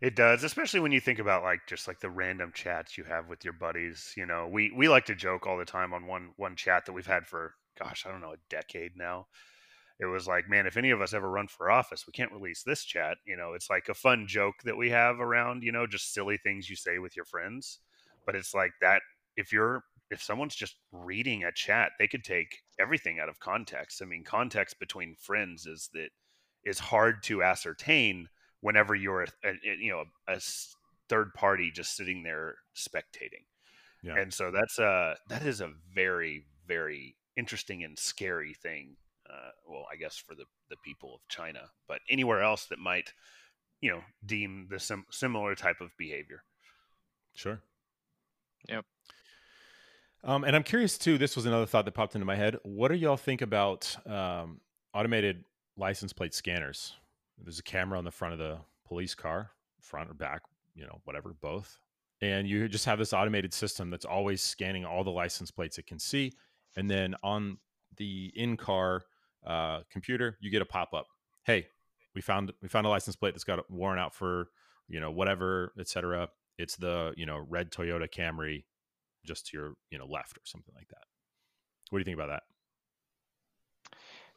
It 0.00 0.14
does, 0.14 0.44
especially 0.44 0.80
when 0.80 0.92
you 0.92 1.00
think 1.00 1.18
about 1.18 1.42
like 1.42 1.60
just 1.66 1.88
like 1.88 2.00
the 2.00 2.10
random 2.10 2.52
chats 2.54 2.98
you 2.98 3.04
have 3.04 3.28
with 3.28 3.44
your 3.44 3.54
buddies. 3.54 4.12
You 4.16 4.26
know, 4.26 4.46
we 4.46 4.70
we 4.70 4.88
like 4.88 5.06
to 5.06 5.14
joke 5.14 5.46
all 5.46 5.56
the 5.56 5.64
time 5.64 5.94
on 5.94 6.06
one 6.06 6.32
one 6.36 6.54
chat 6.54 6.84
that 6.84 6.92
we've 6.92 7.06
had 7.06 7.26
for 7.26 7.54
gosh, 7.78 8.04
I 8.06 8.10
don't 8.10 8.20
know, 8.20 8.32
a 8.32 8.48
decade 8.50 8.96
now. 8.96 9.26
It 9.98 10.06
was 10.06 10.28
like, 10.28 10.48
man, 10.48 10.66
if 10.66 10.76
any 10.76 10.90
of 10.90 11.00
us 11.00 11.14
ever 11.14 11.30
run 11.30 11.48
for 11.48 11.70
office, 11.70 12.06
we 12.06 12.12
can't 12.12 12.32
release 12.32 12.62
this 12.62 12.84
chat. 12.84 13.16
You 13.26 13.36
know, 13.36 13.54
it's 13.54 13.70
like 13.70 13.88
a 13.88 13.94
fun 13.94 14.26
joke 14.26 14.56
that 14.64 14.76
we 14.76 14.90
have 14.90 15.20
around, 15.20 15.62
you 15.62 15.72
know, 15.72 15.86
just 15.86 16.12
silly 16.12 16.36
things 16.36 16.68
you 16.68 16.76
say 16.76 16.98
with 16.98 17.16
your 17.16 17.24
friends. 17.24 17.78
But 18.26 18.34
it's 18.34 18.54
like 18.54 18.72
that 18.82 19.00
if 19.36 19.52
you're 19.52 19.84
if 20.10 20.22
someone's 20.22 20.54
just 20.54 20.76
reading 20.92 21.44
a 21.44 21.52
chat, 21.52 21.92
they 21.98 22.06
could 22.06 22.24
take 22.24 22.62
everything 22.78 23.18
out 23.18 23.28
of 23.28 23.40
context. 23.40 24.02
I 24.02 24.04
mean, 24.04 24.22
context 24.22 24.78
between 24.78 25.16
friends 25.18 25.66
is 25.66 25.88
that 25.94 26.10
is 26.64 26.78
hard 26.78 27.22
to 27.24 27.42
ascertain 27.42 28.28
whenever 28.60 28.94
you're 28.94 29.22
a, 29.22 29.48
a 29.48 29.54
you 29.78 29.90
know 29.90 30.04
a 30.28 30.40
third 31.08 31.32
party 31.34 31.70
just 31.74 31.96
sitting 31.96 32.22
there 32.22 32.56
spectating. 32.76 33.44
Yeah. 34.02 34.16
And 34.16 34.32
so 34.32 34.50
that's 34.50 34.78
a 34.78 35.16
that 35.28 35.42
is 35.42 35.60
a 35.60 35.70
very 35.94 36.44
very 36.66 37.16
interesting 37.36 37.84
and 37.84 37.98
scary 37.98 38.54
thing. 38.54 38.96
Uh, 39.28 39.50
well, 39.68 39.86
I 39.92 39.96
guess 39.96 40.16
for 40.16 40.34
the 40.34 40.44
the 40.70 40.76
people 40.84 41.14
of 41.14 41.20
China, 41.28 41.60
but 41.88 42.00
anywhere 42.08 42.42
else 42.42 42.66
that 42.66 42.78
might 42.78 43.12
you 43.80 43.90
know 43.90 44.00
deem 44.24 44.66
the 44.70 44.78
sim- 44.78 45.06
similar 45.10 45.54
type 45.54 45.80
of 45.80 45.90
behavior. 45.98 46.42
Sure. 47.34 47.60
Yep. 48.68 48.84
Um, 50.24 50.44
and 50.44 50.56
I'm 50.56 50.62
curious 50.62 50.98
too. 50.98 51.18
This 51.18 51.36
was 51.36 51.46
another 51.46 51.66
thought 51.66 51.84
that 51.84 51.94
popped 51.94 52.14
into 52.14 52.24
my 52.24 52.34
head. 52.34 52.56
What 52.64 52.88
do 52.88 52.94
y'all 52.94 53.16
think 53.16 53.42
about 53.42 53.96
um, 54.06 54.60
automated 54.92 55.44
license 55.76 56.12
plate 56.12 56.34
scanners? 56.34 56.94
There's 57.38 57.58
a 57.58 57.62
camera 57.62 57.98
on 57.98 58.04
the 58.04 58.10
front 58.10 58.32
of 58.32 58.38
the 58.38 58.58
police 58.88 59.14
car, 59.14 59.50
front 59.80 60.10
or 60.10 60.14
back, 60.14 60.42
you 60.74 60.84
know, 60.84 61.00
whatever, 61.04 61.34
both. 61.40 61.78
And 62.22 62.48
you 62.48 62.66
just 62.68 62.86
have 62.86 62.98
this 62.98 63.12
automated 63.12 63.52
system 63.52 63.90
that's 63.90 64.06
always 64.06 64.42
scanning 64.42 64.84
all 64.84 65.04
the 65.04 65.10
license 65.10 65.50
plates 65.50 65.78
it 65.78 65.86
can 65.86 65.98
see. 65.98 66.32
And 66.76 66.90
then 66.90 67.14
on 67.22 67.58
the 67.96 68.30
in-car 68.34 69.02
uh, 69.46 69.80
computer, 69.90 70.36
you 70.40 70.50
get 70.50 70.62
a 70.62 70.66
pop-up. 70.66 71.06
Hey, 71.44 71.68
we 72.14 72.20
found 72.20 72.52
we 72.62 72.68
found 72.68 72.86
a 72.86 72.90
license 72.90 73.16
plate 73.16 73.34
that's 73.34 73.44
got 73.44 73.58
a 73.58 73.64
warrant 73.68 74.00
out 74.00 74.14
for 74.14 74.48
you 74.88 75.00
know 75.00 75.10
whatever, 75.10 75.72
etc. 75.78 76.28
It's 76.58 76.76
the 76.76 77.12
you 77.16 77.26
know 77.26 77.38
red 77.48 77.70
Toyota 77.70 78.10
Camry, 78.10 78.64
just 79.24 79.46
to 79.48 79.56
your 79.56 79.74
you 79.90 79.98
know 79.98 80.06
left 80.06 80.36
or 80.36 80.42
something 80.44 80.74
like 80.74 80.88
that. 80.88 81.04
What 81.90 81.98
do 81.98 82.00
you 82.00 82.04
think 82.04 82.16
about 82.16 82.28
that? 82.28 82.42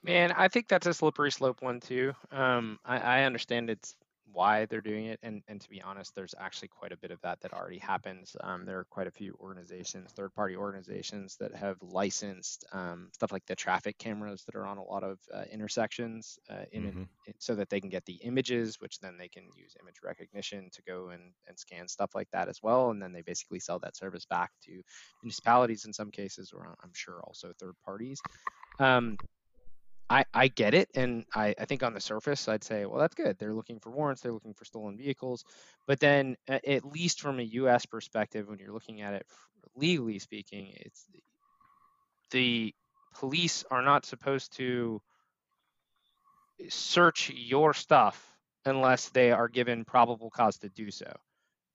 Man, 0.03 0.31
I 0.31 0.47
think 0.47 0.67
that's 0.67 0.87
a 0.87 0.93
slippery 0.93 1.31
slope 1.31 1.61
one 1.61 1.79
too. 1.79 2.13
Um, 2.31 2.79
I, 2.85 2.99
I 2.99 3.23
understand 3.23 3.69
it's 3.69 3.95
why 4.31 4.65
they're 4.65 4.81
doing 4.81 5.05
it, 5.05 5.19
and 5.23 5.41
and 5.47 5.59
to 5.61 5.69
be 5.69 5.81
honest, 5.81 6.13
there's 6.15 6.35
actually 6.39 6.69
quite 6.69 6.91
a 6.91 6.97
bit 6.97 7.11
of 7.11 7.19
that 7.21 7.39
that 7.41 7.53
already 7.53 7.79
happens. 7.79 8.35
Um, 8.41 8.65
there 8.65 8.79
are 8.79 8.85
quite 8.85 9.07
a 9.07 9.11
few 9.11 9.35
organizations, 9.39 10.11
third-party 10.13 10.55
organizations, 10.55 11.35
that 11.39 11.55
have 11.55 11.77
licensed 11.81 12.65
um, 12.71 13.09
stuff 13.13 13.31
like 13.31 13.45
the 13.45 13.55
traffic 13.55 13.97
cameras 13.97 14.43
that 14.45 14.55
are 14.55 14.65
on 14.65 14.77
a 14.77 14.83
lot 14.83 15.03
of 15.03 15.19
uh, 15.33 15.43
intersections, 15.51 16.39
uh, 16.49 16.65
in 16.71 16.85
Mhm. 16.85 17.07
it- 17.25 17.35
so 17.39 17.53
that 17.55 17.69
they 17.69 17.79
can 17.79 17.89
get 17.89 18.05
the 18.05 18.15
images, 18.23 18.79
which 18.79 18.99
then 18.99 19.17
they 19.17 19.29
can 19.29 19.51
use 19.55 19.75
image 19.81 19.97
recognition 20.03 20.69
to 20.71 20.81
go 20.83 21.09
and 21.09 21.33
and 21.47 21.59
scan 21.59 21.87
stuff 21.87 22.15
like 22.15 22.29
that 22.31 22.47
as 22.49 22.61
well, 22.63 22.91
and 22.91 23.01
then 23.01 23.11
they 23.13 23.21
basically 23.21 23.59
sell 23.59 23.79
that 23.79 23.95
service 23.95 24.25
back 24.25 24.51
to 24.63 24.81
municipalities 25.21 25.85
in 25.85 25.93
some 25.93 26.11
cases, 26.11 26.51
or 26.51 26.75
I'm 26.83 26.93
sure 26.93 27.21
also 27.23 27.53
third 27.59 27.75
parties. 27.85 28.19
Um, 28.79 29.17
I, 30.09 30.25
I 30.33 30.47
get 30.47 30.73
it. 30.73 30.89
And 30.95 31.25
I, 31.35 31.53
I 31.59 31.65
think 31.65 31.83
on 31.83 31.93
the 31.93 32.01
surface, 32.01 32.47
I'd 32.47 32.63
say, 32.63 32.85
well, 32.85 32.99
that's 32.99 33.15
good. 33.15 33.37
They're 33.37 33.53
looking 33.53 33.79
for 33.79 33.91
warrants, 33.91 34.21
they're 34.21 34.33
looking 34.33 34.53
for 34.53 34.65
stolen 34.65 34.97
vehicles. 34.97 35.45
But 35.85 35.99
then, 35.99 36.35
at 36.47 36.85
least 36.85 37.21
from 37.21 37.39
a 37.39 37.43
US 37.43 37.85
perspective, 37.85 38.47
when 38.47 38.59
you're 38.59 38.73
looking 38.73 39.01
at 39.01 39.13
it 39.13 39.27
legally 39.75 40.19
speaking, 40.19 40.73
it's 40.77 41.05
the 42.31 42.73
police 43.13 43.63
are 43.69 43.81
not 43.81 44.05
supposed 44.05 44.55
to 44.57 45.01
search 46.69 47.31
your 47.33 47.73
stuff 47.73 48.35
unless 48.65 49.09
they 49.09 49.31
are 49.31 49.47
given 49.47 49.85
probable 49.85 50.29
cause 50.29 50.57
to 50.59 50.69
do 50.69 50.91
so. 50.91 51.11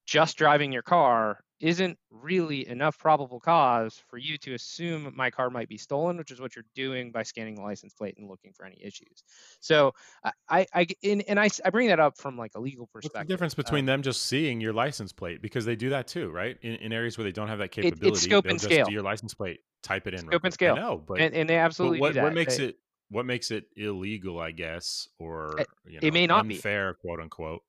Just 0.07 0.37
driving 0.37 0.73
your 0.73 0.83
car 0.83 1.44
isn't 1.61 1.99
really 2.11 2.67
enough 2.69 2.99
probable 2.99 3.39
cause 3.41 4.03
for 4.09 4.19
you 4.19 4.37
to 4.39 4.55
assume 4.55 5.13
my 5.17 5.31
car 5.31 5.51
might 5.51 5.69
be 5.69 5.79
stolen, 5.79 6.17
which 6.17 6.31
is 6.31 6.41
what 6.41 6.55
you're 6.57 6.65
doing 6.75 7.11
by 7.11 7.23
scanning 7.23 7.55
the 7.55 7.63
license 7.63 7.95
plate 7.95 8.17
and 8.19 8.29
looking 8.29 8.53
for 8.53 8.67
any 8.67 8.77
issues. 8.83 9.23
So 9.61 9.93
I, 10.25 10.33
I, 10.49 10.67
I 10.75 10.87
and, 11.05 11.23
and 11.29 11.39
I 11.41 11.49
bring 11.71 11.89
that 11.89 12.01
up 12.01 12.19
from 12.19 12.37
like 12.37 12.53
a 12.55 12.61
legal 12.61 12.89
What's 12.93 13.07
perspective. 13.07 13.29
the 13.29 13.33
difference 13.35 13.55
between 13.55 13.81
Um, 13.85 13.87
them 13.87 14.03
just 14.03 14.23
seeing 14.27 14.61
your 14.61 14.73
license 14.73 15.13
plate 15.13 15.41
because 15.43 15.65
they 15.65 15.77
do 15.77 15.91
that 15.91 16.07
too, 16.09 16.31
right? 16.31 16.59
In, 16.63 16.75
in 16.77 16.93
areas 16.93 17.17
where 17.17 17.25
they 17.25 17.33
don't 17.33 17.49
have 17.49 17.59
that 17.59 17.67
it's 17.67 17.75
capability, 17.77 18.17
scope 18.21 18.45
they'll 18.45 18.51
and 18.51 18.59
just 18.61 18.71
scale. 18.73 18.87
do 18.87 18.93
your 18.93 19.03
license 19.03 19.33
plate, 19.35 19.61
type 19.83 20.07
it 20.07 20.15
in. 20.15 20.21
Scope 20.21 20.45
and 20.45 20.53
scale. 20.53 20.77
No, 20.77 20.99
but, 21.07 21.21
and, 21.21 21.35
and 21.35 21.49
they 21.49 21.57
absolutely 21.57 22.01
what 22.01 22.09
do 22.09 22.15
that. 22.15 22.25
what 22.25 22.35
makes 22.35 22.57
They- 22.59 22.65
it 22.65 22.79
what 23.11 23.27
makes 23.27 23.51
it 23.51 23.67
illegal? 23.77 24.41
I 24.41 24.51
guess, 24.51 25.09
or 25.19 25.61
It- 25.61 25.69
you 25.87 26.01
know, 26.01 26.09
it 26.09 26.13
may 26.15 26.27
not 26.27 26.49
be. 26.49 26.55
unfair, 26.57 26.95
quote 26.95 27.21
unquote. 27.21 27.63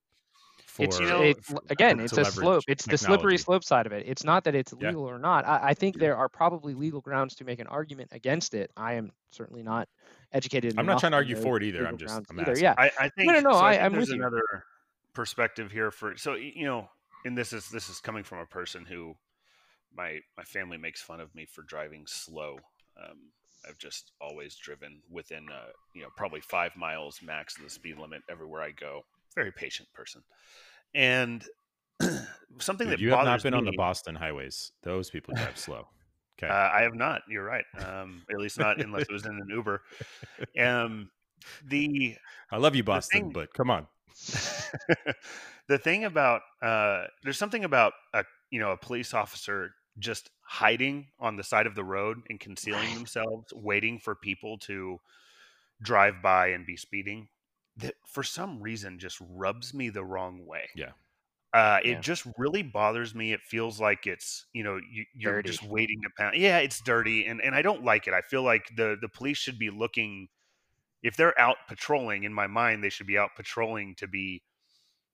It's 0.80 0.99
you 0.99 1.05
know, 1.07 1.21
it's 1.21 1.47
for- 1.47 1.61
again 1.69 1.99
it's 1.99 2.17
a 2.17 2.26
slope 2.26 2.63
it's 2.67 2.86
the 2.86 2.97
slippery 2.97 3.38
slope 3.38 3.63
side 3.63 3.86
of 3.86 3.91
it 3.91 4.03
it's 4.07 4.23
not 4.23 4.43
that 4.43 4.55
it's 4.55 4.73
Yeah. 4.80 4.88
legal 4.89 5.03
or 5.09 5.17
not 5.19 5.45
I, 5.45 5.69
I 5.69 5.73
think 5.73 5.97
there 5.97 6.15
are 6.17 6.28
probably 6.30 6.73
legal 6.73 7.01
grounds 7.01 7.36
to 7.36 7.43
make 7.45 7.59
an 7.59 7.67
argument 7.67 8.09
against 8.11 8.53
it 8.53 8.71
i 8.78 8.93
am 8.93 9.11
certainly 9.32 9.63
not 9.63 9.88
educated 10.34 10.76
I'm 10.78 10.86
not 10.86 10.99
trying 10.99 11.11
to 11.13 11.17
argue 11.17 11.36
for 11.36 11.57
it 11.57 11.63
either. 11.63 11.88
I'm 11.88 11.97
just 11.97 12.13
I'm 12.30 12.39
either. 12.39 12.57
yeah 12.57 12.73
I, 12.78 12.91
I 12.99 13.09
think 13.09 13.32
no, 13.32 13.39
no, 13.39 13.51
so 13.53 13.57
I 13.57 13.69
I- 13.69 13.71
think 13.73 13.84
I'm 13.84 13.91
there's 13.93 14.01
with 14.09 14.17
you. 14.17 14.21
another 14.21 14.43
perspective 15.13 15.71
here 15.71 15.91
for 15.91 16.17
so 16.17 16.34
you 16.36 16.65
know, 16.65 16.89
and 17.23 17.38
this 17.38 17.53
is 17.53 17.69
this 17.69 17.89
is 17.89 17.99
coming 17.99 18.23
from 18.23 18.39
a 18.39 18.45
person 18.45 18.84
who 18.86 19.15
my 19.95 20.19
my 20.38 20.43
family 20.43 20.78
makes 20.78 21.01
fun 21.01 21.19
of 21.21 21.34
me 21.36 21.45
for 21.45 21.61
driving 21.63 22.03
slow. 22.05 22.59
Um, 23.01 23.17
I've 23.67 23.78
just 23.78 24.11
always 24.21 24.55
driven 24.55 24.99
within 25.09 25.47
uh, 25.49 25.71
you 25.93 26.01
know 26.01 26.09
probably 26.17 26.41
five 26.41 26.76
miles 26.76 27.21
max 27.23 27.57
of 27.57 27.63
the 27.63 27.69
speed 27.69 27.97
limit 27.97 28.21
everywhere 28.30 28.61
I 28.61 28.71
go. 28.71 29.05
Very 29.36 29.51
patient 29.51 29.89
person, 29.93 30.21
and 30.93 31.43
something 32.59 32.88
Dude, 32.88 32.97
that 32.97 33.01
you 33.01 33.11
have 33.11 33.25
not 33.25 33.43
been 33.43 33.53
on 33.53 33.65
the 33.65 33.73
Boston 33.75 34.15
highways. 34.15 34.71
Those 34.83 35.09
people 35.09 35.33
drive 35.38 35.57
slow. 35.57 35.88
Okay. 36.38 36.51
Uh, 36.51 36.69
I 36.73 36.81
have 36.81 36.95
not. 36.95 37.21
You're 37.29 37.45
right. 37.45 37.65
Um, 37.77 38.23
at 38.29 38.38
least 38.38 38.59
not 38.59 38.81
unless 38.81 39.03
it 39.03 39.11
was 39.11 39.25
in 39.25 39.31
an 39.31 39.47
Uber. 39.49 39.81
Um, 40.59 41.09
the 41.65 42.15
I 42.51 42.57
love 42.57 42.75
you, 42.75 42.83
Boston, 42.83 43.21
thing- 43.21 43.31
but 43.31 43.53
come 43.53 43.69
on. 43.69 43.88
the 45.67 45.77
thing 45.77 46.05
about 46.05 46.41
uh, 46.61 47.03
there's 47.23 47.38
something 47.38 47.65
about 47.65 47.93
a 48.13 48.23
you 48.49 48.59
know 48.59 48.71
a 48.71 48.77
police 48.77 49.13
officer 49.13 49.71
just 49.99 50.29
hiding 50.41 51.07
on 51.19 51.36
the 51.36 51.43
side 51.43 51.67
of 51.67 51.75
the 51.75 51.83
road 51.83 52.21
and 52.29 52.39
concealing 52.39 52.93
themselves, 52.93 53.51
waiting 53.53 53.99
for 53.99 54.15
people 54.15 54.57
to 54.59 54.99
drive 55.81 56.21
by 56.21 56.47
and 56.47 56.65
be 56.65 56.77
speeding. 56.77 57.27
That 57.78 57.95
for 58.07 58.23
some 58.23 58.61
reason 58.61 58.99
just 58.99 59.17
rubs 59.19 59.73
me 59.73 59.89
the 59.89 60.03
wrong 60.05 60.45
way. 60.45 60.69
Yeah. 60.73 60.93
Uh, 61.53 61.80
it 61.86 61.95
Yeah. 61.95 62.01
just 62.01 62.28
really 62.38 62.63
bothers 62.63 63.15
me. 63.15 63.34
It 63.34 63.41
feels 63.41 63.80
like 63.80 64.07
it's 64.07 64.47
you 64.53 64.63
know 64.63 64.78
you, 64.78 65.05
you're 65.15 65.39
Dirty. 65.41 65.41
just 65.41 65.63
waiting 65.63 66.01
to 66.03 66.09
pound. 66.17 66.38
Yeah, 66.38 66.59
it's 66.59 66.82
dirty, 66.82 67.26
and 67.26 67.41
and 67.41 67.55
I 67.55 67.61
don't 67.63 67.84
like 67.84 68.07
it. 68.07 68.13
I 68.15 68.21
feel 68.21 68.43
like 68.43 68.69
the 68.76 68.97
the 69.01 69.09
police 69.09 69.38
should 69.38 69.59
be 69.59 69.69
looking 69.71 70.30
if 71.03 71.17
they're 71.17 71.39
out 71.39 71.57
patrolling. 71.69 72.23
In 72.26 72.34
my 72.34 72.47
mind, 72.47 72.84
they 72.84 72.89
should 72.89 73.07
be 73.07 73.17
out 73.17 73.32
patrolling 73.36 73.95
to 73.97 74.07
be 74.07 74.43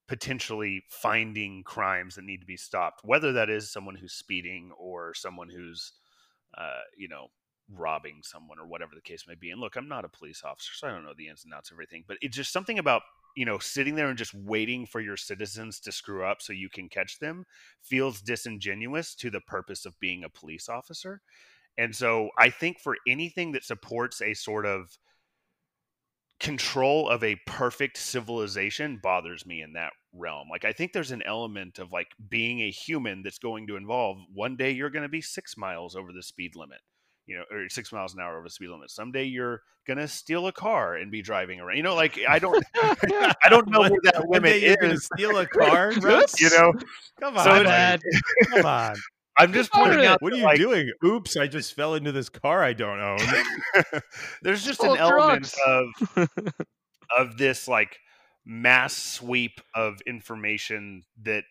potentially 0.07 0.83
finding 0.89 1.63
crimes 1.63 2.15
that 2.15 2.23
need 2.25 2.41
to 2.41 2.47
be 2.47 2.57
stopped, 2.57 3.01
whether 3.05 3.33
that 3.33 3.49
is 3.49 3.71
someone 3.71 3.95
who's 3.95 4.13
speeding 4.13 4.71
or 4.77 5.13
someone 5.15 5.49
who's 5.49 5.93
uh, 6.57 6.81
you 6.97 7.07
know 7.09 7.29
robbing 7.75 8.21
someone 8.23 8.59
or 8.59 8.67
whatever 8.67 8.91
the 8.95 9.01
case 9.01 9.25
may 9.27 9.35
be. 9.35 9.51
And 9.51 9.59
look, 9.59 9.75
I'm 9.75 9.87
not 9.87 10.05
a 10.05 10.09
police 10.09 10.43
officer, 10.43 10.71
so 10.75 10.87
I 10.87 10.91
don't 10.91 11.03
know 11.03 11.13
the 11.17 11.27
ins 11.27 11.43
and 11.43 11.53
outs 11.53 11.71
of 11.71 11.75
everything, 11.75 12.03
but 12.07 12.17
it's 12.21 12.35
just 12.35 12.53
something 12.53 12.79
about 12.79 13.01
you 13.35 13.45
know 13.45 13.59
sitting 13.59 13.95
there 13.95 14.09
and 14.09 14.17
just 14.17 14.33
waiting 14.33 14.85
for 14.85 14.99
your 14.99 15.17
citizens 15.17 15.79
to 15.79 15.91
screw 15.91 16.25
up 16.25 16.41
so 16.41 16.53
you 16.53 16.69
can 16.69 16.89
catch 16.89 17.19
them 17.19 17.45
feels 17.81 18.21
disingenuous 18.21 19.15
to 19.15 19.29
the 19.29 19.39
purpose 19.41 19.85
of 19.85 19.97
being 20.01 20.23
a 20.23 20.29
police 20.29 20.67
officer 20.67 21.21
and 21.77 21.95
so 21.95 22.29
i 22.37 22.49
think 22.49 22.77
for 22.79 22.97
anything 23.07 23.53
that 23.53 23.63
supports 23.63 24.21
a 24.21 24.33
sort 24.33 24.65
of 24.65 24.97
control 26.41 27.07
of 27.07 27.23
a 27.23 27.39
perfect 27.45 27.97
civilization 27.97 28.99
bothers 29.01 29.45
me 29.45 29.61
in 29.61 29.73
that 29.73 29.93
realm. 30.11 30.47
Like 30.49 30.65
I 30.65 30.73
think 30.73 30.91
there's 30.91 31.11
an 31.11 31.21
element 31.21 31.77
of 31.77 31.91
like 31.91 32.07
being 32.29 32.61
a 32.61 32.71
human 32.71 33.21
that's 33.21 33.37
going 33.37 33.67
to 33.67 33.75
involve 33.75 34.17
one 34.33 34.57
day 34.57 34.71
you're 34.71 34.89
going 34.89 35.03
to 35.03 35.09
be 35.09 35.21
6 35.21 35.57
miles 35.57 35.95
over 35.95 36.11
the 36.11 36.23
speed 36.23 36.55
limit. 36.55 36.79
You 37.31 37.37
know, 37.37 37.43
or 37.57 37.69
6 37.69 37.91
miles 37.93 38.13
an 38.13 38.19
hour 38.19 38.35
over 38.37 38.43
the 38.47 38.49
speed 38.51 38.69
limit. 38.69 38.91
Someday 38.91 39.23
you're 39.23 39.61
going 39.87 39.97
to 39.97 40.07
steal 40.07 40.47
a 40.47 40.51
car 40.51 40.95
and 40.95 41.09
be 41.11 41.21
driving 41.21 41.59
around. 41.61 41.77
You 41.77 41.83
know, 41.83 41.95
like 41.95 42.19
I 42.27 42.39
don't 42.39 42.61
I 42.75 43.47
don't 43.49 43.67
know 43.69 43.79
One- 43.79 43.91
where 43.91 43.99
that 44.03 44.27
limit 44.29 44.59
day 44.61 44.75
you're 44.81 44.91
is. 44.91 45.05
steal 45.13 45.37
a 45.37 45.45
car, 45.47 45.91
You 45.93 46.49
know, 46.49 46.73
Come 47.19 47.37
on, 47.37 47.43
So 47.43 47.49
buddy. 47.51 47.65
bad. 47.65 48.01
Come 48.49 48.65
on. 48.65 48.95
I'm 49.37 49.53
just 49.53 49.71
pointing 49.71 50.05
out 50.05 50.21
What 50.21 50.33
are 50.33 50.35
you 50.37 50.43
like, 50.43 50.57
doing? 50.57 50.91
Oops, 51.05 51.37
I 51.37 51.47
just 51.47 51.73
fell 51.73 51.95
into 51.95 52.11
this 52.11 52.27
car 52.29 52.61
I 52.63 52.73
don't 52.73 52.99
own. 52.99 53.19
there's 54.41 54.63
just 54.63 54.83
an 54.83 54.91
of 54.91 54.97
element 54.97 55.53
of 55.65 55.87
of 57.17 57.37
this 57.37 57.67
like 57.67 57.97
mass 58.45 58.93
sweep 58.95 59.61
of 59.73 60.01
information 60.05 61.03
that 61.23 61.43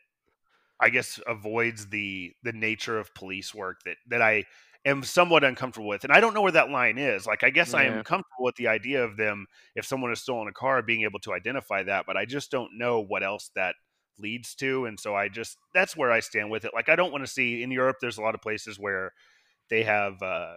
I 0.80 0.90
guess 0.90 1.20
avoids 1.26 1.88
the 1.88 2.32
the 2.42 2.52
nature 2.52 2.98
of 2.98 3.14
police 3.14 3.54
work 3.54 3.80
that 3.86 3.96
that 4.08 4.22
I 4.22 4.44
am 4.84 5.02
somewhat 5.02 5.44
uncomfortable 5.44 5.88
with. 5.88 6.04
And 6.04 6.12
I 6.12 6.20
don't 6.20 6.34
know 6.34 6.42
where 6.42 6.52
that 6.52 6.70
line 6.70 6.98
is. 6.98 7.26
Like 7.26 7.44
I 7.44 7.50
guess 7.50 7.74
I 7.74 7.84
am 7.84 8.02
comfortable 8.04 8.44
with 8.44 8.56
the 8.56 8.68
idea 8.68 9.04
of 9.04 9.16
them 9.16 9.46
if 9.74 9.84
someone 9.84 10.10
has 10.10 10.20
stolen 10.20 10.48
a 10.48 10.52
car 10.52 10.82
being 10.82 11.02
able 11.02 11.20
to 11.20 11.32
identify 11.32 11.82
that, 11.82 12.06
but 12.06 12.16
I 12.16 12.24
just 12.24 12.50
don't 12.50 12.78
know 12.78 13.00
what 13.00 13.22
else 13.22 13.50
that 13.54 13.74
leads 14.18 14.54
to 14.54 14.84
and 14.84 15.00
so 15.00 15.14
I 15.14 15.28
just 15.28 15.56
that's 15.72 15.96
where 15.96 16.12
I 16.12 16.20
stand 16.20 16.50
with 16.50 16.64
it. 16.64 16.72
Like 16.74 16.88
I 16.88 16.96
don't 16.96 17.12
want 17.12 17.24
to 17.24 17.30
see 17.30 17.62
in 17.62 17.70
Europe 17.70 17.96
there's 18.00 18.18
a 18.18 18.22
lot 18.22 18.34
of 18.34 18.42
places 18.42 18.78
where 18.78 19.12
they 19.70 19.82
have 19.82 20.20
uh 20.22 20.54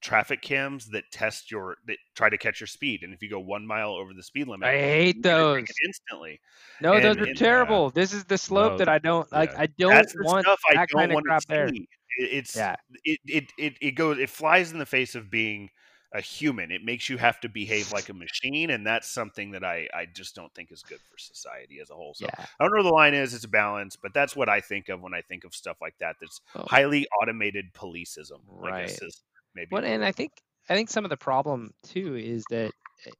traffic 0.00 0.42
cams 0.42 0.86
that 0.90 1.04
test 1.12 1.50
your 1.50 1.76
that 1.86 1.96
try 2.16 2.28
to 2.28 2.36
catch 2.36 2.60
your 2.60 2.66
speed 2.66 3.04
and 3.04 3.14
if 3.14 3.22
you 3.22 3.30
go 3.30 3.38
1 3.38 3.64
mile 3.64 3.92
over 3.92 4.12
the 4.12 4.22
speed 4.22 4.48
limit 4.48 4.68
I 4.68 4.72
hate 4.72 5.16
you 5.16 5.22
get 5.22 5.32
a 5.32 5.36
those. 5.36 5.64
instantly. 5.86 6.40
No, 6.80 7.00
those 7.00 7.16
are 7.18 7.24
and, 7.24 7.36
terrible. 7.38 7.90
This 7.90 8.12
is 8.12 8.24
the 8.24 8.36
slope 8.36 8.72
no, 8.72 8.78
that 8.78 8.88
I 8.88 8.98
don't 8.98 9.30
like. 9.30 9.52
yeah. 9.52 9.60
I 9.60 9.66
don't 9.78 10.12
want 10.24 10.48
I 10.48 10.56
that 10.74 10.88
don't 10.88 10.98
kind 10.98 11.12
of 11.12 11.22
crap 11.22 11.44
there. 11.46 11.70
It's 12.18 12.56
Yeah. 12.56 12.76
it, 13.04 13.20
it 13.26 13.52
it 13.58 13.74
it 13.80 13.90
goes 13.92 14.18
it 14.18 14.30
flies 14.30 14.72
in 14.72 14.78
the 14.78 14.86
face 14.86 15.14
of 15.14 15.30
being 15.30 15.70
a 16.14 16.20
human. 16.20 16.70
It 16.70 16.84
makes 16.84 17.08
you 17.08 17.16
have 17.16 17.40
to 17.40 17.48
behave 17.48 17.90
like 17.90 18.10
a 18.10 18.14
machine, 18.14 18.68
and 18.70 18.86
that's 18.86 19.10
something 19.10 19.52
that 19.52 19.64
I 19.64 19.88
I 19.94 20.06
just 20.14 20.34
don't 20.34 20.52
think 20.54 20.70
is 20.70 20.82
good 20.82 21.00
for 21.10 21.16
society 21.18 21.80
as 21.80 21.90
a 21.90 21.94
whole. 21.94 22.14
So 22.14 22.26
Yeah. 22.26 22.34
I 22.38 22.64
don't 22.64 22.70
know 22.70 22.76
where 22.76 22.82
the 22.82 22.90
line 22.90 23.14
is. 23.14 23.32
It's 23.32 23.44
a 23.44 23.48
balance, 23.48 23.96
but 23.96 24.12
that's 24.12 24.36
what 24.36 24.48
I 24.48 24.60
think 24.60 24.88
of 24.90 25.00
when 25.00 25.14
I 25.14 25.22
think 25.22 25.44
of 25.44 25.54
stuff 25.54 25.78
like 25.80 25.94
that. 26.00 26.16
That's 26.20 26.40
Oh. 26.54 26.66
highly 26.68 27.06
automated 27.20 27.72
policeism. 27.74 28.40
Guess 28.40 28.70
Right. 28.72 28.90
is 28.90 29.22
maybe. 29.54 29.68
Well, 29.72 29.84
and. 29.84 30.04
I 30.04 30.12
think 30.12 30.32
I 30.68 30.74
think 30.74 30.90
some 30.90 31.04
of 31.04 31.10
the 31.10 31.16
problem 31.16 31.72
too 31.82 32.16
is 32.16 32.44
that 32.50 32.66
mm-hmm. 32.72 33.08
eh, 33.10 33.12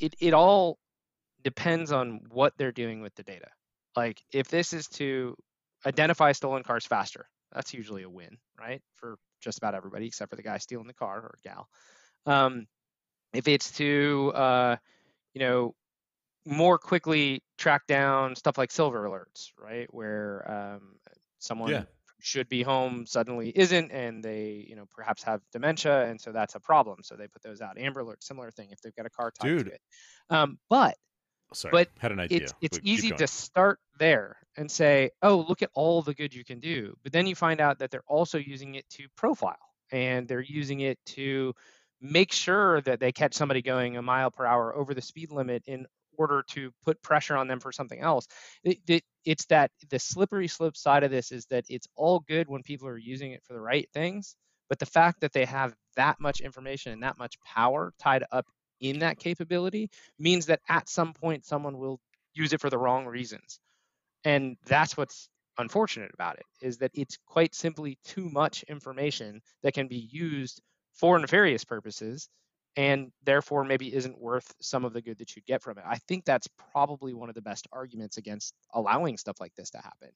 it 0.00 0.14
it 0.20 0.34
all 0.34 0.78
depends 1.42 1.92
on 1.92 2.20
what 2.30 2.52
they're 2.58 2.72
doing 2.72 3.00
with 3.00 3.14
the 3.14 3.22
data. 3.22 3.48
Like 3.96 4.20
if 4.32 4.48
this 4.48 4.72
is 4.72 4.86
to 4.88 5.34
identify 5.86 6.32
stolen 6.32 6.62
cars 6.62 6.86
faster, 6.86 7.26
that's 7.54 7.74
usually 7.74 8.02
a 8.02 8.10
win, 8.10 8.38
right? 8.58 8.82
For 8.94 9.18
just 9.40 9.58
about 9.58 9.74
everybody 9.74 10.06
except 10.06 10.30
for 10.30 10.36
the 10.36 10.42
guy 10.42 10.58
stealing 10.58 10.86
the 10.86 10.94
car 10.94 11.18
or 11.20 11.38
gal. 11.42 11.68
Um, 12.26 12.66
if 13.34 13.48
it's 13.48 13.72
to 13.78 14.32
uh, 14.34 14.76
you 15.34 15.40
know 15.40 15.74
more 16.46 16.78
quickly 16.78 17.42
track 17.58 17.86
down 17.86 18.36
stuff 18.36 18.58
like 18.58 18.70
silver 18.70 19.04
alerts, 19.04 19.50
right? 19.58 19.92
Where 19.92 20.50
um, 20.50 20.96
someone 21.38 21.72
Yeah. 21.72 21.84
should 22.20 22.48
be 22.48 22.62
home 22.62 23.06
suddenly 23.06 23.50
isn't, 23.56 23.90
and 23.92 24.22
they, 24.22 24.64
you 24.68 24.76
know, 24.76 24.86
perhaps 24.90 25.22
have 25.22 25.40
dementia, 25.52 26.06
and 26.06 26.20
so 26.20 26.32
that's 26.32 26.54
a 26.54 26.60
problem. 26.60 26.98
So 27.02 27.16
they 27.16 27.28
put 27.28 27.42
those 27.42 27.60
out. 27.60 27.78
Amber 27.78 28.00
Alert, 28.00 28.22
similar 28.22 28.50
thing 28.50 28.70
if 28.70 28.80
they've 28.80 28.94
got 28.94 29.06
a 29.06 29.10
car 29.10 29.30
tied 29.30 29.56
Dude. 29.56 29.66
to 29.66 29.72
it. 29.72 29.80
Um, 30.30 30.58
but 30.68 30.96
Sorry, 31.52 31.72
But 31.72 31.88
had 31.98 32.12
an 32.12 32.20
idea. 32.20 32.40
it's 32.40 32.54
it's 32.60 32.80
easy 32.82 33.10
going. 33.10 33.18
to 33.18 33.26
start 33.26 33.78
there 33.98 34.36
and 34.56 34.70
say, 34.70 35.10
oh, 35.22 35.44
look 35.48 35.62
at 35.62 35.70
all 35.74 36.02
the 36.02 36.14
good 36.14 36.34
you 36.34 36.44
can 36.44 36.60
do. 36.60 36.94
But 37.02 37.12
then 37.12 37.26
you 37.26 37.34
find 37.34 37.60
out 37.60 37.78
that 37.78 37.90
they're 37.90 38.02
also 38.06 38.38
using 38.38 38.74
it 38.76 38.88
to 38.90 39.06
profile, 39.16 39.56
and 39.92 40.26
they're 40.26 40.40
using 40.40 40.80
it 40.80 40.98
to 41.06 41.54
make 42.00 42.32
sure 42.32 42.80
that 42.82 43.00
they 43.00 43.12
catch 43.12 43.34
somebody 43.34 43.62
going 43.62 43.96
a 43.96 44.02
mile 44.02 44.30
per 44.30 44.44
hour 44.44 44.74
over 44.74 44.94
the 44.94 45.00
speed 45.02 45.32
limit 45.32 45.62
in 45.66 45.86
order 46.16 46.44
to 46.48 46.70
put 46.84 47.02
pressure 47.02 47.36
on 47.36 47.48
them 47.48 47.60
for 47.60 47.72
something 47.72 48.00
else. 48.00 48.26
It, 48.62 48.78
it, 48.86 49.02
it's 49.24 49.46
that 49.46 49.70
the 49.90 49.98
slippery 49.98 50.48
slope 50.48 50.76
side 50.76 51.02
of 51.02 51.10
this 51.10 51.32
is 51.32 51.46
that 51.46 51.64
it's 51.68 51.88
all 51.96 52.20
good 52.20 52.48
when 52.48 52.62
people 52.62 52.88
are 52.88 52.98
using 52.98 53.32
it 53.32 53.42
for 53.44 53.52
the 53.52 53.60
right 53.60 53.88
things, 53.92 54.36
but 54.68 54.78
the 54.78 54.86
fact 54.86 55.20
that 55.20 55.32
they 55.32 55.44
have 55.44 55.74
that 55.96 56.20
much 56.20 56.40
information 56.40 56.92
and 56.92 57.02
that 57.02 57.18
much 57.18 57.36
power 57.44 57.92
tied 57.98 58.24
up 58.32 58.46
in 58.80 59.00
that 59.00 59.18
capability 59.18 59.90
means 60.18 60.46
that 60.46 60.60
at 60.68 60.88
some 60.88 61.12
point 61.12 61.44
someone 61.44 61.78
will 61.78 62.00
use 62.34 62.52
it 62.52 62.60
for 62.60 62.70
the 62.70 62.78
wrong 62.78 63.06
reasons. 63.06 63.60
And 64.24 64.56
that's 64.66 64.96
what's 64.96 65.28
unfortunate 65.58 66.10
about 66.12 66.36
it 66.38 66.46
is 66.60 66.78
that 66.78 66.90
it's 66.94 67.18
quite 67.26 67.54
simply 67.54 67.98
too 68.04 68.28
much 68.28 68.64
information 68.64 69.40
that 69.62 69.74
can 69.74 69.86
be 69.86 70.08
used 70.10 70.60
for 70.94 71.18
nefarious 71.18 71.64
purposes 71.64 72.28
and 72.76 73.12
therefore 73.24 73.64
maybe 73.64 73.94
isn't 73.94 74.18
worth 74.18 74.52
some 74.60 74.84
of 74.84 74.92
the 74.92 75.00
good 75.00 75.18
that 75.18 75.36
you'd 75.36 75.46
get 75.46 75.62
from 75.62 75.78
it. 75.78 75.84
I 75.86 75.96
think 76.08 76.24
that's 76.24 76.48
probably 76.72 77.14
one 77.14 77.28
of 77.28 77.34
the 77.34 77.42
best 77.42 77.68
arguments 77.72 78.16
against 78.16 78.54
allowing 78.72 79.16
stuff 79.16 79.36
like 79.40 79.54
this 79.54 79.70
to 79.70 79.78
happen. 79.78 80.10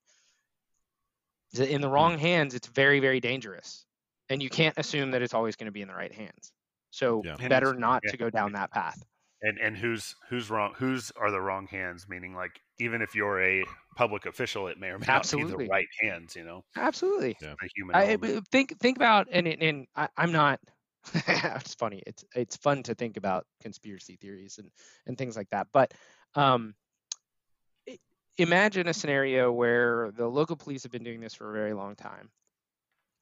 In 1.73 1.81
the 1.81 1.89
hmm. 1.89 1.95
wrong 1.95 2.19
hands, 2.19 2.55
it's 2.55 2.67
very, 2.67 3.01
very 3.01 3.21
dangerous. 3.21 3.85
And 4.29 4.43
you 4.43 4.51
can't 4.51 4.77
assume 4.77 5.13
that 5.13 5.23
it's 5.23 5.35
always 5.35 5.57
going 5.57 5.67
to 5.67 5.73
be 5.73 5.83
in 5.83 5.89
the 5.89 5.95
right 5.95 6.13
hands. 6.13 6.53
So 6.91 7.23
Yeah. 7.25 7.37
Better 7.49 7.75
not 7.75 8.03
yeah. 8.05 8.11
to 8.13 8.17
go 8.17 8.31
down 8.31 8.53
that 8.53 8.71
path. 8.71 9.03
and 9.43 9.59
and 9.59 9.77
who's 9.77 10.17
who's 10.29 10.51
wrong? 10.51 10.75
Whose 10.79 11.13
are 11.17 11.31
the 11.31 11.41
wrong 11.41 11.67
hands? 11.67 12.09
Meaning, 12.09 12.35
like 12.35 12.61
even 12.79 13.03
if 13.03 13.15
you're 13.15 13.41
a 13.43 13.65
public 13.97 14.27
official, 14.27 14.69
it 14.69 14.79
may 14.79 14.89
or 14.89 14.99
may 14.99 15.07
not 15.07 15.31
be 15.31 15.45
the 15.45 15.57
right 15.57 15.87
hands. 16.01 16.35
You 16.35 16.45
know, 16.45 16.65
Absolutely. 16.77 17.37
the 17.41 17.55
human. 17.75 17.97
I, 17.97 18.13
element. 18.13 18.49
think 18.51 18.79
think 18.81 18.97
about 18.97 19.29
and 19.31 19.47
and 19.47 19.87
I, 19.95 20.09
I'm 20.17 20.33
not. 20.33 20.61
it's 21.15 21.75
funny. 21.75 22.03
It's 22.07 22.25
it's 22.35 22.57
fun 22.57 22.83
to 22.85 22.95
think 22.95 23.17
about 23.17 23.47
conspiracy 23.63 24.17
theories 24.21 24.59
and 24.59 24.71
and 25.07 25.17
things 25.17 25.37
like 25.37 25.49
that. 25.51 25.69
But 25.73 25.95
um, 26.35 26.75
imagine 28.39 28.89
a 28.89 28.95
scenario 28.95 29.53
where 29.53 30.11
the 30.17 30.27
local 30.27 30.57
police 30.57 30.83
have 30.83 30.93
been 30.93 31.05
doing 31.05 31.21
this 31.21 31.35
for 31.35 31.51
a 31.51 31.53
very 31.53 31.75
long 31.75 31.95
time, 31.95 32.31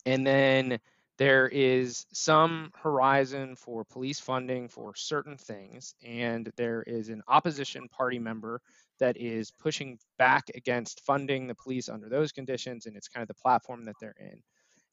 and 0.05 0.27
then 0.27 0.79
there 1.19 1.49
is 1.49 2.07
some 2.13 2.71
horizon 2.75 3.57
for 3.57 3.85
police 3.85 4.21
funding 4.21 4.69
for 4.69 4.95
certain 4.95 5.37
things, 5.39 5.95
and 6.03 6.51
there 6.57 6.83
is 6.83 7.09
an 7.09 7.23
opposition 7.29 7.89
party 7.89 8.19
member 8.19 8.61
that 8.99 9.17
is 9.17 9.51
pushing 9.51 9.99
back 10.19 10.45
against 10.55 11.01
funding 11.01 11.47
the 11.47 11.55
police 11.55 11.89
under 11.89 12.09
those 12.09 12.33
conditions, 12.33 12.87
and 12.87 12.97
it's 12.97 13.09
kind 13.09 13.23
of 13.23 13.29
the 13.29 13.35
platform 13.43 13.85
that 13.87 13.97
they're 14.01 14.15
in. 14.21 14.43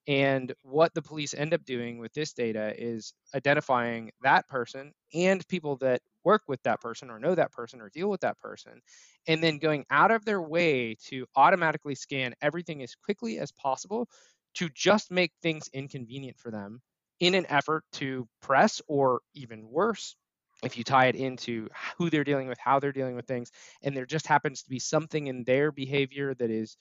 And 0.06 0.54
what 0.64 0.94
the 0.94 1.02
police 1.02 1.34
end 1.34 1.54
up 1.54 1.64
doing 1.64 1.98
with 1.98 2.12
this 2.14 2.34
data 2.34 2.74
is 2.78 3.14
identifying 3.36 4.12
that 4.22 4.48
person 4.50 4.92
and 5.14 5.48
people 5.48 5.78
that 5.78 6.02
work 6.26 6.42
with 6.48 6.62
that 6.64 6.82
person 6.82 7.10
or 7.10 7.20
know 7.20 7.36
that 7.36 7.52
person 7.54 7.80
or 7.80 7.90
deal 7.90 8.10
with 8.10 8.20
that 8.22 8.38
person, 8.38 8.82
and 9.28 9.42
then 9.42 9.60
going 9.60 9.86
out 9.92 10.12
of 10.12 10.26
their 10.26 10.42
way 10.42 10.96
to 11.06 11.26
automatically 11.38 11.96
scan 11.96 12.34
everything 12.42 12.84
as 12.84 12.96
quickly 12.96 13.40
as 13.40 13.52
possible 13.54 14.10
to 14.56 14.70
just 14.70 15.12
make 15.12 15.32
things 15.42 15.70
inconvenient 15.74 16.38
for 16.38 16.52
them 16.52 16.82
in 17.20 17.36
an 17.36 17.46
effort 17.50 17.84
to 17.94 18.28
press 18.42 18.82
or 18.88 19.22
even 19.34 19.68
worse 19.70 20.16
if 20.64 20.78
you 20.78 20.84
tie 20.84 21.08
it 21.08 21.16
into 21.16 21.68
who 21.98 22.10
they're 22.10 22.24
dealing 22.24 22.48
with 22.48 22.60
how 22.60 22.80
they're 22.80 22.92
dealing 22.92 23.16
with 23.16 23.26
things 23.26 23.52
and 23.82 23.96
there 23.96 24.06
just 24.06 24.28
happens 24.28 24.64
to 24.64 24.70
be 24.70 24.80
something 24.80 25.28
in 25.28 25.44
their 25.44 25.72
behavior 25.72 26.34
that 26.36 26.50
is 26.50 26.78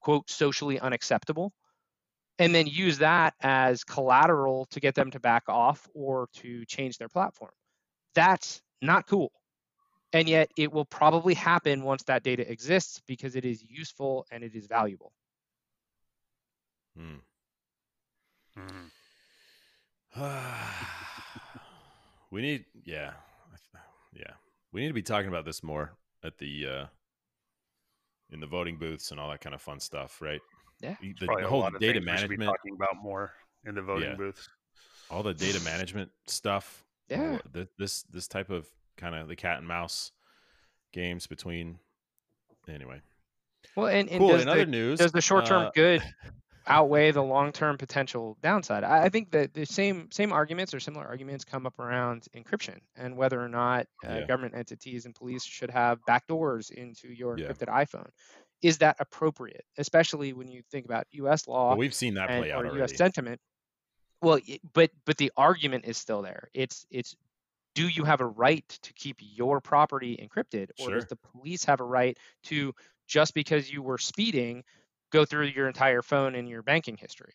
quote 0.00 0.28
socially 0.28 0.78
unacceptable 0.80 1.52
and 2.38 2.54
then 2.54 2.66
use 2.66 2.98
that 2.98 3.34
as 3.40 3.84
collateral 3.84 4.66
to 4.66 4.80
get 4.80 4.94
them 4.94 5.10
to 5.10 5.20
back 5.20 5.44
off 5.48 5.88
or 5.94 6.28
to 6.34 6.64
change 6.64 6.98
their 6.98 7.08
platform. 7.08 7.52
That's 8.14 8.60
not 8.80 9.06
cool. 9.06 9.30
And 10.12 10.28
yet 10.28 10.50
it 10.56 10.72
will 10.72 10.84
probably 10.84 11.34
happen 11.34 11.82
once 11.82 12.02
that 12.04 12.22
data 12.22 12.50
exists 12.50 13.00
because 13.06 13.36
it 13.36 13.44
is 13.44 13.62
useful 13.62 14.26
and 14.30 14.42
it 14.42 14.54
is 14.54 14.66
valuable 14.66 15.12
Hmm. 16.96 17.16
Mhm. 18.58 18.90
we 22.30 22.42
need, 22.42 22.64
yeah, 22.84 23.12
yeah, 24.14 24.32
we 24.72 24.80
need 24.82 24.88
to 24.88 24.94
be 24.94 25.02
talking 25.02 25.28
about 25.28 25.44
this 25.44 25.62
more 25.62 25.92
at 26.22 26.38
the 26.38 26.66
uh 26.66 26.86
in 28.30 28.40
the 28.40 28.46
voting 28.46 28.78
booths 28.78 29.10
and 29.10 29.20
all 29.20 29.30
that 29.30 29.40
kind 29.40 29.54
of 29.54 29.60
fun 29.62 29.80
stuff, 29.80 30.20
right? 30.22 30.40
Yeah. 30.80 30.96
The, 31.00 31.14
Probably 31.26 31.42
the 31.42 31.46
a 31.46 31.50
whole 31.50 31.60
lot 31.60 31.74
of 31.74 31.80
data 31.80 32.00
things 32.00 32.22
we 32.22 32.28
be 32.28 32.36
management, 32.36 32.50
talking 32.50 32.74
about 32.74 32.96
more 33.02 33.32
in 33.64 33.74
the 33.74 33.82
voting 33.82 34.10
Yeah. 34.10 34.16
booths. 34.16 34.48
all 35.10 35.22
the 35.22 35.34
data 35.34 35.60
management 35.60 36.10
stuff. 36.26 36.84
Yeah. 37.08 37.38
the- 37.52 37.68
this 37.78 38.02
this 38.04 38.28
type 38.28 38.50
of 38.50 38.66
kind 38.96 39.14
of 39.14 39.28
the 39.28 39.36
cat 39.36 39.58
and 39.58 39.66
mouse 39.66 40.12
games 40.92 41.26
between. 41.26 41.78
Anyway, 42.68 43.00
well 43.76 43.88
and, 43.88 44.08
and 44.08 44.18
cool. 44.18 44.34
In 44.36 44.46
the- 44.46 44.52
other 44.52 44.66
news, 44.66 44.98
does 45.00 45.10
the 45.12 45.20
short 45.20 45.46
term 45.46 45.66
uh, 45.66 45.70
good 45.74 46.02
outweigh 46.66 47.10
the 47.10 47.22
long-term 47.22 47.78
potential 47.78 48.36
downside. 48.42 48.84
I, 48.84 49.04
I 49.04 49.08
think 49.08 49.30
that 49.32 49.54
the 49.54 49.66
same 49.66 50.10
same 50.10 50.32
arguments 50.32 50.74
or 50.74 50.80
similar 50.80 51.06
arguments 51.06 51.44
come 51.44 51.66
up 51.66 51.78
around 51.78 52.26
encryption 52.36 52.78
and 52.96 53.16
whether 53.16 53.40
or 53.42 53.48
not 53.48 53.86
uh, 54.06 54.20
Yeah. 54.20 54.26
government 54.26 54.54
entities 54.54 55.04
and 55.06 55.14
police 55.14 55.44
should 55.44 55.70
have 55.70 55.98
backdoors 56.08 56.70
into 56.70 57.08
your 57.12 57.36
Yeah. 57.36 57.46
encrypted 57.48 57.68
iPhone. 57.68 58.08
Is 58.62 58.78
that 58.78 58.96
appropriate, 59.00 59.64
especially 59.76 60.32
when 60.32 60.48
you 60.48 60.62
think 60.70 60.84
about 60.84 61.06
U.S. 61.12 61.48
law 61.48 61.70
Well, 61.70 61.78
we've 61.78 61.94
seen 61.94 62.14
that 62.14 62.28
and, 62.28 62.42
play 62.42 62.52
out 62.52 62.64
or 62.64 62.68
already. 62.68 62.78
U.S. 62.78 62.96
sentiment? 62.96 63.40
Well, 64.20 64.38
but 64.72 64.90
but 65.04 65.16
the 65.16 65.32
argument 65.36 65.84
is 65.84 65.98
still 65.98 66.22
there. 66.22 66.48
It's 66.54 66.86
it's 66.90 67.16
do 67.74 67.88
you 67.88 68.04
have 68.04 68.20
a 68.20 68.26
right 68.26 68.68
to 68.82 68.92
keep 68.94 69.16
your 69.20 69.60
property 69.60 70.16
encrypted, 70.16 70.70
or 70.78 70.88
Sure. 70.88 70.96
does 70.96 71.06
the 71.06 71.16
police 71.16 71.64
have 71.64 71.80
a 71.80 71.84
right 71.84 72.18
to 72.44 72.74
just 73.08 73.34
because 73.34 73.70
you 73.70 73.82
were 73.82 73.98
speeding, 73.98 74.64
go 75.12 75.24
through 75.24 75.46
your 75.46 75.68
entire 75.68 76.02
phone 76.02 76.34
and 76.34 76.48
your 76.48 76.62
banking 76.62 76.96
history? 76.96 77.34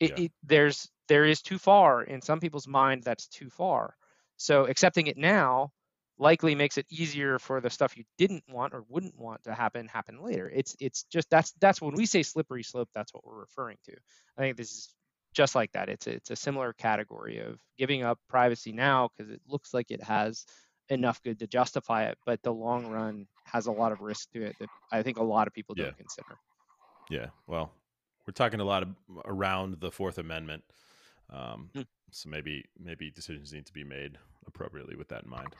It, 0.00 0.10
Yeah. 0.10 0.16
it, 0.18 0.32
there's 0.42 0.90
there 1.08 1.24
is 1.26 1.42
too 1.42 1.58
far 1.58 2.02
in 2.02 2.22
some 2.22 2.40
people's 2.40 2.68
mind. 2.68 3.02
That's 3.04 3.28
too 3.28 3.50
far. 3.50 3.96
So 4.36 4.66
accepting 4.66 5.06
it 5.08 5.18
now 5.18 5.72
likely 6.18 6.54
makes 6.54 6.78
it 6.78 6.86
easier 6.90 7.38
for 7.38 7.60
the 7.60 7.70
stuff 7.70 7.96
you 7.96 8.04
didn't 8.18 8.44
want 8.48 8.74
or 8.74 8.84
wouldn't 8.88 9.18
want 9.18 9.44
to 9.44 9.54
happen 9.54 9.88
happen 9.88 10.22
later. 10.22 10.48
It's 10.50 10.76
it's 10.80 11.04
just 11.04 11.28
that's 11.30 11.52
that's 11.60 11.80
when 11.80 11.94
we 11.94 12.06
say 12.06 12.22
slippery 12.22 12.62
slope. 12.62 12.88
That's 12.94 13.12
what 13.14 13.24
we're 13.26 13.40
referring 13.40 13.78
to. 13.84 13.96
I 14.36 14.42
think 14.42 14.56
this 14.56 14.70
is 14.72 14.94
just 15.32 15.54
like 15.54 15.72
that. 15.72 15.88
It's 15.88 16.06
a, 16.06 16.12
it's 16.12 16.30
a 16.30 16.36
similar 16.36 16.72
category 16.72 17.38
of 17.38 17.60
giving 17.78 18.02
up 18.02 18.18
privacy 18.28 18.72
now 18.72 19.08
because 19.16 19.30
it 19.32 19.40
looks 19.46 19.72
like 19.74 19.90
it 19.90 20.02
has 20.02 20.46
enough 20.88 21.22
good 21.22 21.38
to 21.38 21.46
justify 21.46 22.04
it, 22.06 22.18
but 22.26 22.42
the 22.42 22.52
long 22.52 22.86
run 22.86 23.26
has 23.44 23.66
a 23.66 23.72
lot 23.72 23.92
of 23.92 24.00
risk 24.00 24.30
to 24.32 24.42
it 24.42 24.56
that 24.58 24.70
I 24.90 25.02
think 25.02 25.18
a 25.18 25.22
lot 25.22 25.46
of 25.46 25.52
people 25.52 25.74
Yeah. 25.74 25.84
don't 25.84 25.96
consider. 25.96 26.38
Yeah. 27.10 27.26
Well, 27.46 27.72
we're 28.26 28.32
talking 28.32 28.60
a 28.60 28.64
lot 28.64 28.82
of, 28.84 28.88
around 29.24 29.80
the 29.80 29.90
Fourth 29.90 30.18
Amendment. 30.18 30.62
Um, 31.28 31.70
Hmm. 31.74 31.82
So 32.12 32.28
maybe 32.28 32.64
maybe 32.78 33.10
decisions 33.10 33.52
need 33.52 33.66
to 33.66 33.72
be 33.72 33.84
made 33.84 34.18
appropriately 34.46 34.96
with 34.96 35.08
that 35.08 35.24
in 35.24 35.30
mind. 35.30 35.54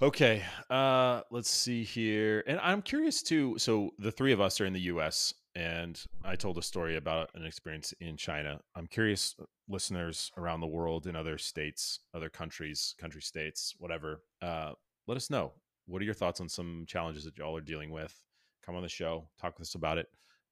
Okay, 0.00 0.42
uh, 0.68 1.20
let's 1.30 1.48
see 1.48 1.84
here, 1.84 2.42
and 2.48 2.58
I'm 2.58 2.82
curious 2.82 3.22
too. 3.22 3.56
So 3.58 3.90
the 3.98 4.10
three 4.10 4.32
of 4.32 4.40
us 4.40 4.60
are 4.60 4.66
in 4.66 4.72
the 4.72 4.80
U.S., 4.80 5.32
and 5.54 6.02
I 6.24 6.34
told 6.34 6.58
a 6.58 6.62
story 6.62 6.96
about 6.96 7.30
an 7.36 7.44
experience 7.44 7.94
in 8.00 8.16
China. 8.16 8.58
I'm 8.74 8.88
curious, 8.88 9.36
uh, 9.40 9.44
listeners 9.68 10.32
around 10.36 10.60
the 10.60 10.66
world 10.66 11.06
in 11.06 11.14
other 11.14 11.38
states, 11.38 12.00
other 12.14 12.28
countries, 12.28 12.96
country 12.98 13.22
states, 13.22 13.74
whatever. 13.78 14.22
Uh, 14.40 14.72
let 15.06 15.16
us 15.16 15.30
know. 15.30 15.52
What 15.86 16.02
are 16.02 16.04
your 16.04 16.14
thoughts 16.14 16.40
on 16.40 16.48
some 16.48 16.84
challenges 16.88 17.22
that 17.24 17.38
y'all 17.38 17.56
are 17.56 17.60
dealing 17.60 17.90
with? 17.92 18.20
Come 18.64 18.76
on 18.76 18.82
the 18.82 18.88
show, 18.88 19.24
talk 19.40 19.58
with 19.58 19.66
us 19.66 19.74
about 19.74 19.98
it. 19.98 20.08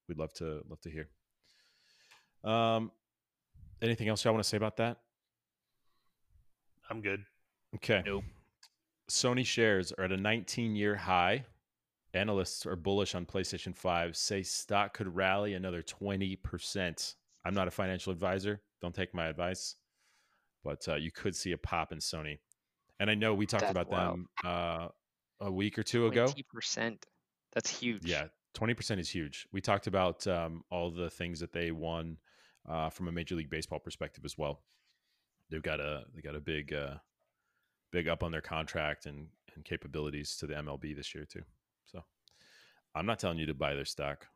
We'd 0.09 0.19
love 0.19 0.33
to 0.35 0.63
love 0.69 0.81
to 0.83 0.91
hear. 0.91 1.09
Um, 2.43 2.91
anything 3.83 4.09
else 4.09 4.25
y'all 4.25 4.33
want 4.33 4.43
to 4.43 4.49
say 4.49 4.57
about 4.57 4.77
that? 4.79 4.99
I'm 6.91 7.01
good. 7.01 7.25
Okay. 7.77 8.03
Nope. 8.05 8.25
Sony 9.09 9.45
shares 9.45 9.93
are 9.93 10.05
at 10.05 10.13
a 10.13 10.17
19 10.17 10.75
year 10.75 10.97
high. 10.97 11.45
Analysts 12.15 12.67
are 12.67 12.75
bullish 12.75 13.15
on 13.15 13.25
PlayStation 13.25 13.75
5, 13.75 14.17
say 14.17 14.43
stock 14.43 14.95
could 14.95 15.15
rally 15.15 15.55
another 15.55 15.81
20%. 15.83 17.15
I'm 17.45 17.55
not 17.55 17.69
a 17.69 17.71
financial 17.71 18.13
advisor. 18.13 18.61
Don't 18.83 18.95
take 18.95 19.15
my 19.15 19.27
advice. 19.27 19.77
But 20.65 20.87
uh, 20.89 20.97
you 20.97 21.13
could 21.13 21.37
see 21.37 21.53
a 21.53 21.59
pop 21.59 21.93
in 21.93 21.99
Sony. 21.99 22.39
And 22.99 23.09
I 23.09 23.15
know 23.15 23.33
we 23.33 23.47
talked 23.47 23.63
That's 23.63 23.71
about 23.71 23.91
wild. 23.91 24.15
them 24.15 24.29
uh, 24.45 24.89
a 25.41 25.51
week 25.51 25.79
or 25.79 25.83
two 25.85 26.07
ago. 26.07 26.25
Twenty 26.27 26.45
percent. 26.53 27.07
That's 27.53 27.71
huge. 27.79 28.05
Yeah, 28.05 28.27
20% 28.55 28.99
is 28.99 29.09
huge. 29.09 29.47
We 29.53 29.61
talked 29.61 29.87
about 29.87 30.27
um, 30.27 30.65
all 30.71 30.91
the 30.91 31.11
things 31.11 31.41
that 31.41 31.53
they 31.53 31.71
won 31.71 32.19
uh, 32.69 32.91
from 32.91 33.09
a 33.09 33.13
Major 33.13 33.35
League 33.35 33.51
Baseball 33.51 33.79
perspective 33.79 34.25
as 34.25 34.37
well. 34.37 34.61
They've 35.51 35.63
got 35.63 35.81
a 35.81 36.05
they 36.15 36.21
got 36.21 36.37
a 36.37 36.41
big 36.41 36.73
uh, 36.73 36.95
big 37.91 38.07
up 38.07 38.23
on 38.23 38.31
their 38.31 38.41
contract 38.41 39.07
and 39.07 39.27
and 39.55 39.65
capabilities 39.65 40.37
to 40.37 40.47
the 40.47 40.55
MLB 40.55 40.95
this 40.95 41.13
year 41.15 41.25
too. 41.25 41.43
So 41.87 42.05
I'm 42.95 43.07
not 43.07 43.19
telling 43.19 43.39
you 43.39 43.47
to 43.47 43.55
buy 43.55 43.75
their 43.75 43.85
stock. 43.85 44.27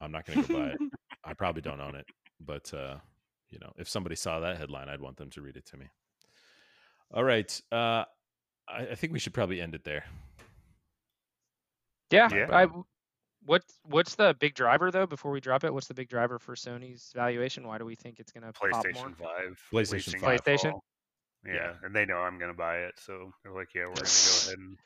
I'm 0.00 0.12
not 0.12 0.24
going 0.24 0.42
to 0.42 0.48
go 0.48 0.58
buy 0.58 0.68
it. 0.68 0.78
I 1.24 1.34
probably 1.34 1.62
don't 1.62 1.80
own 1.80 1.94
it, 1.94 2.06
but 2.40 2.72
uh, 2.72 2.96
you 3.50 3.58
know, 3.60 3.72
if 3.76 3.88
somebody 3.88 4.16
saw 4.16 4.40
that 4.40 4.56
headline, 4.56 4.88
I'd 4.88 5.00
want 5.00 5.18
them 5.18 5.30
to 5.30 5.42
read 5.42 5.56
it 5.56 5.66
to 5.66 5.76
me. 5.76 5.86
All 7.12 7.22
right, 7.22 7.60
uh, 7.70 8.04
I, 8.66 8.88
I 8.90 8.94
think 8.94 9.12
we 9.12 9.18
should 9.18 9.34
probably 9.34 9.60
end 9.60 9.74
it 9.74 9.84
there. 9.84 10.04
Yeah. 12.12 12.28
Yeah. 12.32 12.46
I, 12.50 12.66
what 13.44 13.62
what's 13.84 14.14
the 14.14 14.36
big 14.38 14.54
driver 14.54 14.90
though? 14.90 15.06
Before 15.06 15.32
we 15.32 15.40
drop 15.40 15.64
it, 15.64 15.72
what's 15.74 15.88
the 15.88 15.94
big 15.94 16.08
driver 16.08 16.38
for 16.38 16.54
Sony's 16.54 17.10
valuation? 17.14 17.66
Why 17.66 17.78
do 17.78 17.84
we 17.84 17.94
think 17.96 18.20
it's 18.20 18.30
gonna 18.30 18.52
pop 18.52 18.70
more? 18.70 18.82
PlayStation 18.82 19.16
Five. 19.18 19.60
PlayStation 19.72 20.20
5. 20.20 20.44
PlayStation? 20.44 20.80
Yeah, 21.44 21.54
Yeah. 21.54 21.72
and 21.82 21.94
they 21.94 22.04
know 22.04 22.18
I'm 22.18 22.38
going 22.38 22.52
to 22.52 22.56
buy 22.56 22.76
it, 22.78 22.94
so 23.04 23.32
they're 23.42 23.52
like, 23.52 23.74
"Yeah, 23.74 23.86
we're 23.86 23.94
going 23.94 24.06
to 24.06 24.28
go 24.30 24.46
ahead 24.46 24.58
and." 24.60 24.78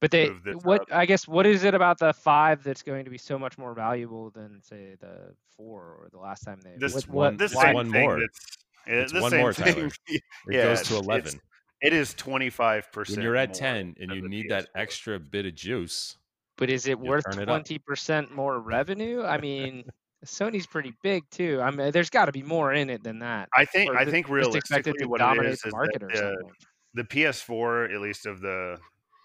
But 0.00 0.10
they 0.10 0.28
move 0.28 0.42
this 0.42 0.56
what 0.64 0.80
up. 0.80 0.88
I 0.90 1.06
guess 1.06 1.28
what 1.28 1.46
is 1.46 1.62
it 1.62 1.72
about 1.72 2.00
the 2.00 2.12
five 2.12 2.64
that's 2.64 2.82
going 2.82 3.04
to 3.04 3.12
be 3.12 3.16
so 3.18 3.38
much 3.38 3.56
more 3.58 3.74
valuable 3.74 4.30
than 4.30 4.60
say 4.60 4.96
the 5.00 5.32
four 5.56 5.82
or 5.82 6.08
the 6.10 6.18
last 6.18 6.40
time 6.42 6.58
they 6.64 6.74
This 6.76 6.94
what, 6.94 7.08
one- 7.08 7.16
what, 7.34 7.38
this 7.38 7.54
why- 7.54 7.62
same 7.66 7.74
one 7.74 7.92
thing 7.92 8.02
more. 8.02 8.18
That's, 8.18 8.40
yeah, 8.88 8.94
It's 8.94 9.12
the 9.12 9.20
one 9.22 9.30
same 9.30 9.40
more, 9.40 9.52
thing. 9.52 9.72
Tyler. 9.74 9.90
It 10.08 10.22
Yeah, 10.48 10.62
goes 10.64 10.82
to 10.88 10.96
11. 10.96 11.40
It 11.80 11.92
is 11.92 12.12
25 12.14 12.90
percent. 12.90 13.18
when 13.18 13.22
you're 13.24 13.36
at 13.36 13.54
10 13.54 13.94
and 14.00 14.10
you 14.10 14.28
need 14.28 14.46
that 14.50 14.66
extra 14.74 15.20
bit 15.20 15.46
of 15.46 15.54
juice 15.54 16.16
but 16.56 16.70
is 16.70 16.86
it 16.86 16.98
worth 16.98 17.24
it 17.26 17.44
twenty 17.44 17.78
percent 17.78 18.34
more 18.34 18.60
revenue? 18.60 19.22
I 19.22 19.38
mean, 19.38 19.84
Sony's 20.24 20.66
pretty 20.66 20.94
big 21.02 21.28
too. 21.30 21.60
I 21.62 21.70
mean, 21.70 21.90
there's 21.90 22.10
got 22.10 22.26
to 22.26 22.32
be 22.32 22.42
more 22.42 22.72
in 22.72 22.90
it 22.90 23.02
than 23.02 23.18
that. 23.20 23.48
I 23.54 23.64
think. 23.64 23.90
Or 23.90 23.96
I 23.96 24.04
think 24.04 24.28
realistically, 24.28 25.04
what 25.04 25.20
it 25.20 25.46
is 25.46 25.60
the 25.60 25.68
is 25.68 25.72
market 25.72 26.00
that 26.00 26.04
or 26.04 26.12
the, 26.12 27.02
the 27.02 27.04
PS4, 27.04 27.94
at 27.94 28.00
least 28.00 28.26
of 28.26 28.40
the 28.40 28.78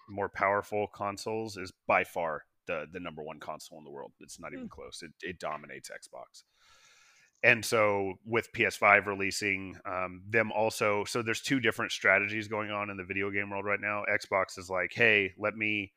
more 0.08 0.28
powerful 0.28 0.88
consoles, 0.88 1.56
is 1.56 1.72
by 1.86 2.04
far 2.04 2.44
the 2.66 2.86
the 2.92 3.00
number 3.00 3.22
one 3.22 3.38
console 3.38 3.78
in 3.78 3.84
the 3.84 3.90
world. 3.90 4.12
It's 4.20 4.38
not 4.40 4.52
even 4.52 4.66
Hmm. 4.66 4.68
close. 4.68 5.02
It 5.02 5.12
it 5.22 5.38
dominates 5.38 5.90
Xbox. 5.90 6.44
And 7.42 7.64
so 7.64 8.14
with 8.26 8.52
PS5 8.52 9.06
releasing, 9.06 9.78
um, 9.86 10.22
them 10.28 10.52
also, 10.52 11.04
so 11.04 11.22
there's 11.22 11.40
two 11.40 11.58
different 11.58 11.90
strategies 11.90 12.48
going 12.48 12.70
on 12.70 12.90
in 12.90 12.98
the 12.98 13.04
video 13.04 13.30
game 13.30 13.48
world 13.48 13.64
right 13.64 13.80
now. 13.80 14.04
Xbox 14.12 14.58
is 14.58 14.68
like, 14.68 14.92
hey, 14.92 15.32
let 15.38 15.56
me 15.56 15.92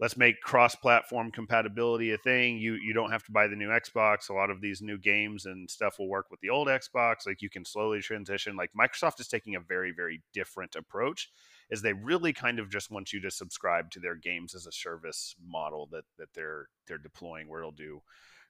let's 0.00 0.16
make 0.16 0.40
cross-platform 0.40 1.32
compatibility 1.32 2.12
a 2.12 2.18
thing. 2.18 2.58
You 2.58 2.74
you 2.74 2.92
don't 2.92 3.10
have 3.10 3.24
to 3.24 3.32
buy 3.32 3.46
the 3.46 3.56
new 3.56 3.68
Xbox. 3.68 4.28
A 4.28 4.32
lot 4.32 4.50
of 4.50 4.60
these 4.60 4.80
new 4.80 4.98
games 4.98 5.46
and 5.46 5.68
stuff 5.70 5.98
will 5.98 6.08
work 6.08 6.26
with 6.30 6.40
the 6.40 6.50
old 6.50 6.68
Xbox. 6.68 7.26
Like 7.26 7.42
you 7.42 7.50
can 7.50 7.64
slowly 7.64 8.00
transition. 8.00 8.56
Like 8.56 8.70
Microsoft 8.78 9.20
is 9.20 9.28
taking 9.28 9.56
a 9.56 9.60
very 9.60 9.92
very 9.92 10.22
different 10.32 10.76
approach, 10.76 11.30
is 11.70 11.82
they 11.82 11.92
really 11.92 12.32
kind 12.32 12.58
of 12.58 12.70
just 12.70 12.90
want 12.90 13.12
you 13.12 13.20
to 13.20 13.30
subscribe 13.30 13.90
to 13.92 14.00
their 14.00 14.14
games 14.14 14.54
as 14.54 14.66
a 14.66 14.72
service 14.72 15.34
model 15.44 15.88
that 15.92 16.04
that 16.18 16.28
they're 16.34 16.68
they're 16.86 16.98
deploying, 16.98 17.48
where 17.48 17.60
it'll 17.60 17.72
do 17.72 18.00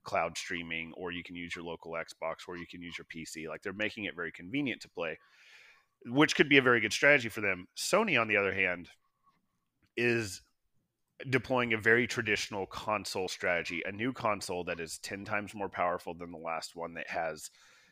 cloud 0.04 0.36
streaming, 0.38 0.92
or 0.96 1.12
you 1.12 1.22
can 1.22 1.36
use 1.36 1.54
your 1.54 1.64
local 1.64 1.92
Xbox, 1.92 2.36
or 2.46 2.56
you 2.56 2.66
can 2.66 2.80
use 2.80 2.96
your 2.98 3.06
PC. 3.06 3.48
Like 3.48 3.62
they're 3.62 3.72
making 3.72 4.04
it 4.04 4.14
very 4.14 4.32
convenient 4.32 4.80
to 4.82 4.88
play, 4.88 5.18
which 6.06 6.36
could 6.36 6.48
be 6.48 6.58
a 6.58 6.62
very 6.62 6.80
good 6.80 6.92
strategy 6.92 7.28
for 7.28 7.40
them. 7.40 7.66
Sony, 7.76 8.20
on 8.20 8.28
the 8.28 8.36
other 8.36 8.54
hand, 8.54 8.88
is 9.96 10.42
deploying 11.28 11.72
a 11.72 11.78
very 11.78 12.06
traditional 12.06 12.66
console 12.66 13.28
strategy, 13.28 13.82
a 13.84 13.92
new 13.92 14.12
console 14.12 14.64
that 14.64 14.80
is 14.80 14.98
10 14.98 15.24
times 15.24 15.54
more 15.54 15.68
powerful 15.68 16.14
than 16.14 16.30
the 16.30 16.38
last 16.38 16.76
one 16.76 16.94
that 16.94 17.08
has, 17.08 17.50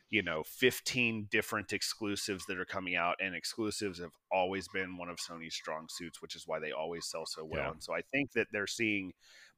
you 0.09 0.23
know, 0.23 0.43
15 0.43 1.27
different 1.29 1.73
exclusives 1.73 2.45
that 2.45 2.57
are 2.57 2.65
coming 2.65 2.95
out 2.95 3.15
and 3.19 3.35
exclusives 3.35 3.99
have 3.99 4.13
always 4.31 4.67
been 4.69 4.97
one 4.97 5.09
of 5.09 5.17
Sony's 5.17 5.55
strong 5.55 5.87
suits, 5.89 6.21
which 6.21 6.35
is 6.35 6.43
why 6.45 6.59
they 6.59 6.71
always 6.71 7.05
sell 7.05 7.25
so 7.25 7.43
well. 7.43 7.63
Yeah. 7.63 7.71
And 7.71 7.83
so 7.83 7.93
I 7.93 8.01
think 8.01 8.31
that 8.33 8.47
they're 8.51 8.67
seeing 8.67 9.11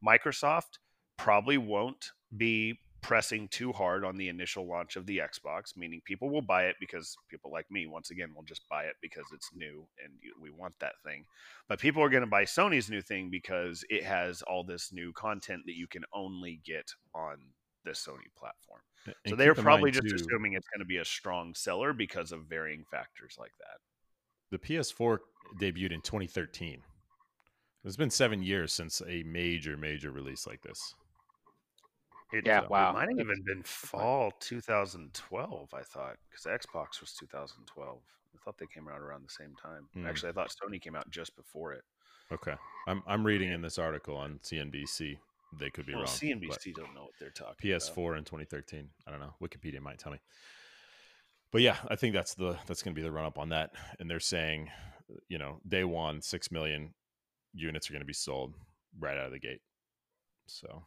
Microsoft 0.05 0.79
probably 1.17 1.57
won't 1.57 2.11
be 2.35 2.79
pressing 3.01 3.47
too 3.47 3.71
hard 3.71 4.03
on 4.03 4.17
the 4.17 4.29
initial 4.29 4.67
launch 4.67 4.95
of 4.95 5.05
the 5.05 5.19
Xbox, 5.19 5.77
meaning 5.77 6.01
people 6.05 6.29
will 6.29 6.41
buy 6.41 6.63
it 6.63 6.75
because 6.79 7.15
people 7.29 7.51
like 7.51 7.69
me, 7.71 7.87
once 7.87 8.11
again, 8.11 8.33
will 8.35 8.43
just 8.43 8.67
buy 8.69 8.83
it 8.83 8.95
because 9.01 9.25
it's 9.33 9.49
new 9.55 9.87
and 10.03 10.13
we 10.41 10.51
want 10.51 10.73
that 10.79 10.93
thing. 11.03 11.25
But 11.67 11.79
people 11.79 12.03
are 12.03 12.09
going 12.09 12.23
to 12.23 12.27
buy 12.27 12.43
Sony's 12.43 12.89
new 12.89 13.01
thing 13.01 13.29
because 13.29 13.83
it 13.89 14.03
has 14.03 14.41
all 14.41 14.63
this 14.63 14.91
new 14.91 15.13
content 15.13 15.61
that 15.65 15.75
you 15.75 15.87
can 15.87 16.03
only 16.13 16.61
get 16.65 16.91
on 17.13 17.37
the 17.85 17.91
Sony 17.91 18.29
platform. 18.37 18.81
And 19.05 19.31
so 19.31 19.35
they're 19.35 19.55
probably 19.55 19.91
just 19.91 20.07
too, 20.07 20.15
assuming 20.15 20.53
it's 20.53 20.67
going 20.67 20.79
to 20.79 20.85
be 20.85 20.97
a 20.97 21.05
strong 21.05 21.53
seller 21.55 21.93
because 21.93 22.31
of 22.31 22.45
varying 22.45 22.83
factors 22.91 23.35
like 23.39 23.53
that. 23.59 23.79
the 24.51 24.57
PS4 24.59 25.19
debuted 25.59 25.93
in 25.93 26.01
2013. 26.01 26.81
It's 27.85 27.95
been 27.95 28.09
seven 28.09 28.43
years 28.43 28.73
since 28.73 29.01
a 29.07 29.23
major, 29.23 29.77
major 29.77 30.11
release 30.11 30.45
like 30.45 30.61
this. 30.61 30.95
It, 32.31 32.45
Yeah, 32.45 32.63
it 32.63 32.69
might 32.69 32.79
have 32.79 32.95
That's 32.95 33.11
even 33.19 33.43
been 33.45 33.63
fall 33.63 34.31
2012, 34.39 35.73
I 35.73 35.81
thought, 35.81 36.17
because 36.29 36.45
Xbox 36.45 37.01
was 37.01 37.13
2012. 37.19 37.97
I 38.33 38.37
thought 38.43 38.57
they 38.57 38.67
came 38.67 38.87
out 38.87 38.99
around 38.99 39.23
the 39.23 39.33
same 39.33 39.55
time. 39.55 39.87
Hmm. 39.93 40.05
Actually, 40.05 40.29
I 40.29 40.33
thought 40.33 40.53
Sony 40.63 40.79
came 40.79 40.95
out 40.95 41.09
just 41.09 41.35
before 41.35 41.73
it. 41.73 41.83
Okay, 42.31 42.53
I'm 42.87 43.01
I'm 43.07 43.25
reading 43.25 43.51
in 43.51 43.61
this 43.61 43.79
article 43.79 44.15
on 44.15 44.39
CNBC. 44.43 45.17
they 45.59 45.71
could 45.71 45.87
be 45.87 45.93
well, 45.93 46.03
wrong. 46.03 46.11
CNBC 46.11 46.75
don't 46.75 46.93
know 46.93 47.01
what 47.01 47.13
they're 47.19 47.31
talking 47.31 47.55
but 47.59 47.67
PS4 47.67 48.19
in 48.19 48.23
2013. 48.23 48.87
I 49.07 49.11
don't 49.11 49.19
know. 49.19 49.33
Wikipedia 49.41 49.81
might 49.81 49.97
tell 49.97 50.11
me. 50.11 50.19
But 51.51 51.61
yeah, 51.61 51.77
I 51.87 51.95
think 51.95 52.13
that's 52.13 52.35
the 52.35 52.57
that's 52.67 52.83
going 52.83 52.93
to 52.93 52.99
be 52.99 53.03
the 53.03 53.11
run 53.11 53.25
up 53.25 53.39
on 53.39 53.49
that. 53.49 53.71
And 53.99 54.09
they're 54.09 54.19
saying, 54.19 54.69
you 55.27 55.39
know, 55.39 55.59
day 55.67 55.83
one, 55.83 56.21
six 56.21 56.51
million 56.51 56.93
units 57.53 57.89
are 57.89 57.93
going 57.93 58.01
to 58.01 58.05
be 58.05 58.13
sold 58.13 58.53
right 58.99 59.17
out 59.17 59.25
of 59.25 59.31
the 59.31 59.39
gate. 59.39 59.61
So 60.45 60.83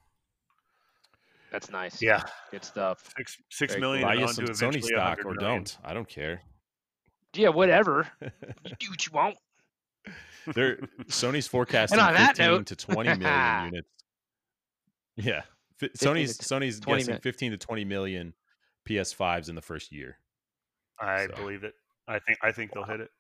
That's 1.53 1.71
nice. 1.71 2.01
Yeah, 2.03 2.23
Good 2.51 2.65
stuff. 2.65 3.13
six 3.17 3.37
six 3.51 3.75
Very 3.75 3.81
million 3.83 4.03
buy 4.09 4.15
you 4.15 4.27
some 4.29 4.47
Sony 4.47 4.83
stock 4.83 5.19
or 5.21 5.35
million. 5.35 5.39
don't. 5.39 5.79
I 5.85 5.93
don't 5.93 6.09
care. 6.09 6.41
Yeah, 7.35 7.51
whatever. 7.51 8.09
You 8.23 8.77
do 8.79 8.91
what 8.91 9.07
you 9.07 9.13
want. 9.13 9.37
They're 10.55 10.77
Sony's 11.09 11.47
forecasting 11.55 11.99
15 12.01 12.47
note- 12.47 12.67
to 12.67 12.77
20 12.77 13.19
million 13.19 13.65
units. 13.67 13.89
Yeah. 15.17 15.43
Fi- 15.79 15.89
15 15.89 15.99
to 15.99 16.05
Sony's 16.07 16.39
t- 16.39 16.45
Sony's 16.45 16.81
20 16.81 16.99
guessing 17.01 17.15
mi- 17.15 17.21
15 17.21 17.51
to 17.53 17.59
20 17.59 17.85
million 17.85 18.35
PS5s 18.89 19.49
in 19.49 19.55
the 19.55 19.63
first 19.63 19.93
year. 19.93 20.17
I 20.99 21.27
So- 21.27 21.35
believe 21.37 21.65
it. 21.65 21.75
I 22.09 22.19
think 22.19 22.39
I 22.43 22.51
think 22.51 22.73
they'll 22.73 22.83
hit 22.85 23.01
it. 23.01 23.11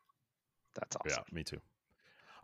That's 0.75 0.97
awesome. 0.97 1.23
Yeah, 1.29 1.35
me 1.37 1.45
too. 1.45 1.61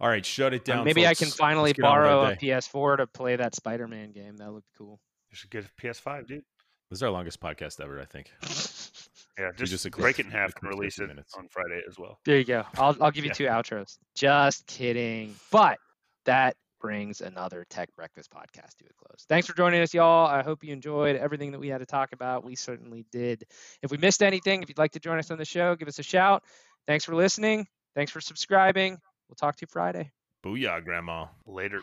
All 0.00 0.08
right, 0.08 0.24
shut 0.24 0.52
it 0.54 0.68
Uh, 0.68 0.74
down. 0.76 0.84
maybe 0.84 1.06
I 1.06 1.14
can 1.14 1.28
finally 1.28 1.70
Let's 1.70 1.78
get 1.78 1.84
on 1.86 1.98
with 1.98 2.06
our 2.08 2.16
borrow 2.26 2.32
a. 2.32 2.36
PS4 2.36 2.98
to 2.98 3.06
play 3.08 3.34
that 3.36 3.54
Spider-Man 3.56 4.12
game. 4.12 4.36
That 4.36 4.52
looked 4.52 4.68
cool. 4.76 5.00
You 5.30 5.36
should 5.36 5.50
get 5.50 5.64
a 5.64 5.80
PS5, 5.82 6.26
dude. 6.26 6.42
This 6.90 6.98
is 6.98 7.02
our 7.02 7.10
longest 7.10 7.40
podcast 7.40 7.80
ever, 7.80 8.00
I 8.00 8.04
think. 8.04 8.30
Yeah, 9.38 9.52
just, 9.56 9.70
just 9.70 9.86
a 9.86 9.90
break 9.90 10.18
it 10.18 10.26
in 10.26 10.32
half 10.32 10.52
and 10.60 10.68
release 10.68 10.98
it 10.98 11.06
minutes. 11.06 11.32
on 11.36 11.46
Friday 11.46 11.80
as 11.88 11.96
well. 11.96 12.18
There 12.24 12.38
you 12.38 12.44
go. 12.44 12.64
I'll 12.76 12.96
I'll 13.00 13.12
give 13.12 13.24
you 13.24 13.28
Yeah. 13.30 13.34
two 13.34 13.44
outros. 13.44 13.96
Just 14.16 14.66
kidding. 14.66 15.36
But 15.52 15.78
that 16.24 16.56
brings 16.80 17.20
another 17.20 17.64
Tech 17.70 17.88
Breakfast 17.94 18.32
podcast 18.32 18.74
to 18.78 18.84
a 18.86 18.92
close. 19.06 19.26
Thanks 19.28 19.46
for 19.46 19.54
joining 19.56 19.80
us, 19.80 19.94
y'all. 19.94 20.26
I 20.26 20.42
hope 20.42 20.64
you 20.64 20.72
enjoyed 20.72 21.14
everything 21.14 21.52
that 21.52 21.60
we 21.60 21.68
had 21.68 21.78
to 21.78 21.86
talk 21.86 22.12
about. 22.12 22.42
We 22.42 22.56
certainly 22.56 23.06
did. 23.12 23.44
If 23.80 23.92
we 23.92 23.96
missed 23.98 24.24
anything, 24.24 24.60
if 24.60 24.68
you'd 24.68 24.78
like 24.78 24.90
to 24.92 24.98
join 25.00 25.20
us 25.20 25.30
on 25.30 25.38
the 25.38 25.44
show, 25.44 25.76
give 25.76 25.86
us 25.86 26.00
a 26.00 26.02
shout. 26.02 26.42
Thanks 26.88 27.04
for 27.04 27.14
listening. 27.14 27.68
Thanks 27.94 28.10
for 28.10 28.20
subscribing. 28.20 28.98
We'll 29.28 29.36
talk 29.36 29.54
to 29.54 29.62
you 29.62 29.68
Friday. 29.70 30.10
Booyah, 30.44 30.82
Grandma. 30.84 31.26
Later. 31.46 31.82